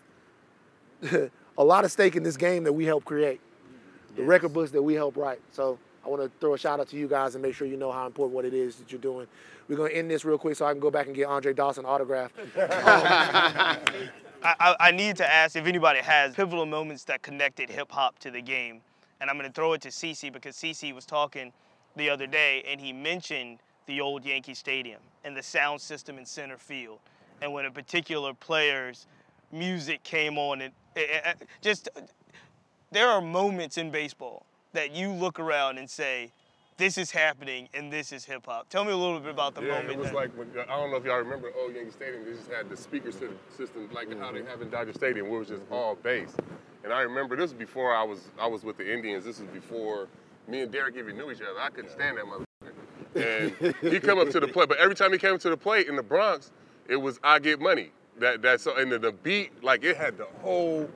a 1.57 1.63
lot 1.63 1.85
of 1.85 1.91
stake 1.91 2.15
in 2.15 2.23
this 2.23 2.37
game 2.37 2.63
that 2.63 2.73
we 2.73 2.85
help 2.85 3.05
create, 3.05 3.41
the 4.15 4.23
record 4.23 4.53
books 4.53 4.71
that 4.71 4.81
we 4.81 4.93
help 4.93 5.17
write. 5.17 5.39
So 5.51 5.77
I 6.05 6.09
want 6.09 6.21
to 6.21 6.31
throw 6.39 6.53
a 6.53 6.57
shout 6.57 6.79
out 6.79 6.87
to 6.89 6.97
you 6.97 7.07
guys 7.07 7.35
and 7.35 7.41
make 7.41 7.55
sure 7.55 7.67
you 7.67 7.77
know 7.77 7.91
how 7.91 8.05
important 8.05 8.35
what 8.35 8.45
it 8.45 8.53
is 8.53 8.75
that 8.77 8.91
you're 8.91 9.01
doing. 9.01 9.27
We're 9.67 9.75
going 9.77 9.91
to 9.91 9.97
end 9.97 10.09
this 10.11 10.23
real 10.23 10.37
quick 10.37 10.55
so 10.55 10.65
I 10.65 10.71
can 10.71 10.79
go 10.79 10.91
back 10.91 11.07
and 11.07 11.15
get 11.15 11.25
Andre 11.27 11.53
Dawson 11.53 11.85
autograph. 11.85 12.31
I, 12.57 13.77
I, 14.43 14.75
I 14.79 14.91
need 14.91 15.15
to 15.17 15.29
ask 15.31 15.55
if 15.55 15.65
anybody 15.65 15.99
has 15.99 16.35
pivotal 16.35 16.65
moments 16.65 17.03
that 17.05 17.21
connected 17.23 17.69
hip 17.69 17.91
hop 17.91 18.19
to 18.19 18.29
the 18.31 18.41
game. 18.41 18.81
And 19.19 19.29
I'm 19.29 19.37
going 19.37 19.49
to 19.49 19.53
throw 19.53 19.73
it 19.73 19.81
to 19.81 19.89
CC 19.89 20.31
because 20.31 20.55
CC 20.55 20.93
was 20.93 21.05
talking 21.05 21.51
the 21.95 22.09
other 22.09 22.27
day 22.27 22.63
and 22.69 22.79
he 22.79 22.93
mentioned 22.93 23.59
the 23.87 24.01
old 24.01 24.23
Yankee 24.25 24.53
Stadium 24.53 24.99
and 25.23 25.35
the 25.35 25.41
sound 25.43 25.81
system 25.81 26.17
in 26.17 26.25
center 26.25 26.57
field. 26.57 26.99
And 27.41 27.51
when 27.53 27.65
a 27.65 27.71
particular 27.71 28.33
player's 28.33 29.07
music 29.51 30.03
came 30.03 30.37
on, 30.37 30.61
and 30.61 30.73
it, 30.95 31.09
it- 31.41 31.47
just 31.61 31.89
there 32.95 33.09
are 33.09 33.21
moments 33.21 33.77
in 33.77 33.91
baseball 33.91 34.45
that 34.73 34.95
you 34.95 35.11
look 35.11 35.39
around 35.39 35.77
and 35.77 35.89
say, 35.89 36.31
this 36.77 36.97
is 36.97 37.11
happening 37.11 37.69
and 37.73 37.91
this 37.91 38.11
is 38.11 38.25
hip 38.25 38.45
hop. 38.45 38.69
Tell 38.69 38.83
me 38.83 38.91
a 38.91 38.97
little 38.97 39.19
bit 39.19 39.31
about 39.31 39.55
the 39.55 39.61
yeah, 39.61 39.73
moment. 39.73 39.91
it 39.91 39.97
was 39.97 40.07
that- 40.07 40.15
like 40.15 40.37
when, 40.37 40.49
I 40.57 40.65
don't 40.65 40.91
know 40.91 40.97
if 40.97 41.05
y'all 41.05 41.17
remember 41.17 41.51
old 41.57 41.73
Yankee 41.73 41.91
Stadium. 41.91 42.25
They 42.25 42.33
just 42.33 42.51
had 42.51 42.69
the 42.69 42.77
speaker 42.77 43.11
system 43.11 43.89
like 43.93 44.07
how 44.17 44.31
they 44.31 44.39
mm-hmm. 44.39 44.47
have 44.47 44.61
in 44.61 44.69
Dodger 44.69 44.93
Stadium, 44.93 45.29
where 45.29 45.37
it 45.37 45.39
was 45.39 45.47
just 45.49 45.63
mm-hmm. 45.63 45.73
all 45.73 45.95
bass. 45.95 46.35
And 46.83 46.93
I 46.93 47.01
remember 47.01 47.35
this 47.35 47.51
was 47.51 47.53
before 47.53 47.95
I 47.95 48.03
was 48.03 48.29
I 48.39 48.47
was 48.47 48.63
with 48.63 48.77
the 48.77 48.93
Indians. 48.93 49.25
This 49.25 49.39
was 49.39 49.47
before 49.49 50.07
me 50.47 50.61
and 50.61 50.71
Derek 50.71 50.95
even 50.97 51.17
knew 51.17 51.31
each 51.31 51.41
other. 51.41 51.59
I 51.59 51.69
couldn't 51.69 51.91
stand 51.91 52.17
that 52.17 52.25
motherfucker. 52.25 52.51
And 53.15 53.75
he 53.93 53.99
come 53.99 54.19
up 54.19 54.29
to 54.31 54.39
the 54.39 54.47
plate, 54.47 54.67
but 54.67 54.77
every 54.77 54.95
time 54.95 55.11
he 55.13 55.17
came 55.17 55.37
to 55.37 55.49
the 55.49 55.57
plate 55.57 55.87
in 55.87 55.95
the 55.95 56.03
Bronx, 56.03 56.51
it 56.87 56.97
was 56.97 57.19
I 57.23 57.39
get 57.39 57.61
money. 57.61 57.91
That 58.19 58.41
that's 58.41 58.63
so 58.63 58.75
and 58.75 58.91
the, 58.91 58.99
the 58.99 59.11
beat 59.11 59.63
like 59.63 59.83
it 59.83 59.97
had 59.97 60.17
the 60.17 60.27
whole 60.41 60.89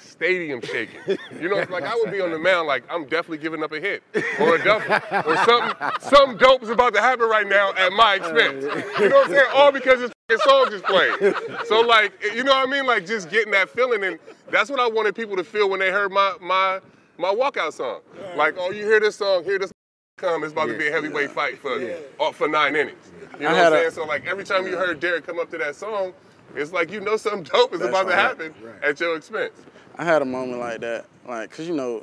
stadium 0.00 0.60
shaking. 0.62 1.00
You 1.40 1.48
know, 1.48 1.56
like 1.70 1.84
I 1.84 1.94
would 1.96 2.10
be 2.10 2.20
on 2.20 2.30
the 2.30 2.38
mound, 2.38 2.66
like 2.66 2.84
I'm 2.90 3.04
definitely 3.04 3.38
giving 3.38 3.62
up 3.62 3.72
a 3.72 3.80
hit 3.80 4.02
or 4.40 4.56
a 4.56 4.64
double 4.64 4.92
or 5.30 5.36
something. 5.44 5.76
Some 6.00 6.36
dope 6.36 6.62
is 6.62 6.68
about 6.70 6.94
to 6.94 7.00
happen 7.00 7.28
right 7.28 7.46
now 7.48 7.72
at 7.74 7.92
my 7.92 8.14
expense. 8.16 8.64
You 8.98 9.08
know 9.08 9.16
what 9.16 9.26
I'm 9.26 9.32
saying? 9.32 9.50
All 9.54 9.72
because 9.72 10.00
this 10.00 10.12
fucking 10.28 10.48
song 10.50 10.66
just 10.70 10.84
played. 10.84 11.66
So 11.66 11.80
like, 11.80 12.12
you 12.34 12.44
know 12.44 12.52
what 12.52 12.68
I 12.68 12.70
mean? 12.70 12.86
Like 12.86 13.06
just 13.06 13.30
getting 13.30 13.52
that 13.52 13.70
feeling, 13.70 14.04
and 14.04 14.18
that's 14.50 14.70
what 14.70 14.80
I 14.80 14.88
wanted 14.88 15.14
people 15.14 15.36
to 15.36 15.44
feel 15.44 15.68
when 15.70 15.80
they 15.80 15.90
heard 15.90 16.10
my 16.12 16.34
my 16.40 16.80
my 17.18 17.32
walkout 17.34 17.72
song. 17.72 18.00
Like, 18.36 18.54
oh, 18.58 18.70
you 18.70 18.84
hear 18.84 19.00
this 19.00 19.16
song, 19.16 19.44
hear 19.44 19.58
this 19.58 19.72
come. 20.16 20.44
It's 20.44 20.52
about 20.52 20.66
to 20.66 20.76
be 20.78 20.88
a 20.88 20.90
heavyweight 20.92 21.30
fight 21.30 21.58
for 21.58 21.78
uh, 22.20 22.32
for 22.32 22.48
nine 22.48 22.76
innings. 22.76 23.10
You 23.34 23.40
know 23.44 23.52
what 23.52 23.58
I'm 23.66 23.72
a- 23.72 23.76
saying? 23.76 23.90
So 23.92 24.04
like 24.04 24.26
every 24.26 24.44
time 24.44 24.66
you 24.66 24.76
heard 24.76 25.00
Derek 25.00 25.26
come 25.26 25.38
up 25.38 25.50
to 25.50 25.58
that 25.58 25.76
song. 25.76 26.12
It's 26.56 26.72
like 26.72 26.90
you 26.90 27.00
know 27.00 27.16
something 27.16 27.44
dope 27.44 27.72
is 27.74 27.80
about 27.80 28.08
to 28.08 28.14
happen 28.16 28.52
at 28.82 28.98
your 28.98 29.14
expense. 29.16 29.52
I 30.00 30.04
had 30.04 30.22
a 30.22 30.24
moment 30.24 30.60
like 30.60 30.80
that, 30.80 31.04
like, 31.28 31.50
cause 31.50 31.68
you 31.68 31.74
know, 31.74 32.02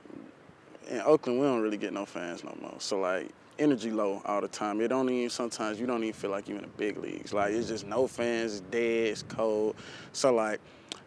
in 0.88 1.02
Oakland 1.02 1.40
we 1.40 1.48
don't 1.48 1.62
really 1.62 1.78
get 1.78 1.94
no 1.94 2.06
fans 2.06 2.44
no 2.44 2.56
more. 2.62 2.76
So 2.78 3.00
like, 3.00 3.32
energy 3.58 3.90
low 3.90 4.22
all 4.24 4.40
the 4.40 4.48
time. 4.48 4.80
It 4.82 4.90
don't 4.90 5.10
even 5.10 5.32
sometimes 5.32 5.80
you 5.80 5.88
don't 5.88 6.04
even 6.04 6.14
feel 6.14 6.30
like 6.30 6.48
you 6.48 6.58
in 6.58 6.62
the 6.62 6.68
big 6.68 6.98
leagues. 6.98 7.34
Like 7.34 7.54
it's 7.54 7.68
just 7.68 7.88
no 7.88 8.06
fans, 8.06 8.58
it's 8.58 8.62
dead, 8.70 9.08
it's 9.08 9.24
cold. 9.24 9.78
So 10.14 10.32
like, 10.32 10.60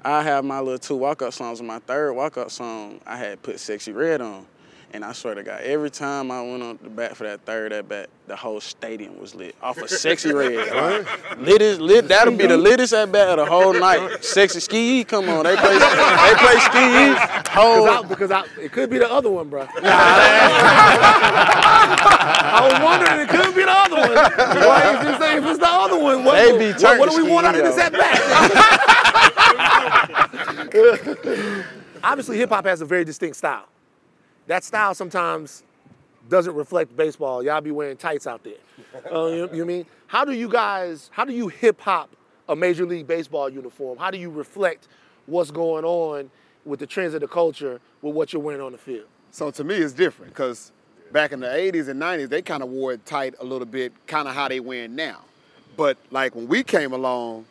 I 0.05 0.25
have 0.25 0.45
my 0.45 0.59
little 0.59 0.81
two 0.81 0.97
walk-up 0.97 1.33
songs. 1.33 1.61
On 1.61 1.67
my 1.69 1.79
third 1.79 2.13
walk-up 2.15 2.51
song, 2.51 3.01
I 3.07 3.17
had 3.17 3.41
put 3.41 3.59
"Sexyy 3.59 3.95
Red" 3.95 4.21
on. 4.21 4.45
And 4.93 5.05
I 5.05 5.13
swear 5.13 5.37
to 5.37 5.45
God, 5.45 5.61
every 5.61 5.89
time 5.89 6.33
I 6.33 6.43
went 6.43 6.65
on 6.65 6.77
the 6.83 6.91
bat 6.91 7.17
for 7.17 7.23
that 7.23 7.43
third 7.43 7.73
at 7.73 7.89
bat, 7.89 8.11
the 8.27 8.35
whole 8.35 8.61
stadium 8.61 9.21
was 9.21 9.37
lit 9.37 9.55
off 9.63 9.79
of 9.79 9.85
Sexyy 9.85 10.35
Red. 10.39 11.07
Like, 11.07 11.39
lit 11.39 11.63
is 11.63 11.79
lit. 11.79 12.09
That'll 12.09 12.37
be 12.37 12.49
the 12.49 12.57
littest 12.57 12.93
at 12.93 13.13
bat 13.13 13.29
of 13.29 13.37
the 13.37 13.47
whole 13.47 13.73
night. 13.73 14.25
Sexy 14.25 14.59
ski, 14.59 15.05
come 15.05 15.29
on, 15.29 15.45
they 15.45 15.55
play, 15.55 15.79
they 15.79 16.35
play 16.35 16.59
ski. 16.59 17.15
Whole, 17.53 17.89
I, 17.89 18.03
because 18.03 18.33
I, 18.33 18.45
it 18.61 18.73
could 18.73 18.91
be 18.91 18.99
the 18.99 19.09
other 19.09 19.31
one, 19.31 19.49
bro. 19.49 19.63
Nah. 19.63 19.71
I 22.53 22.69
was 22.69 22.83
wondering, 22.83 23.21
it 23.21 23.29
could 23.29 23.55
be 23.55 23.63
the 23.63 23.71
other 23.71 23.95
one. 23.95 24.11
Why 24.11 24.83
if 24.93 25.03
it's, 25.07 25.25
if 25.25 25.45
it's 25.51 25.59
the 25.61 25.69
other 25.69 25.99
one, 26.01 26.25
what, 26.25 26.35
They 26.35 26.59
be 26.59 26.73
what, 26.83 26.99
what 26.99 27.11
do 27.11 27.17
we 27.23 27.31
want 27.31 27.47
out 27.47 27.55
of 27.55 27.61
skiing, 27.61 27.77
this 27.77 27.85
at 27.85 27.93
bat? 30.73 31.67
Obviously, 32.03 32.39
hip 32.39 32.49
hop 32.49 32.65
has 32.67 32.81
a 32.81 32.85
very 32.85 33.05
distinct 33.05 33.37
style. 33.37 33.69
That 34.51 34.65
style 34.65 34.97
sometimes 34.97 35.63
doesn't 36.29 36.57
reflect 36.57 36.97
baseball. 36.97 37.41
Y'all 37.41 37.61
be 37.61 37.71
wearing 37.71 37.97
tights 37.97 38.27
out 38.27 38.43
there. 38.43 38.55
Uh, 39.09 39.27
you, 39.27 39.49
you 39.53 39.65
mean? 39.65 39.87
How 40.09 40.25
do 40.25 40.33
you 40.33 40.49
guys? 40.49 41.09
How 41.13 41.25
do 41.25 41.33
you 41.33 41.47
hip 41.47 41.81
hop 41.81 42.11
a 42.49 42.57
major 42.57 42.85
league 42.85 43.07
baseball 43.07 43.49
uniform? 43.49 43.97
How 43.97 44.11
do 44.11 44.19
you 44.19 44.29
reflect 44.29 44.89
what's 45.27 45.53
going 45.53 45.85
on 45.85 46.33
with 46.65 46.81
the 46.81 46.87
trends 46.89 47.15
of 47.15 47.21
the 47.21 47.29
culture 47.29 47.81
with 48.03 48.13
what 48.13 48.33
you're 48.33 48.43
wearing 48.43 48.61
on 48.61 48.73
the 48.73 48.79
field? 48.79 49.07
So 49.31 49.53
to 49.53 49.63
me, 49.63 49.77
it's 49.77 49.93
different 49.93 50.33
because 50.33 50.73
back 51.13 51.31
in 51.31 51.39
the 51.39 51.47
80s 51.47 51.87
and 51.87 52.03
90s, 52.03 52.29
they 52.29 52.43
kind 52.43 52.65
of 52.65 52.71
wore 52.71 52.93
it 52.93 53.07
tight 53.07 53.37
a 53.39 53.45
little 53.45 53.69
bit, 53.69 53.93
kind 54.09 54.27
of 54.27 54.35
how 54.35 54.49
they 54.49 54.59
wear 54.59 54.87
it 54.87 54.91
now. 54.91 55.21
But 55.77 55.97
like 56.11 56.35
when 56.35 56.49
we 56.49 56.65
came 56.65 56.93
along, 56.93 57.45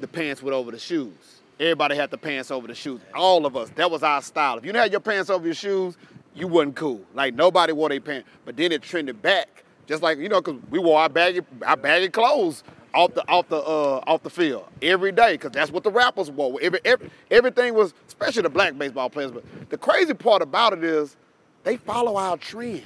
the 0.00 0.06
pants 0.06 0.40
went 0.40 0.54
over 0.54 0.70
the 0.70 0.78
shoes. 0.78 1.40
Everybody 1.58 1.96
had 1.96 2.12
the 2.12 2.18
pants 2.18 2.52
over 2.52 2.68
the 2.68 2.76
shoes. 2.76 3.00
All 3.12 3.44
of 3.44 3.56
us. 3.56 3.70
That 3.70 3.90
was 3.90 4.04
our 4.04 4.22
style. 4.22 4.58
If 4.58 4.64
you 4.64 4.72
didn't 4.72 4.84
have 4.84 4.92
your 4.92 5.00
pants 5.00 5.30
over 5.30 5.44
your 5.44 5.54
shoes, 5.54 5.96
you 6.34 6.48
wasn't 6.48 6.76
cool. 6.76 7.00
Like 7.14 7.34
nobody 7.34 7.72
wore 7.72 7.88
their 7.88 8.00
pants. 8.00 8.28
But 8.44 8.56
then 8.56 8.72
it 8.72 8.82
trended 8.82 9.22
back, 9.22 9.64
just 9.86 10.02
like 10.02 10.18
you 10.18 10.28
know, 10.28 10.40
because 10.40 10.60
we 10.70 10.78
wore 10.78 11.00
our 11.00 11.08
baggy, 11.08 11.40
our 11.66 11.76
baggy 11.76 12.08
clothes 12.08 12.64
off 12.94 13.14
the 13.14 13.26
off 13.28 13.48
the 13.48 13.56
uh, 13.56 14.02
off 14.06 14.22
the 14.22 14.30
field 14.30 14.66
every 14.82 15.12
day, 15.12 15.32
because 15.32 15.52
that's 15.52 15.70
what 15.70 15.84
the 15.84 15.90
rappers 15.90 16.30
wore. 16.30 16.58
Every, 16.60 16.80
every, 16.84 17.10
everything 17.30 17.74
was, 17.74 17.94
especially 18.06 18.42
the 18.42 18.50
black 18.50 18.76
baseball 18.76 19.10
players. 19.10 19.30
But 19.32 19.44
the 19.70 19.78
crazy 19.78 20.14
part 20.14 20.42
about 20.42 20.72
it 20.72 20.84
is, 20.84 21.16
they 21.62 21.76
follow 21.76 22.16
our 22.16 22.36
trend. 22.36 22.82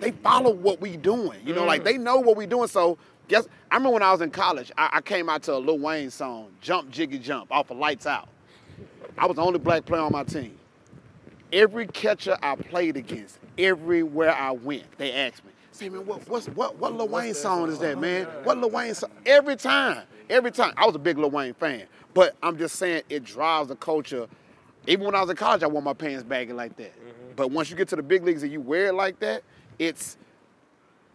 They 0.00 0.12
follow 0.12 0.50
what 0.50 0.80
we 0.80 0.96
doing. 0.96 1.40
You 1.44 1.54
know, 1.54 1.64
like 1.64 1.84
they 1.84 1.98
know 1.98 2.18
what 2.18 2.36
we 2.36 2.46
doing. 2.46 2.68
So 2.68 2.96
guess 3.28 3.46
I 3.70 3.76
remember 3.76 3.94
when 3.94 4.02
I 4.02 4.12
was 4.12 4.22
in 4.22 4.30
college, 4.30 4.72
I, 4.76 4.88
I 4.94 5.00
came 5.02 5.28
out 5.28 5.42
to 5.44 5.54
a 5.54 5.58
Lil 5.58 5.78
Wayne 5.78 6.10
song, 6.10 6.48
"Jump 6.60 6.90
Jiggy 6.90 7.18
Jump" 7.18 7.52
off 7.52 7.70
of 7.70 7.76
Lights 7.78 8.06
Out. 8.06 8.28
I 9.18 9.26
was 9.26 9.36
the 9.36 9.42
only 9.42 9.58
black 9.58 9.84
player 9.84 10.00
on 10.00 10.12
my 10.12 10.24
team. 10.24 10.56
Every 11.52 11.86
catcher 11.86 12.38
I 12.42 12.54
played 12.56 12.96
against, 12.96 13.38
everywhere 13.58 14.34
I 14.34 14.52
went, 14.52 14.84
they 14.98 15.12
asked 15.12 15.44
me, 15.44 15.50
"Say, 15.72 15.88
man, 15.88 16.06
what 16.06 16.28
what's, 16.28 16.46
what 16.48 16.76
what 16.78 16.94
Lil 16.94 17.08
Wayne 17.08 17.34
song 17.34 17.68
is 17.68 17.78
that, 17.80 17.98
man? 17.98 18.26
What 18.44 18.58
Lil 18.58 18.70
Wayne 18.70 18.94
song?" 18.94 19.10
Every 19.26 19.56
time, 19.56 20.02
every 20.28 20.52
time. 20.52 20.72
I 20.76 20.86
was 20.86 20.94
a 20.94 20.98
big 20.98 21.18
Lil 21.18 21.30
Wayne 21.30 21.54
fan, 21.54 21.84
but 22.14 22.36
I'm 22.42 22.56
just 22.56 22.76
saying 22.76 23.02
it 23.08 23.24
drives 23.24 23.68
the 23.68 23.76
culture. 23.76 24.28
Even 24.86 25.06
when 25.06 25.14
I 25.14 25.20
was 25.20 25.30
in 25.30 25.36
college, 25.36 25.62
I 25.62 25.66
wore 25.66 25.82
my 25.82 25.92
pants 25.92 26.22
baggy 26.22 26.52
like 26.52 26.76
that. 26.76 26.92
Mm-hmm. 26.92 27.32
But 27.36 27.50
once 27.50 27.70
you 27.70 27.76
get 27.76 27.88
to 27.88 27.96
the 27.96 28.02
big 28.02 28.24
leagues 28.24 28.42
and 28.42 28.52
you 28.52 28.60
wear 28.60 28.88
it 28.88 28.94
like 28.94 29.18
that, 29.20 29.42
it's 29.78 30.16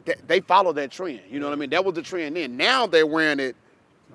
they, 0.06 0.16
they 0.28 0.40
follow 0.42 0.72
that 0.74 0.92
trend. 0.92 1.22
You 1.30 1.40
know 1.40 1.48
what 1.48 1.54
I 1.54 1.56
mean? 1.56 1.70
That 1.72 1.84
was 1.84 1.96
the 1.96 2.02
trend 2.02 2.36
then. 2.36 2.58
Now 2.58 2.86
they're 2.88 3.08
wearing 3.08 3.40
it 3.40 3.56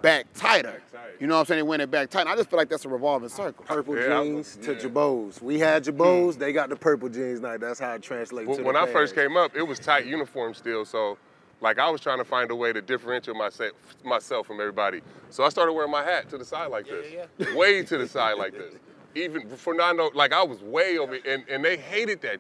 back 0.03 0.27
tighter. 0.35 0.83
You 1.19 1.27
know 1.27 1.35
what 1.35 1.41
I'm 1.41 1.47
saying? 1.47 1.59
They're 1.59 1.65
wearing 1.65 1.83
it 1.83 1.91
back 1.91 2.11
tight. 2.11 2.27
I 2.27 2.37
just 2.37 2.49
feel 2.49 2.59
like 2.59 2.69
that's 2.69 2.85
a 2.85 2.89
revolving 2.89 3.29
circle. 3.29 3.65
Purple 3.65 3.97
Yeah, 3.97 4.23
jeans 4.23 4.57
to 4.63 4.73
yeah. 4.73 4.81
Jabos. 4.81 5.43
We 5.43 5.59
had 5.59 5.87
hmm. 5.87 6.01
Jabos, 6.01 6.39
they 6.39 6.53
got 6.53 6.70
the 6.70 6.77
purple 6.77 7.09
jeans 7.09 7.41
now. 7.41 7.57
That's 7.59 7.79
how 7.79 7.93
it 7.95 8.03
translates 8.03 8.49
When, 8.49 8.59
to 8.59 8.64
when 8.64 8.74
the 8.74 8.81
I 8.81 8.93
first 8.93 9.14
came 9.14 9.37
up, 9.37 9.55
it 9.55 9.62
was 9.62 9.79
tight 9.79 10.07
uniform 10.07 10.55
still, 10.55 10.85
so 10.85 11.18
like 11.61 11.79
I 11.79 11.91
was 11.91 12.01
trying 12.01 12.18
to 12.18 12.24
find 12.24 12.51
a 12.51 12.57
way 12.57 12.72
to 12.72 12.81
differentiate 12.81 13.37
myself 13.37 13.72
myself 14.03 14.47
from 14.47 14.61
everybody. 14.61 15.01
So 15.29 15.45
I 15.45 15.51
started 15.51 15.74
wearing 15.74 15.91
my 15.91 16.03
hat 16.03 16.29
to 16.31 16.39
the 16.39 16.45
side 16.45 16.70
like 16.70 16.87
this, 16.87 17.55
way 17.55 17.83
to 17.83 17.99
the 17.99 18.09
side 18.09 18.39
like 18.39 18.53
this. 18.53 18.74
Even 19.14 19.49
for 19.49 19.74
not 19.74 20.14
like 20.14 20.33
I 20.33 20.43
was 20.43 20.62
way 20.62 20.99
over, 20.99 21.18
and 21.27 21.45
and 21.49 21.64
they 21.64 21.77
hated 21.77 22.22
that. 22.22 22.39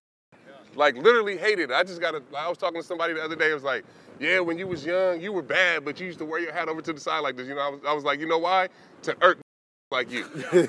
Like 0.76 0.96
literally 0.96 1.36
hated 1.36 1.70
it. 1.70 1.74
I 1.74 1.82
just 1.82 2.00
got 2.00 2.12
to. 2.12 2.22
I 2.36 2.48
was 2.48 2.56
talking 2.56 2.80
to 2.80 2.86
somebody 2.86 3.12
the 3.12 3.22
other 3.22 3.34
day. 3.34 3.50
It 3.50 3.54
was 3.54 3.64
like, 3.64 3.84
yeah, 4.20 4.38
when 4.38 4.58
you 4.58 4.68
was 4.68 4.84
young, 4.84 5.18
you 5.20 5.32
were 5.32 5.42
bad, 5.42 5.82
but 5.82 5.98
you 5.98 6.06
used 6.06 6.18
to 6.18 6.26
wear 6.26 6.38
your 6.40 6.52
hat 6.52 6.68
over 6.68 6.82
to 6.82 6.92
the 6.92 7.00
side 7.00 7.20
like 7.20 7.38
this. 7.38 7.48
You 7.48 7.54
know, 7.54 7.62
I 7.62 7.68
was, 7.70 7.80
I 7.88 7.92
was 7.94 8.04
like, 8.04 8.20
you 8.20 8.28
know 8.28 8.38
why? 8.38 8.68
To 9.02 9.16
irk 9.22 9.38
like 9.90 10.12
you. 10.12 10.24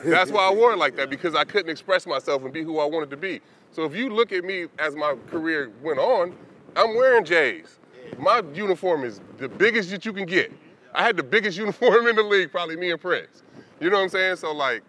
That's 0.06 0.32
why 0.32 0.48
I 0.48 0.54
wore 0.54 0.72
it 0.72 0.78
like 0.78 0.96
that 0.96 1.10
because 1.10 1.36
I 1.36 1.44
couldn't 1.44 1.70
express 1.70 2.08
myself 2.08 2.44
and 2.44 2.54
be 2.54 2.64
who 2.64 2.80
I 2.80 2.86
wanted 2.86 3.10
to 3.10 3.18
be. 3.18 3.42
So 3.74 3.84
if 3.84 3.94
you 3.94 4.10
look 4.10 4.32
at 4.32 4.46
me 4.46 4.68
as 4.80 4.96
my 4.96 5.16
career 5.28 5.70
went 5.84 6.00
on, 6.00 6.36
I'm 6.78 6.96
wearing 6.96 7.26
J's. 7.26 7.78
My 8.18 8.42
uniform 8.54 9.04
is 9.04 9.20
the 9.38 9.50
biggest 9.50 9.92
that 9.92 10.06
you 10.06 10.14
can 10.14 10.26
get. 10.26 10.52
I 10.94 11.04
had 11.04 11.18
the 11.18 11.24
biggest 11.24 11.58
uniform 11.60 12.08
in 12.08 12.16
the 12.16 12.24
league, 12.24 12.52
probably 12.52 12.78
me 12.78 12.92
and 12.92 13.02
Prince. 13.02 13.44
You 13.82 13.90
know 13.90 13.98
what 13.98 14.04
I'm 14.04 14.10
saying? 14.10 14.38
So 14.38 14.54
like, 14.54 14.82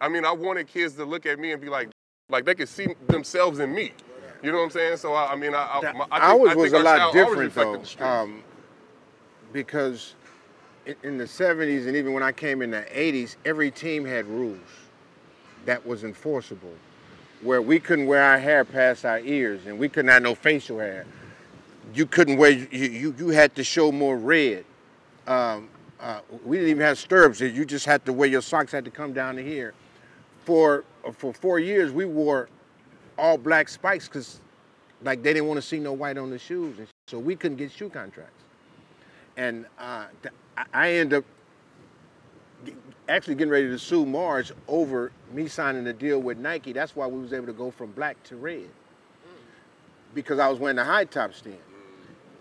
I 0.00 0.08
mean, 0.08 0.24
I 0.24 0.32
wanted 0.32 0.66
kids 0.66 0.94
to 0.94 1.04
look 1.04 1.26
at 1.26 1.38
me 1.38 1.52
and 1.52 1.60
be 1.60 1.68
like, 1.68 1.90
like 2.28 2.44
they 2.44 2.56
could 2.56 2.68
see 2.68 2.88
themselves 3.06 3.60
in 3.60 3.72
me. 3.72 3.92
You 4.42 4.52
know 4.52 4.58
what 4.58 4.64
I'm 4.64 4.70
saying? 4.70 4.96
So 4.96 5.12
I, 5.12 5.32
I 5.32 5.36
mean, 5.36 5.54
I, 5.54 5.80
I, 5.82 5.92
my, 5.92 6.06
I 6.10 6.32
think, 6.32 6.40
Ours 6.40 6.50
I 6.50 6.54
was 6.54 6.72
a 6.72 6.78
lot 6.78 7.12
different 7.12 7.54
though, 7.54 7.82
um, 8.04 8.42
because 9.52 10.14
in, 10.86 10.96
in 11.02 11.18
the 11.18 11.24
'70s 11.24 11.86
and 11.86 11.96
even 11.96 12.12
when 12.12 12.22
I 12.22 12.32
came 12.32 12.62
in 12.62 12.70
the 12.70 12.86
'80s, 12.92 13.36
every 13.44 13.70
team 13.70 14.04
had 14.04 14.26
rules 14.26 14.58
that 15.66 15.84
was 15.86 16.04
enforceable, 16.04 16.74
where 17.42 17.60
we 17.60 17.78
couldn't 17.78 18.06
wear 18.06 18.22
our 18.22 18.38
hair 18.38 18.64
past 18.64 19.04
our 19.04 19.20
ears 19.20 19.66
and 19.66 19.78
we 19.78 19.88
couldn't 19.88 20.10
have 20.10 20.22
no 20.22 20.34
facial 20.34 20.78
hair. 20.78 21.04
You 21.94 22.06
couldn't 22.06 22.38
wear 22.38 22.50
you 22.50 22.68
you, 22.70 23.14
you 23.18 23.28
had 23.28 23.54
to 23.56 23.64
show 23.64 23.92
more 23.92 24.16
red. 24.16 24.64
Um, 25.26 25.68
uh, 26.00 26.20
we 26.46 26.56
didn't 26.56 26.70
even 26.70 26.82
have 26.82 26.98
stirrups. 26.98 27.40
You 27.40 27.66
just 27.66 27.84
had 27.84 28.06
to 28.06 28.12
wear 28.14 28.26
your 28.26 28.40
socks 28.40 28.72
had 28.72 28.86
to 28.86 28.90
come 28.90 29.12
down 29.12 29.36
to 29.36 29.42
here. 29.42 29.74
For 30.46 30.84
for 31.12 31.34
four 31.34 31.58
years, 31.58 31.92
we 31.92 32.06
wore 32.06 32.48
all 33.20 33.36
black 33.38 33.68
spikes 33.68 34.08
because 34.08 34.40
like 35.02 35.22
they 35.22 35.32
didn't 35.32 35.48
want 35.48 35.58
to 35.58 35.66
see 35.66 35.78
no 35.78 35.92
white 35.92 36.18
on 36.18 36.30
the 36.30 36.38
shoes, 36.38 36.78
and 36.78 36.88
so 37.06 37.18
we 37.18 37.36
couldn't 37.36 37.56
get 37.58 37.70
shoe 37.70 37.88
contracts. 37.88 38.42
And 39.36 39.66
uh, 39.78 40.06
I- 40.74 40.92
end 40.92 41.14
up 41.14 41.24
actually 43.08 43.34
getting 43.34 43.50
ready 43.50 43.68
to 43.68 43.78
sue 43.78 44.04
Marge 44.04 44.52
over 44.68 45.12
me 45.32 45.48
signing 45.48 45.86
a 45.86 45.92
deal 45.92 46.20
with 46.20 46.38
Nike. 46.38 46.72
That's 46.72 46.94
why 46.94 47.06
we 47.06 47.20
was 47.20 47.32
able 47.32 47.46
to 47.46 47.52
go 47.52 47.70
from 47.70 47.92
black 47.92 48.22
to 48.24 48.36
red 48.36 48.68
because 50.14 50.38
I 50.38 50.48
was 50.48 50.58
wearing 50.58 50.76
the 50.76 50.84
high 50.84 51.04
tops 51.04 51.40
then. 51.40 51.56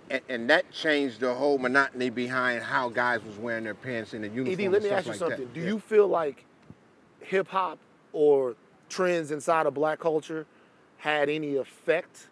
And, 0.10 0.22
and 0.28 0.50
that 0.50 0.70
changed 0.72 1.20
the 1.20 1.34
whole 1.34 1.58
monotony 1.60 2.10
behind 2.10 2.64
how 2.64 2.90
guys 2.90 3.24
was 3.24 3.38
wearing 3.38 3.64
their 3.64 3.76
pants 3.76 4.14
in 4.14 4.24
the 4.24 4.28
uniform. 4.28 4.60
Ed, 4.60 4.72
let 4.72 4.84
me 4.84 4.90
ask 4.90 5.06
you 5.06 5.12
like 5.12 5.20
something. 5.20 5.40
That. 5.40 5.54
Do 5.54 5.60
Yeah. 5.62 5.68
you 5.68 5.80
feel 5.80 6.08
like 6.08 6.46
hip 7.22 7.48
hop 7.48 7.78
or 8.12 8.56
trends 8.90 9.30
inside 9.32 9.68
of 9.68 9.74
black 9.76 10.00
culture 10.00 10.46
had 11.00 11.30
any 11.30 11.56
effect 11.56 12.28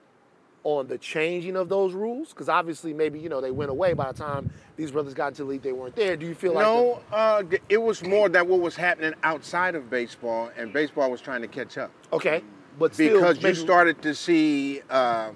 on 0.63 0.88
the 0.88 0.97
changing 0.97 1.55
of 1.55 1.70
those 1.70 1.93
rules? 1.93 2.30
Because 2.30 2.49
obviously, 2.49 2.93
maybe 2.93 3.20
you 3.20 3.30
know 3.30 3.41
they 3.41 3.51
went 3.51 3.72
away 3.72 3.93
by 3.93 4.11
the 4.11 4.18
time 4.18 4.49
these 4.76 4.91
brothers 4.91 5.13
got 5.13 5.30
into 5.30 5.43
the 5.43 5.49
league. 5.49 5.61
They 5.63 5.72
weren't 5.72 5.95
there. 5.95 6.15
Do 6.15 6.26
you 6.26 6.36
feel 6.36 6.53
like 6.53 6.63
No, 6.65 7.01
uh, 7.11 7.43
it 7.70 7.82
was 7.82 8.03
more 8.03 8.30
that 8.30 8.45
what 8.45 8.59
was 8.59 8.76
happening 8.76 9.13
outside 9.24 9.76
of 9.76 9.89
baseball, 9.89 10.51
and 10.57 10.72
baseball 10.72 11.09
was 11.09 11.22
trying 11.22 11.41
to 11.41 11.47
catch 11.47 11.78
up. 11.78 11.91
okay, 12.13 12.43
but 12.78 12.93
still, 12.93 13.13
because 13.22 13.41
you 13.41 13.55
started 13.55 14.01
to 14.01 14.13
see 14.13 14.82
uh, 14.89 15.32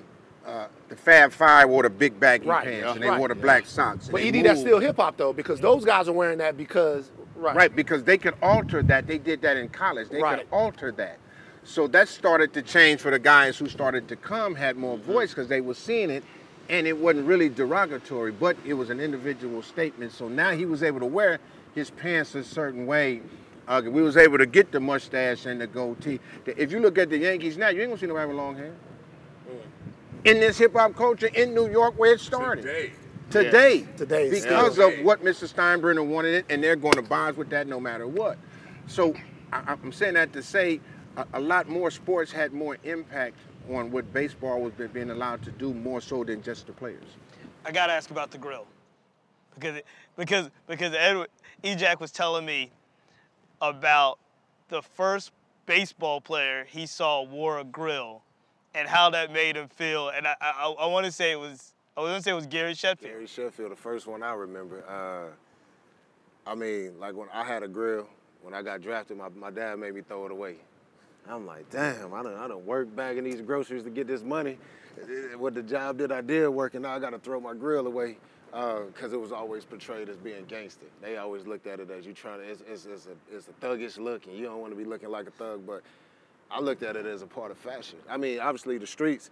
uh, 0.45 0.67
the 0.89 0.95
Fab 0.95 1.31
Five 1.31 1.69
wore 1.69 1.83
the 1.83 1.89
big 1.89 2.19
baggy 2.19 2.47
Right, 2.47 2.65
pants, 2.65 2.83
yeah, 2.85 2.93
and 2.93 3.01
they 3.01 3.09
right. 3.09 3.17
wore 3.19 3.29
the 3.29 3.35
black 3.35 3.65
socks. 3.65 4.09
But 4.11 4.21
they 4.21 4.29
Ed, 4.29 4.43
that's 4.45 4.59
still 4.59 4.79
hip 4.79 4.97
hop 4.97 5.15
though, 5.17 5.33
because 5.33 5.61
those 5.61 5.85
guys 5.85 6.09
are 6.09 6.13
wearing 6.13 6.39
that 6.39 6.57
because 6.57 7.09
right, 7.35 7.55
right 7.55 7.75
because 7.75 8.03
they 8.03 8.17
could 8.17 8.35
alter 8.41 8.83
that. 8.83 9.07
They 9.07 9.17
did 9.17 9.41
that 9.43 9.55
in 9.55 9.69
college. 9.69 10.09
They 10.09 10.21
Right. 10.21 10.39
could 10.39 10.47
alter 10.51 10.91
that. 10.93 11.19
So 11.63 11.87
that 11.89 12.07
started 12.07 12.53
to 12.53 12.61
change 12.61 13.01
for 13.01 13.11
the 13.11 13.19
guys 13.19 13.57
who 13.57 13.67
started 13.69 14.07
to 14.07 14.15
come 14.15 14.55
had 14.55 14.77
more 14.77 14.97
Mm-hmm. 14.97 15.11
voice 15.11 15.29
because 15.29 15.47
they 15.47 15.61
were 15.61 15.73
seeing 15.75 16.09
it, 16.09 16.23
and 16.69 16.87
it 16.87 16.97
wasn't 16.97 17.27
really 17.27 17.49
derogatory, 17.49 18.31
but 18.31 18.57
it 18.65 18.73
was 18.73 18.89
an 18.89 18.99
individual 18.99 19.61
statement. 19.61 20.11
So 20.11 20.27
now 20.27 20.51
he 20.51 20.65
was 20.65 20.83
able 20.83 20.99
to 20.99 21.05
wear 21.05 21.39
his 21.75 21.89
pants 21.89 22.35
a 22.35 22.43
certain 22.43 22.85
way. 22.87 23.21
Uh, 23.67 23.81
we 23.85 24.01
was 24.01 24.17
able 24.17 24.37
to 24.37 24.45
get 24.45 24.71
the 24.71 24.79
mustache 24.79 25.45
and 25.45 25.61
the 25.61 25.67
goatee. 25.67 26.19
If 26.45 26.71
you 26.71 26.79
look 26.79 26.97
at 26.97 27.09
the 27.09 27.17
Yankees 27.19 27.57
now, 27.57 27.69
you 27.69 27.81
ain't 27.81 27.91
gonna 27.91 27.99
see 28.01 28.07
nobody 28.07 28.27
with 28.27 28.37
long 28.37 28.55
hair. 28.57 28.73
In 30.25 30.39
this 30.39 30.57
hip 30.57 30.73
hop 30.73 30.95
culture 30.95 31.27
in 31.27 31.53
New 31.53 31.69
York 31.69 31.97
where 31.97 32.13
it 32.13 32.19
started. 32.19 32.63
Today. 32.63 32.91
Today. 33.29 33.87
Today, 33.97 34.29
Because 34.29 34.73
still. 34.73 34.89
of 34.89 35.05
what 35.05 35.23
Mr. 35.23 35.51
Steinbrenner 35.51 36.05
wanted 36.05 36.33
it, 36.35 36.45
and 36.49 36.61
they're 36.63 36.75
going 36.75 36.93
to 36.95 37.01
bond 37.01 37.37
with 37.37 37.49
that 37.51 37.65
no 37.65 37.79
matter 37.79 38.05
what. 38.07 38.37
So 38.87 39.15
I, 39.53 39.61
I'm 39.81 39.91
saying 39.93 40.15
that 40.15 40.33
to 40.33 40.43
say 40.43 40.81
a, 41.17 41.25
a 41.33 41.39
lot 41.39 41.67
more 41.67 41.91
sports 41.91 42.31
had 42.31 42.53
more 42.53 42.77
impact 42.83 43.35
on 43.69 43.91
what 43.91 44.11
baseball 44.13 44.61
was 44.61 44.73
being 44.93 45.11
allowed 45.11 45.43
to 45.43 45.51
do 45.51 45.73
more 45.73 46.01
so 46.01 46.23
than 46.23 46.41
just 46.41 46.67
the 46.67 46.73
players. 46.73 47.03
I 47.65 47.71
gotta 47.71 47.93
ask 47.93 48.09
about 48.11 48.31
the 48.31 48.37
grill, 48.37 48.65
because 49.55 49.81
because 50.17 50.49
because 50.67 50.93
Edward 50.95 51.29
Ejac 51.63 51.99
was 51.99 52.11
telling 52.11 52.45
me 52.45 52.71
about 53.61 54.17
the 54.69 54.81
first 54.81 55.31
baseball 55.65 56.19
player 56.21 56.65
he 56.67 56.85
saw 56.85 57.21
wore 57.21 57.59
a 57.59 57.63
grill, 57.63 58.23
and 58.73 58.87
how 58.87 59.09
that 59.11 59.31
made 59.31 59.55
him 59.55 59.67
feel. 59.67 60.09
And 60.09 60.27
I 60.27 60.35
I, 60.41 60.73
I 60.79 60.85
want 60.87 61.05
to 61.05 61.11
say 61.11 61.31
it 61.31 61.39
was 61.39 61.73
I 61.95 62.01
want 62.01 62.17
to 62.17 62.23
say 62.23 62.31
it 62.31 62.35
was 62.35 62.47
Gary 62.47 62.73
Sheffield. 62.73 63.11
Gary 63.11 63.27
Sheffield, 63.27 63.71
the 63.71 63.75
first 63.75 64.07
one 64.07 64.23
I 64.23 64.33
remember. 64.33 64.83
Uh, 64.87 66.49
I 66.49 66.55
mean, 66.55 66.99
like 66.99 67.13
when 67.13 67.27
I 67.31 67.43
had 67.43 67.61
a 67.61 67.67
grill, 67.67 68.07
when 68.41 68.55
I 68.55 68.63
got 68.63 68.81
drafted, 68.81 69.17
my, 69.17 69.29
my 69.29 69.51
dad 69.51 69.77
made 69.77 69.93
me 69.93 70.01
throw 70.01 70.25
it 70.25 70.31
away. 70.31 70.55
I'm 71.29 71.45
like, 71.45 71.69
damn, 71.69 72.13
I 72.13 72.23
done, 72.23 72.35
I 72.35 72.47
done 72.47 72.65
worked 72.65 72.95
bagging 72.95 73.23
these 73.23 73.41
groceries 73.41 73.83
to 73.83 73.89
get 73.89 74.07
this 74.07 74.23
money. 74.23 74.57
What 75.37 75.53
the 75.53 75.63
job 75.63 75.97
that 75.99 76.11
I 76.11 76.21
did 76.21 76.49
working, 76.49 76.81
now 76.81 76.95
I 76.95 76.99
got 76.99 77.11
to 77.11 77.19
throw 77.19 77.39
my 77.39 77.53
grill 77.53 77.87
away 77.87 78.17
uh, 78.53 78.81
because 78.81 79.13
it 79.13 79.19
was 79.19 79.31
always 79.31 79.63
portrayed 79.63 80.09
as 80.09 80.17
being 80.17 80.43
gangster. 80.45 80.87
They 81.01 81.17
always 81.17 81.47
looked 81.47 81.67
at 81.67 81.79
it 81.79 81.89
as 81.89 82.05
you 82.05 82.13
trying 82.13 82.39
to, 82.39 82.45
it's, 82.45 82.61
it's, 82.67 82.85
it's, 82.85 83.07
a, 83.07 83.35
it's 83.35 83.47
a 83.47 83.53
thuggish 83.65 83.97
look 83.97 84.25
and 84.25 84.35
you 84.35 84.43
don't 84.43 84.59
want 84.59 84.73
to 84.73 84.77
be 84.77 84.83
looking 84.83 85.09
like 85.09 85.27
a 85.27 85.31
thug, 85.31 85.65
but 85.65 85.81
I 86.49 86.59
looked 86.59 86.83
at 86.83 86.97
it 86.97 87.05
as 87.05 87.21
a 87.21 87.27
part 87.27 87.51
of 87.51 87.57
fashion. 87.57 87.99
I 88.09 88.17
mean, 88.17 88.39
obviously 88.39 88.77
the 88.77 88.87
streets, 88.87 89.29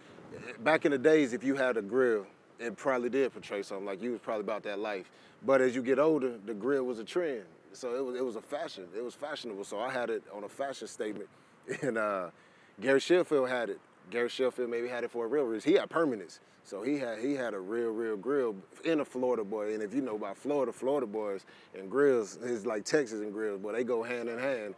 back 0.60 0.86
in 0.86 0.92
the 0.92 0.98
days, 0.98 1.34
if 1.34 1.44
you 1.44 1.54
had 1.54 1.76
a 1.76 1.82
grill, 1.82 2.26
it 2.58 2.76
probably 2.76 3.10
did 3.10 3.32
portray 3.32 3.62
something 3.62 3.86
like 3.86 4.00
you 4.02 4.12
was 4.12 4.20
probably 4.20 4.42
about 4.42 4.62
that 4.62 4.78
life. 4.78 5.10
But 5.44 5.60
as 5.60 5.74
you 5.74 5.82
get 5.82 5.98
older, 5.98 6.34
the 6.46 6.54
grill 6.54 6.84
was 6.84 6.98
a 6.98 7.04
trend. 7.04 7.44
So 7.72 7.94
it 7.94 8.04
was, 8.04 8.16
it 8.16 8.24
was 8.24 8.36
a 8.36 8.40
fashion. 8.40 8.84
It 8.96 9.04
was 9.04 9.14
fashionable. 9.14 9.64
So 9.64 9.78
I 9.80 9.90
had 9.90 10.10
it 10.10 10.22
on 10.34 10.44
a 10.44 10.48
fashion 10.48 10.88
statement. 10.88 11.28
And 11.82 11.98
uh, 11.98 12.30
Gary 12.80 13.00
Sheffield 13.00 13.48
had 13.48 13.70
it. 13.70 13.80
Gary 14.10 14.28
Sheffield 14.28 14.70
maybe 14.70 14.88
had 14.88 15.04
it 15.04 15.10
for 15.10 15.24
a 15.24 15.28
real 15.28 15.44
reason. 15.44 15.70
He 15.70 15.78
had 15.78 15.88
permanents. 15.88 16.40
So 16.64 16.82
he 16.82 16.98
had 16.98 17.18
he 17.18 17.34
had 17.34 17.54
a 17.54 17.58
real, 17.58 17.90
real 17.90 18.16
grill 18.16 18.54
in 18.84 19.00
a 19.00 19.04
Florida 19.04 19.44
boy. 19.44 19.74
And 19.74 19.82
if 19.82 19.94
you 19.94 20.02
know 20.02 20.16
about 20.16 20.36
Florida, 20.36 20.72
Florida 20.72 21.06
boys 21.06 21.44
and 21.76 21.90
grills 21.90 22.36
is 22.36 22.66
like 22.66 22.84
Texas 22.84 23.20
and 23.20 23.32
grills, 23.32 23.60
but 23.62 23.72
they 23.72 23.84
go 23.84 24.02
hand 24.02 24.28
in 24.28 24.38
hand. 24.38 24.74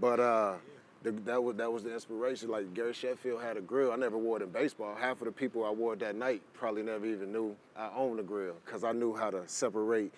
But 0.00 0.20
uh, 0.20 0.54
the, 1.02 1.12
that 1.12 1.42
was 1.42 1.56
that 1.56 1.70
was 1.70 1.84
the 1.84 1.92
inspiration. 1.92 2.48
Like 2.48 2.72
Gary 2.74 2.92
Sheffield 2.92 3.42
had 3.42 3.56
a 3.56 3.60
grill. 3.60 3.92
I 3.92 3.96
never 3.96 4.18
wore 4.18 4.38
it 4.38 4.42
in 4.42 4.50
baseball. 4.50 4.94
Half 4.94 5.20
of 5.20 5.26
the 5.26 5.32
people 5.32 5.64
I 5.64 5.70
wore 5.70 5.94
it 5.94 6.00
that 6.00 6.16
night 6.16 6.42
probably 6.54 6.82
never 6.82 7.06
even 7.06 7.32
knew 7.32 7.56
I 7.76 7.90
owned 7.94 8.20
a 8.20 8.22
grill 8.22 8.54
because 8.64 8.84
I 8.84 8.92
knew 8.92 9.14
how 9.14 9.30
to 9.30 9.42
separate 9.46 10.12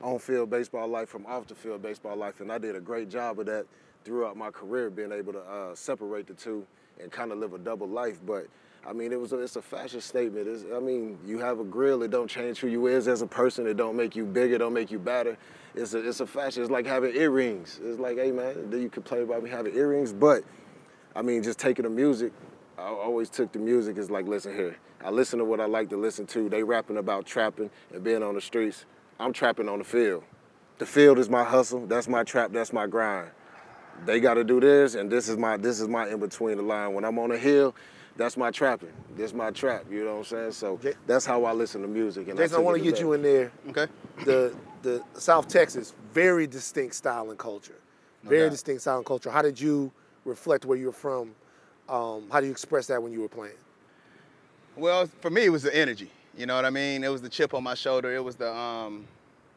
on-field 0.00 0.50
baseball 0.50 0.88
life 0.88 1.08
from 1.08 1.26
off-the-field 1.26 1.82
baseball 1.82 2.16
life, 2.16 2.40
and 2.40 2.50
I 2.50 2.58
did 2.58 2.74
a 2.74 2.80
great 2.80 3.10
job 3.10 3.38
of 3.38 3.46
that 3.46 3.66
throughout 4.04 4.36
my 4.36 4.50
career, 4.50 4.90
being 4.90 5.12
able 5.12 5.32
to 5.32 5.40
uh, 5.40 5.74
separate 5.74 6.26
the 6.26 6.34
two 6.34 6.66
and 7.00 7.10
kind 7.10 7.32
of 7.32 7.38
live 7.38 7.52
a 7.52 7.58
double 7.58 7.88
life. 7.88 8.20
But 8.24 8.46
I 8.86 8.92
mean, 8.92 9.12
it 9.12 9.20
was 9.20 9.32
a, 9.32 9.38
it's 9.38 9.56
a 9.56 9.62
fashion 9.62 10.00
statement. 10.00 10.48
It's, 10.48 10.64
I 10.74 10.80
mean, 10.80 11.18
you 11.24 11.38
have 11.38 11.60
a 11.60 11.64
grill. 11.64 12.02
It 12.02 12.10
don't 12.10 12.28
change 12.28 12.58
who 12.58 12.68
you 12.68 12.86
is 12.86 13.08
as 13.08 13.22
a 13.22 13.26
person. 13.26 13.66
It 13.66 13.76
don't 13.76 13.96
make 13.96 14.16
you 14.16 14.24
bigger. 14.24 14.56
It 14.56 14.58
don't 14.58 14.74
make 14.74 14.90
you 14.90 14.98
better. 14.98 15.36
It's 15.74 15.94
a 15.94 16.06
it's 16.06 16.20
a 16.20 16.26
fashion. 16.26 16.62
It's 16.62 16.70
like 16.70 16.86
having 16.86 17.14
earrings. 17.14 17.80
It's 17.82 17.98
like, 17.98 18.18
hey 18.18 18.30
man, 18.30 18.70
you 18.72 18.90
complain 18.90 19.22
about 19.22 19.42
me 19.42 19.50
having 19.50 19.74
earrings, 19.74 20.12
but 20.12 20.44
I 21.14 21.22
mean, 21.22 21.42
just 21.42 21.58
taking 21.58 21.84
the 21.84 21.90
music. 21.90 22.32
I 22.78 22.88
always 22.88 23.30
took 23.30 23.52
the 23.52 23.58
music 23.58 23.98
as 23.98 24.10
like, 24.10 24.26
listen 24.26 24.54
here. 24.54 24.76
I 25.04 25.10
listen 25.10 25.38
to 25.38 25.44
what 25.44 25.60
I 25.60 25.66
like 25.66 25.88
to 25.90 25.96
listen 25.96 26.26
to. 26.28 26.48
They 26.48 26.62
rapping 26.62 26.96
about 26.96 27.26
trapping 27.26 27.70
and 27.92 28.02
being 28.02 28.22
on 28.22 28.34
the 28.34 28.40
streets. 28.40 28.86
I'm 29.20 29.32
trapping 29.32 29.68
on 29.68 29.78
the 29.78 29.84
field. 29.84 30.24
The 30.78 30.86
field 30.86 31.18
is 31.18 31.28
my 31.28 31.44
hustle. 31.44 31.86
That's 31.86 32.08
my 32.08 32.24
trap. 32.24 32.52
That's 32.52 32.72
my 32.72 32.86
grind. 32.86 33.30
They 34.04 34.20
got 34.20 34.34
to 34.34 34.44
do 34.44 34.60
this, 34.60 34.94
and 34.94 35.10
this 35.10 35.28
is 35.28 35.36
my 35.36 35.56
this 35.56 35.80
is 35.80 35.88
my 35.88 36.08
in 36.08 36.18
between 36.18 36.56
the 36.56 36.62
line. 36.62 36.92
When 36.94 37.04
I'm 37.04 37.18
on 37.18 37.30
a 37.30 37.38
hill, 37.38 37.74
that's 38.16 38.36
my 38.36 38.50
trapping. 38.50 38.92
This 39.16 39.32
my 39.32 39.50
trap. 39.50 39.84
You 39.90 40.04
know 40.04 40.12
what 40.12 40.18
I'm 40.18 40.24
saying? 40.24 40.52
So 40.52 40.78
Ja- 40.82 40.92
that's 41.06 41.24
how 41.24 41.44
I 41.44 41.52
listen 41.52 41.82
to 41.82 41.88
music. 41.88 42.28
And 42.28 42.36
Jason, 42.36 42.54
I 42.54 42.58
took 42.58 42.64
want 42.66 42.78
to 42.78 42.82
get 42.84 42.94
that. 42.96 43.00
you 43.00 43.12
in 43.12 43.22
there. 43.22 43.52
Okay. 43.68 43.86
The 44.24 44.54
the 44.82 45.02
South 45.14 45.46
Texas, 45.48 45.94
very 46.12 46.46
distinct 46.46 46.94
style 46.96 47.30
and 47.30 47.38
culture. 47.38 47.76
Very 48.24 48.42
doubt. 48.46 48.50
distinct 48.52 48.82
style 48.82 48.96
and 48.98 49.06
culture. 49.06 49.30
How 49.30 49.42
did 49.42 49.60
you 49.60 49.92
reflect 50.24 50.64
where 50.64 50.78
you're 50.78 50.92
from? 50.92 51.34
Um, 51.88 52.24
how 52.30 52.40
do 52.40 52.46
you 52.46 52.52
express 52.52 52.86
that 52.88 53.02
when 53.02 53.12
you 53.12 53.20
were 53.20 53.28
playing? 53.28 53.54
Well, 54.76 55.06
for 55.20 55.30
me, 55.30 55.44
it 55.44 55.50
was 55.50 55.62
the 55.62 55.74
energy. 55.76 56.10
You 56.36 56.46
know 56.46 56.56
what 56.56 56.64
I 56.64 56.70
mean? 56.70 57.04
It 57.04 57.08
was 57.08 57.20
the 57.20 57.28
chip 57.28 57.52
on 57.54 57.62
my 57.62 57.74
shoulder. 57.74 58.14
It 58.14 58.24
was 58.24 58.36
the 58.36 58.52
um, 58.54 59.06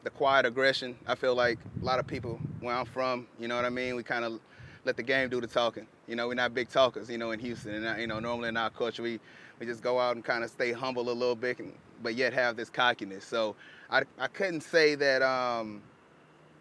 the 0.04 0.10
quiet 0.10 0.44
aggression. 0.46 0.96
I 1.06 1.14
feel 1.14 1.34
like 1.34 1.58
a 1.80 1.84
lot 1.84 1.98
of 1.98 2.06
people 2.06 2.38
where 2.66 2.76
I'm 2.76 2.86
from, 2.86 3.26
you 3.40 3.48
know 3.48 3.56
what 3.56 3.64
I 3.64 3.70
mean? 3.70 3.96
We 3.96 4.02
kind 4.02 4.24
of 4.24 4.40
let 4.84 4.96
the 4.96 5.02
game 5.02 5.28
do 5.30 5.40
the 5.40 5.46
talking. 5.46 5.86
You 6.06 6.16
know, 6.16 6.28
we're 6.28 6.34
not 6.34 6.54
big 6.54 6.68
talkers. 6.68 7.10
You 7.10 7.18
know, 7.18 7.30
in 7.30 7.40
Houston, 7.40 7.74
and 7.74 7.86
uh, 7.86 7.94
you 7.98 8.06
know, 8.06 8.20
normally 8.20 8.50
in 8.50 8.56
our 8.56 8.70
culture, 8.70 9.02
we 9.02 9.18
we 9.58 9.66
just 9.66 9.82
go 9.82 9.98
out 9.98 10.16
and 10.16 10.24
kind 10.24 10.44
of 10.44 10.50
stay 10.50 10.72
humble 10.72 11.08
a 11.08 11.12
little 11.12 11.34
bit, 11.34 11.58
and, 11.58 11.72
but 12.02 12.14
yet 12.14 12.32
have 12.32 12.56
this 12.56 12.68
cockiness. 12.68 13.24
So 13.24 13.56
I 13.90 14.02
I 14.18 14.28
couldn't 14.28 14.62
say 14.62 14.94
that. 14.96 15.22
Um, 15.22 15.82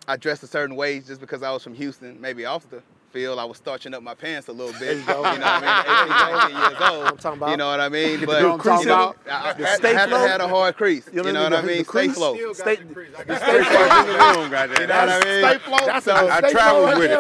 I 0.07 0.17
dressed 0.17 0.43
a 0.43 0.47
certain 0.47 0.75
way 0.75 0.99
just 0.99 1.19
because 1.19 1.41
I 1.41 1.51
was 1.51 1.63
from 1.63 1.73
Houston, 1.73 2.21
maybe 2.21 2.45
off 2.45 2.69
the 2.69 2.83
field. 3.15 3.39
I 3.39 3.45
was 3.45 3.55
starching 3.57 3.93
up 3.93 4.03
my 4.03 4.13
pants 4.13 4.49
a 4.49 4.51
little 4.51 4.77
bit. 4.77 4.97
You. 4.97 5.01
You 5.01 5.05
know 5.07 5.21
what 5.21 5.41
I 5.41 6.49
mean? 6.49 6.51
18, 6.51 6.51
19 6.51 6.57
years 6.71 6.81
old. 6.91 7.05
I'm 7.07 7.17
talking 7.17 7.37
about. 7.39 7.49
You 7.51 7.57
know 7.57 7.67
what 7.69 7.79
I 7.79 7.87
mean? 7.89 8.19
But 8.25 8.41
little 8.41 8.57
crease 8.57 8.81
you 8.81 8.85
know. 8.87 9.15
I, 9.31 9.49
I, 9.51 9.53
The 9.53 9.65
had- 9.65 10.09
had, 10.09 10.09
had 10.09 10.41
a 10.41 10.47
hard 10.49 10.75
crease. 10.75 11.07
You 11.13 11.23
You 11.23 11.31
know 11.31 11.31
know, 11.31 11.43
what 11.43 11.53
I 11.53 11.61
mean? 11.61 11.67
mean? 11.77 11.83
Stay 11.85 11.91
crease? 11.91 12.13
flow. 12.15 12.35
Stay, 12.53 12.75
Stay 12.75 12.75
fresh 12.75 13.99
in 14.01 14.07
the 14.07 14.39
room, 14.41 14.51
goddamn. 14.51 14.81
You 14.81 14.87
know 14.87 14.95
what 14.95 15.09
I 15.09 15.19
mean? 15.23 15.43
Stay 15.45 15.57
flow. 15.59 15.85
That's 15.85 16.05
So, 16.05 16.11
a 16.15 16.27
I 16.29 16.39
stay 16.39 16.51
travel 16.51 16.81
flow 16.81 16.91
right 16.91 16.97
with 16.97 17.11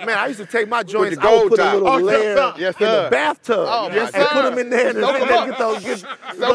it. 0.00 0.06
Man, 0.06 0.18
I 0.18 0.26
used 0.28 0.38
to 0.40 0.46
take 0.46 0.68
my 0.68 0.82
joints. 0.84 1.16
the 1.16 1.26
I 1.28 1.34
would 1.42 1.50
put 1.50 1.58
a 1.58 1.72
little 1.74 1.88
Oh, 1.88 1.96
layer. 1.98 2.54
Yes, 2.56 2.74
in 2.80 2.86
the 2.86 3.08
bathtub 3.10 3.56
Oh, 3.68 3.88
and 3.90 4.12
put 4.14 4.42
them 4.44 4.58
in 4.58 4.70
there 4.70 4.88
and, 4.90 4.98
Soak 5.00 5.14
and 5.14 5.22
'em 5.22 5.28
then 5.28 5.48
get 5.50 5.58
those. 5.58 5.82
Get, 5.82 5.98
Soak 5.98 6.10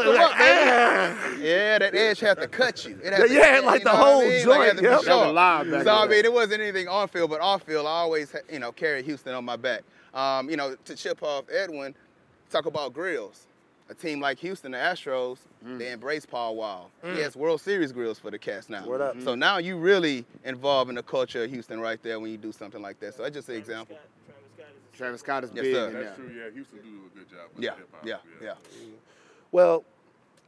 'em 0.06 0.16
up, 0.16 0.32
baby. 0.38 0.70
ah. 0.70 1.30
Yeah, 1.38 1.78
that 1.78 1.94
edge 1.94 2.20
had 2.20 2.38
to 2.40 2.48
cut 2.48 2.84
you. 2.86 2.98
It 3.04 3.12
had 3.12 3.26
to, 3.28 3.32
Yeah, 3.34 3.60
like 3.62 3.80
you 3.80 3.84
the 3.84 3.92
know 3.92 3.98
what 3.98 4.06
I 4.06 4.10
whole 4.12 4.20
mean? 4.22 4.30
Like, 4.30 4.34
it 4.36 4.44
joint, 4.44 4.62
had 4.66 4.76
to 4.76 4.82
be 4.82 4.88
yep. 4.88 5.00
That 5.02 5.16
was 5.16 5.32
live 5.34 5.84
So 5.84 5.90
I 5.92 6.00
mean, 6.02 6.10
day. 6.10 6.18
it 6.28 6.32
wasn't 6.32 6.60
anything 6.62 6.88
on 6.88 7.08
field, 7.08 7.30
but 7.30 7.40
off 7.40 7.62
field, 7.62 7.86
I 7.86 7.90
always, 7.90 8.34
you 8.50 8.58
know, 8.58 8.72
carried 8.72 9.04
Houston 9.04 9.34
on 9.34 9.44
my 9.44 9.56
back. 9.56 9.82
Um, 10.14 10.48
you 10.50 10.56
know, 10.56 10.76
to 10.84 10.96
chip 10.96 11.22
off 11.22 11.44
Edwin, 11.50 11.94
talk 12.50 12.66
about 12.66 12.92
grills. 12.94 13.46
A 13.88 13.94
team 13.94 14.20
like 14.20 14.38
Houston, 14.40 14.72
the 14.72 14.78
Astros, 14.78 15.38
Mm. 15.64 15.78
they 15.78 15.92
embrace 15.92 16.26
Paul 16.26 16.56
Wall. 16.56 16.90
He 17.02 17.20
has 17.20 17.34
World 17.36 17.60
Series 17.60 17.92
grills 17.92 18.18
for 18.18 18.30
the 18.30 18.38
Cats 18.38 18.68
now. 18.68 18.84
Word 18.86 19.00
up. 19.00 19.20
So 19.22 19.34
now 19.34 19.58
you 19.58 19.76
really 19.78 20.24
involve 20.44 20.88
in 20.88 20.96
the 20.96 21.02
culture 21.02 21.44
of 21.44 21.50
Houston 21.50 21.80
right 21.80 22.00
there 22.02 22.18
when 22.20 22.30
you 22.30 22.36
do 22.36 22.50
something 22.52 22.82
like 22.82 22.98
that. 23.00 23.14
So 23.14 23.22
that's 23.22 23.34
just 23.34 23.48
an 23.48 23.56
example. 23.56 23.96
Travis 24.92 25.20
Scott 25.20 25.44
is 25.44 25.50
Yes, 25.54 25.62
big 25.64 25.74
sir. 25.74 25.86
in 25.88 25.92
there. 25.92 26.02
That's 26.04 26.16
true. 26.16 26.28
Yeah, 26.36 26.50
Houston 26.52 26.78
do 26.78 26.88
a 27.14 27.18
good 27.18 27.30
job. 27.30 27.48
With 27.54 27.64
Yeah, 27.64 27.76
hip-hop. 27.76 28.06
yeah, 28.06 28.16
yeah. 28.42 28.54
Well, 29.52 29.84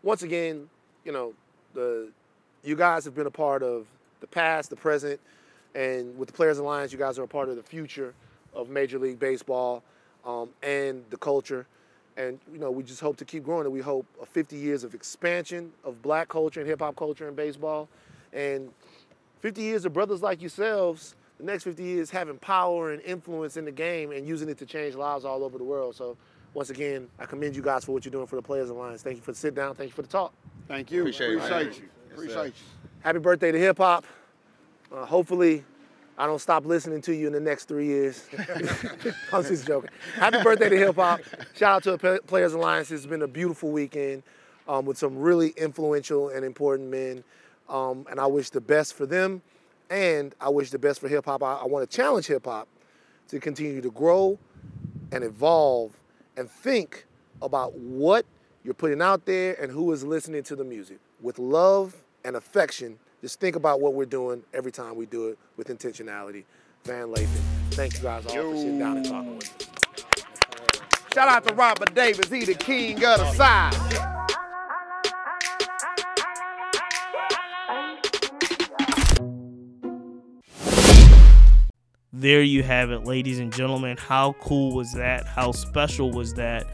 once 0.02 0.22
again, 0.22 0.68
you 1.04 1.12
know, 1.12 1.34
the 1.74 2.10
you 2.64 2.74
guys 2.74 3.04
have 3.04 3.14
been 3.14 3.26
a 3.26 3.30
part 3.30 3.62
of 3.62 3.86
the 4.20 4.26
past, 4.26 4.70
the 4.70 4.76
present, 4.76 5.20
and 5.74 6.16
with 6.18 6.28
the 6.28 6.32
Players 6.32 6.58
Alliance, 6.58 6.92
you 6.92 6.98
guys 6.98 7.18
are 7.18 7.24
a 7.24 7.28
part 7.28 7.48
of 7.48 7.56
the 7.56 7.62
future 7.62 8.14
of 8.54 8.68
Major 8.68 8.98
League 8.98 9.18
Baseball 9.18 9.82
um, 10.24 10.48
and 10.62 11.04
the 11.10 11.16
culture. 11.16 11.66
And 12.16 12.38
you 12.52 12.58
know, 12.58 12.70
we 12.70 12.82
just 12.82 13.00
hope 13.00 13.16
to 13.18 13.24
keep 13.24 13.44
growing. 13.44 13.64
And 13.64 13.72
we 13.72 13.80
hope 13.80 14.06
50 14.26 14.56
years 14.56 14.82
of 14.82 14.94
expansion 14.94 15.72
of 15.84 16.02
Black 16.02 16.28
culture 16.28 16.60
and 16.60 16.68
hip 16.68 16.80
hop 16.80 16.96
culture 16.96 17.28
in 17.28 17.34
baseball, 17.34 17.88
and 18.32 18.70
50 19.40 19.62
years 19.62 19.84
of 19.84 19.92
brothers 19.92 20.22
like 20.22 20.40
yourselves. 20.40 21.14
The 21.38 21.44
next 21.44 21.62
50 21.62 21.84
years 21.84 22.10
having 22.10 22.36
power 22.38 22.90
and 22.90 23.00
influence 23.02 23.56
in 23.56 23.64
the 23.64 23.70
game 23.70 24.10
and 24.10 24.26
using 24.26 24.48
it 24.48 24.58
to 24.58 24.66
change 24.66 24.96
lives 24.96 25.24
all 25.24 25.44
over 25.44 25.56
the 25.56 25.62
world. 25.62 25.94
So, 25.94 26.16
once 26.52 26.70
again, 26.70 27.08
I 27.16 27.26
commend 27.26 27.54
you 27.54 27.62
guys 27.62 27.84
for 27.84 27.92
what 27.92 28.04
you're 28.04 28.10
doing 28.10 28.26
for 28.26 28.34
the 28.34 28.42
Players 28.42 28.70
Alliance. 28.70 29.02
Thank 29.02 29.18
you 29.18 29.22
for 29.22 29.30
the 29.30 29.38
sit 29.38 29.54
down. 29.54 29.76
Thank 29.76 29.90
you 29.90 29.94
for 29.94 30.02
the 30.02 30.08
talk. 30.08 30.32
Thank 30.66 30.90
you. 30.90 31.02
Appreciate 31.02 31.36
Appreciate, 31.36 31.50
man. 31.50 31.66
you. 31.66 31.70
Yes, 31.70 32.12
Appreciate 32.12 32.46
you. 32.46 32.52
Happy 33.02 33.18
birthday 33.20 33.52
to 33.52 33.58
hip 33.58 33.78
hop. 33.78 34.04
Uh, 34.92 35.04
hopefully, 35.04 35.64
I 36.16 36.26
don't 36.26 36.40
stop 36.40 36.64
listening 36.64 37.02
to 37.02 37.14
you 37.14 37.26
in 37.26 37.32
the 37.32 37.40
next 37.40 37.66
three 37.66 37.86
years. 37.86 38.26
I'm 39.32 39.42
just 39.44 39.66
joking. 39.66 39.90
Happy 40.14 40.42
birthday 40.42 40.68
to 40.68 40.76
hip 40.76 40.96
hop. 40.96 41.20
Shout 41.54 41.76
out 41.76 41.82
to 41.84 41.90
the 41.96 42.20
Players 42.26 42.54
Alliance. 42.54 42.90
It's 42.90 43.06
been 43.06 43.22
a 43.22 43.28
beautiful 43.28 43.70
weekend 43.70 44.22
um, 44.66 44.84
with 44.84 44.98
some 44.98 45.16
really 45.18 45.50
influential 45.50 46.30
and 46.30 46.44
important 46.44 46.90
men. 46.90 47.22
Um, 47.68 48.06
and 48.10 48.18
I 48.18 48.26
wish 48.26 48.50
the 48.50 48.60
best 48.60 48.94
for 48.94 49.06
them. 49.06 49.42
And 49.90 50.34
I 50.40 50.48
wish 50.48 50.70
the 50.70 50.78
best 50.78 51.00
for 51.00 51.08
hip 51.08 51.26
hop. 51.26 51.42
I, 51.42 51.54
I 51.54 51.64
want 51.66 51.88
to 51.88 51.96
challenge 51.96 52.26
hip 52.26 52.46
hop 52.46 52.68
to 53.28 53.38
continue 53.38 53.80
to 53.80 53.90
grow 53.90 54.38
and 55.12 55.22
evolve 55.22 55.96
and 56.36 56.50
think 56.50 57.06
about 57.42 57.74
what 57.74 58.26
you're 58.64 58.74
putting 58.74 59.00
out 59.00 59.24
there 59.24 59.54
and 59.62 59.70
who 59.70 59.92
is 59.92 60.02
listening 60.04 60.42
to 60.44 60.56
the 60.56 60.64
music. 60.64 60.98
With 61.20 61.38
love 61.38 61.96
and 62.24 62.36
affection, 62.36 62.98
just 63.20 63.40
think 63.40 63.56
about 63.56 63.80
what 63.80 63.94
we're 63.94 64.04
doing 64.04 64.42
every 64.54 64.72
time 64.72 64.96
we 64.96 65.06
do 65.06 65.28
it 65.28 65.38
with 65.56 65.68
intentionality. 65.68 66.44
Van 66.84 67.08
Lathan, 67.08 67.26
thank 67.72 67.96
you 67.96 68.02
guys 68.02 68.24
all 68.26 68.34
for 68.34 68.56
sitting 68.56 68.78
down 68.78 68.98
and 68.98 69.06
talking 69.06 69.36
with 69.36 69.44
us. 69.44 71.12
Shout 71.12 71.28
out 71.28 71.46
to 71.46 71.54
Robert 71.54 71.94
Davis. 71.94 72.30
He 72.30 72.44
the 72.44 72.54
king 72.54 72.96
of 73.04 73.18
the 73.18 73.32
side. 73.32 73.74
There 82.12 82.42
you 82.42 82.62
have 82.62 82.90
it, 82.90 83.04
ladies 83.04 83.38
and 83.38 83.52
gentlemen. 83.52 83.96
How 83.96 84.34
cool 84.40 84.74
was 84.74 84.92
that? 84.94 85.26
How 85.26 85.52
special 85.52 86.10
was 86.10 86.34
that? 86.34 86.66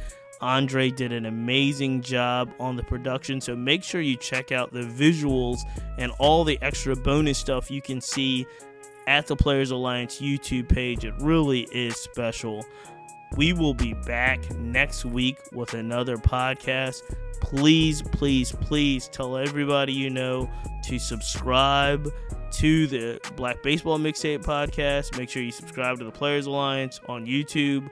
Andre 0.45 0.91
did 0.91 1.11
an 1.11 1.25
amazing 1.25 2.03
job 2.03 2.53
on 2.61 2.77
the 2.77 2.83
production, 2.83 3.41
so 3.41 3.57
make 3.57 3.83
sure 3.83 4.03
you 4.03 4.15
check 4.15 4.53
out 4.53 4.75
the 4.75 4.83
visuals 4.83 5.61
and 5.97 6.13
all 6.19 6.45
the 6.45 6.59
extra 6.61 6.95
bonus 6.95 7.39
stuff 7.39 7.71
you 7.71 7.81
can 7.81 7.99
see 7.99 8.47
at 9.07 9.27
the 9.27 9.37
Players 9.37 9.71
Alliance 9.71 10.21
YouTube 10.21 10.69
page. 10.69 11.07
It 11.07 11.15
really 11.19 11.67
is 11.73 11.97
special. 11.97 12.63
We 13.39 13.55
will 13.55 13.73
be 13.73 13.95
back 13.95 14.55
next 14.57 15.07
week 15.07 15.39
with 15.53 15.73
another 15.73 16.19
podcast. 16.19 17.01
Please, 17.41 18.03
please, 18.03 18.53
please 18.53 19.09
tell 19.09 19.39
everybody 19.39 19.95
you 19.95 20.11
know 20.11 20.51
to 20.85 20.99
subscribe 20.99 22.07
to 22.53 22.87
the 22.87 23.19
Black 23.35 23.63
Baseball 23.63 23.99
Mixtape 23.99 24.45
podcast. 24.45 25.17
Make 25.19 25.31
sure 25.31 25.43
you 25.43 25.51
subscribe 25.51 25.99
to 25.99 26.05
the 26.05 26.13
Players 26.13 26.45
Alliance 26.47 27.01
on 27.09 27.25
YouTube. 27.27 27.89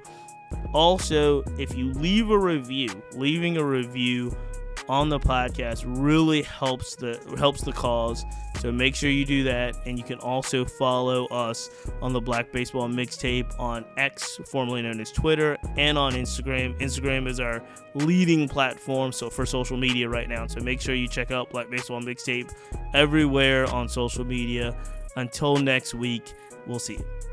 Also, 0.72 1.42
if 1.58 1.76
you 1.76 1.92
leave 1.92 2.30
a 2.30 2.38
review, 2.38 2.88
leaving 3.14 3.56
a 3.56 3.64
review 3.64 4.36
on 4.88 5.08
the 5.08 5.18
podcast 5.18 5.84
really 5.86 6.42
helps 6.42 6.96
the 6.96 7.18
helps 7.38 7.62
the 7.62 7.72
cause. 7.72 8.24
So 8.60 8.70
make 8.70 8.94
sure 8.94 9.10
you 9.10 9.24
do 9.24 9.42
that, 9.44 9.76
and 9.86 9.98
you 9.98 10.04
can 10.04 10.18
also 10.18 10.64
follow 10.64 11.26
us 11.26 11.70
on 12.00 12.12
the 12.12 12.20
Black 12.20 12.52
Baseball 12.52 12.88
Mixtape 12.88 13.58
on 13.58 13.84
X, 13.96 14.38
formerly 14.46 14.82
known 14.82 15.00
as 15.00 15.10
Twitter, 15.10 15.56
and 15.76 15.98
on 15.98 16.12
Instagram. 16.12 16.78
Instagram 16.78 17.26
is 17.26 17.40
our 17.40 17.62
leading 17.94 18.48
platform, 18.48 19.10
so 19.10 19.30
for 19.30 19.46
social 19.46 19.76
media 19.76 20.08
right 20.08 20.28
now. 20.28 20.46
So 20.46 20.60
make 20.60 20.80
sure 20.80 20.94
you 20.94 21.08
check 21.08 21.30
out 21.30 21.50
Black 21.50 21.70
Baseball 21.70 22.00
Mixtape 22.00 22.52
everywhere 22.94 23.66
on 23.72 23.88
social 23.88 24.24
media. 24.24 24.76
Until 25.16 25.56
next 25.56 25.94
week, 25.94 26.32
we'll 26.66 26.78
see 26.78 26.94
you. 26.94 27.31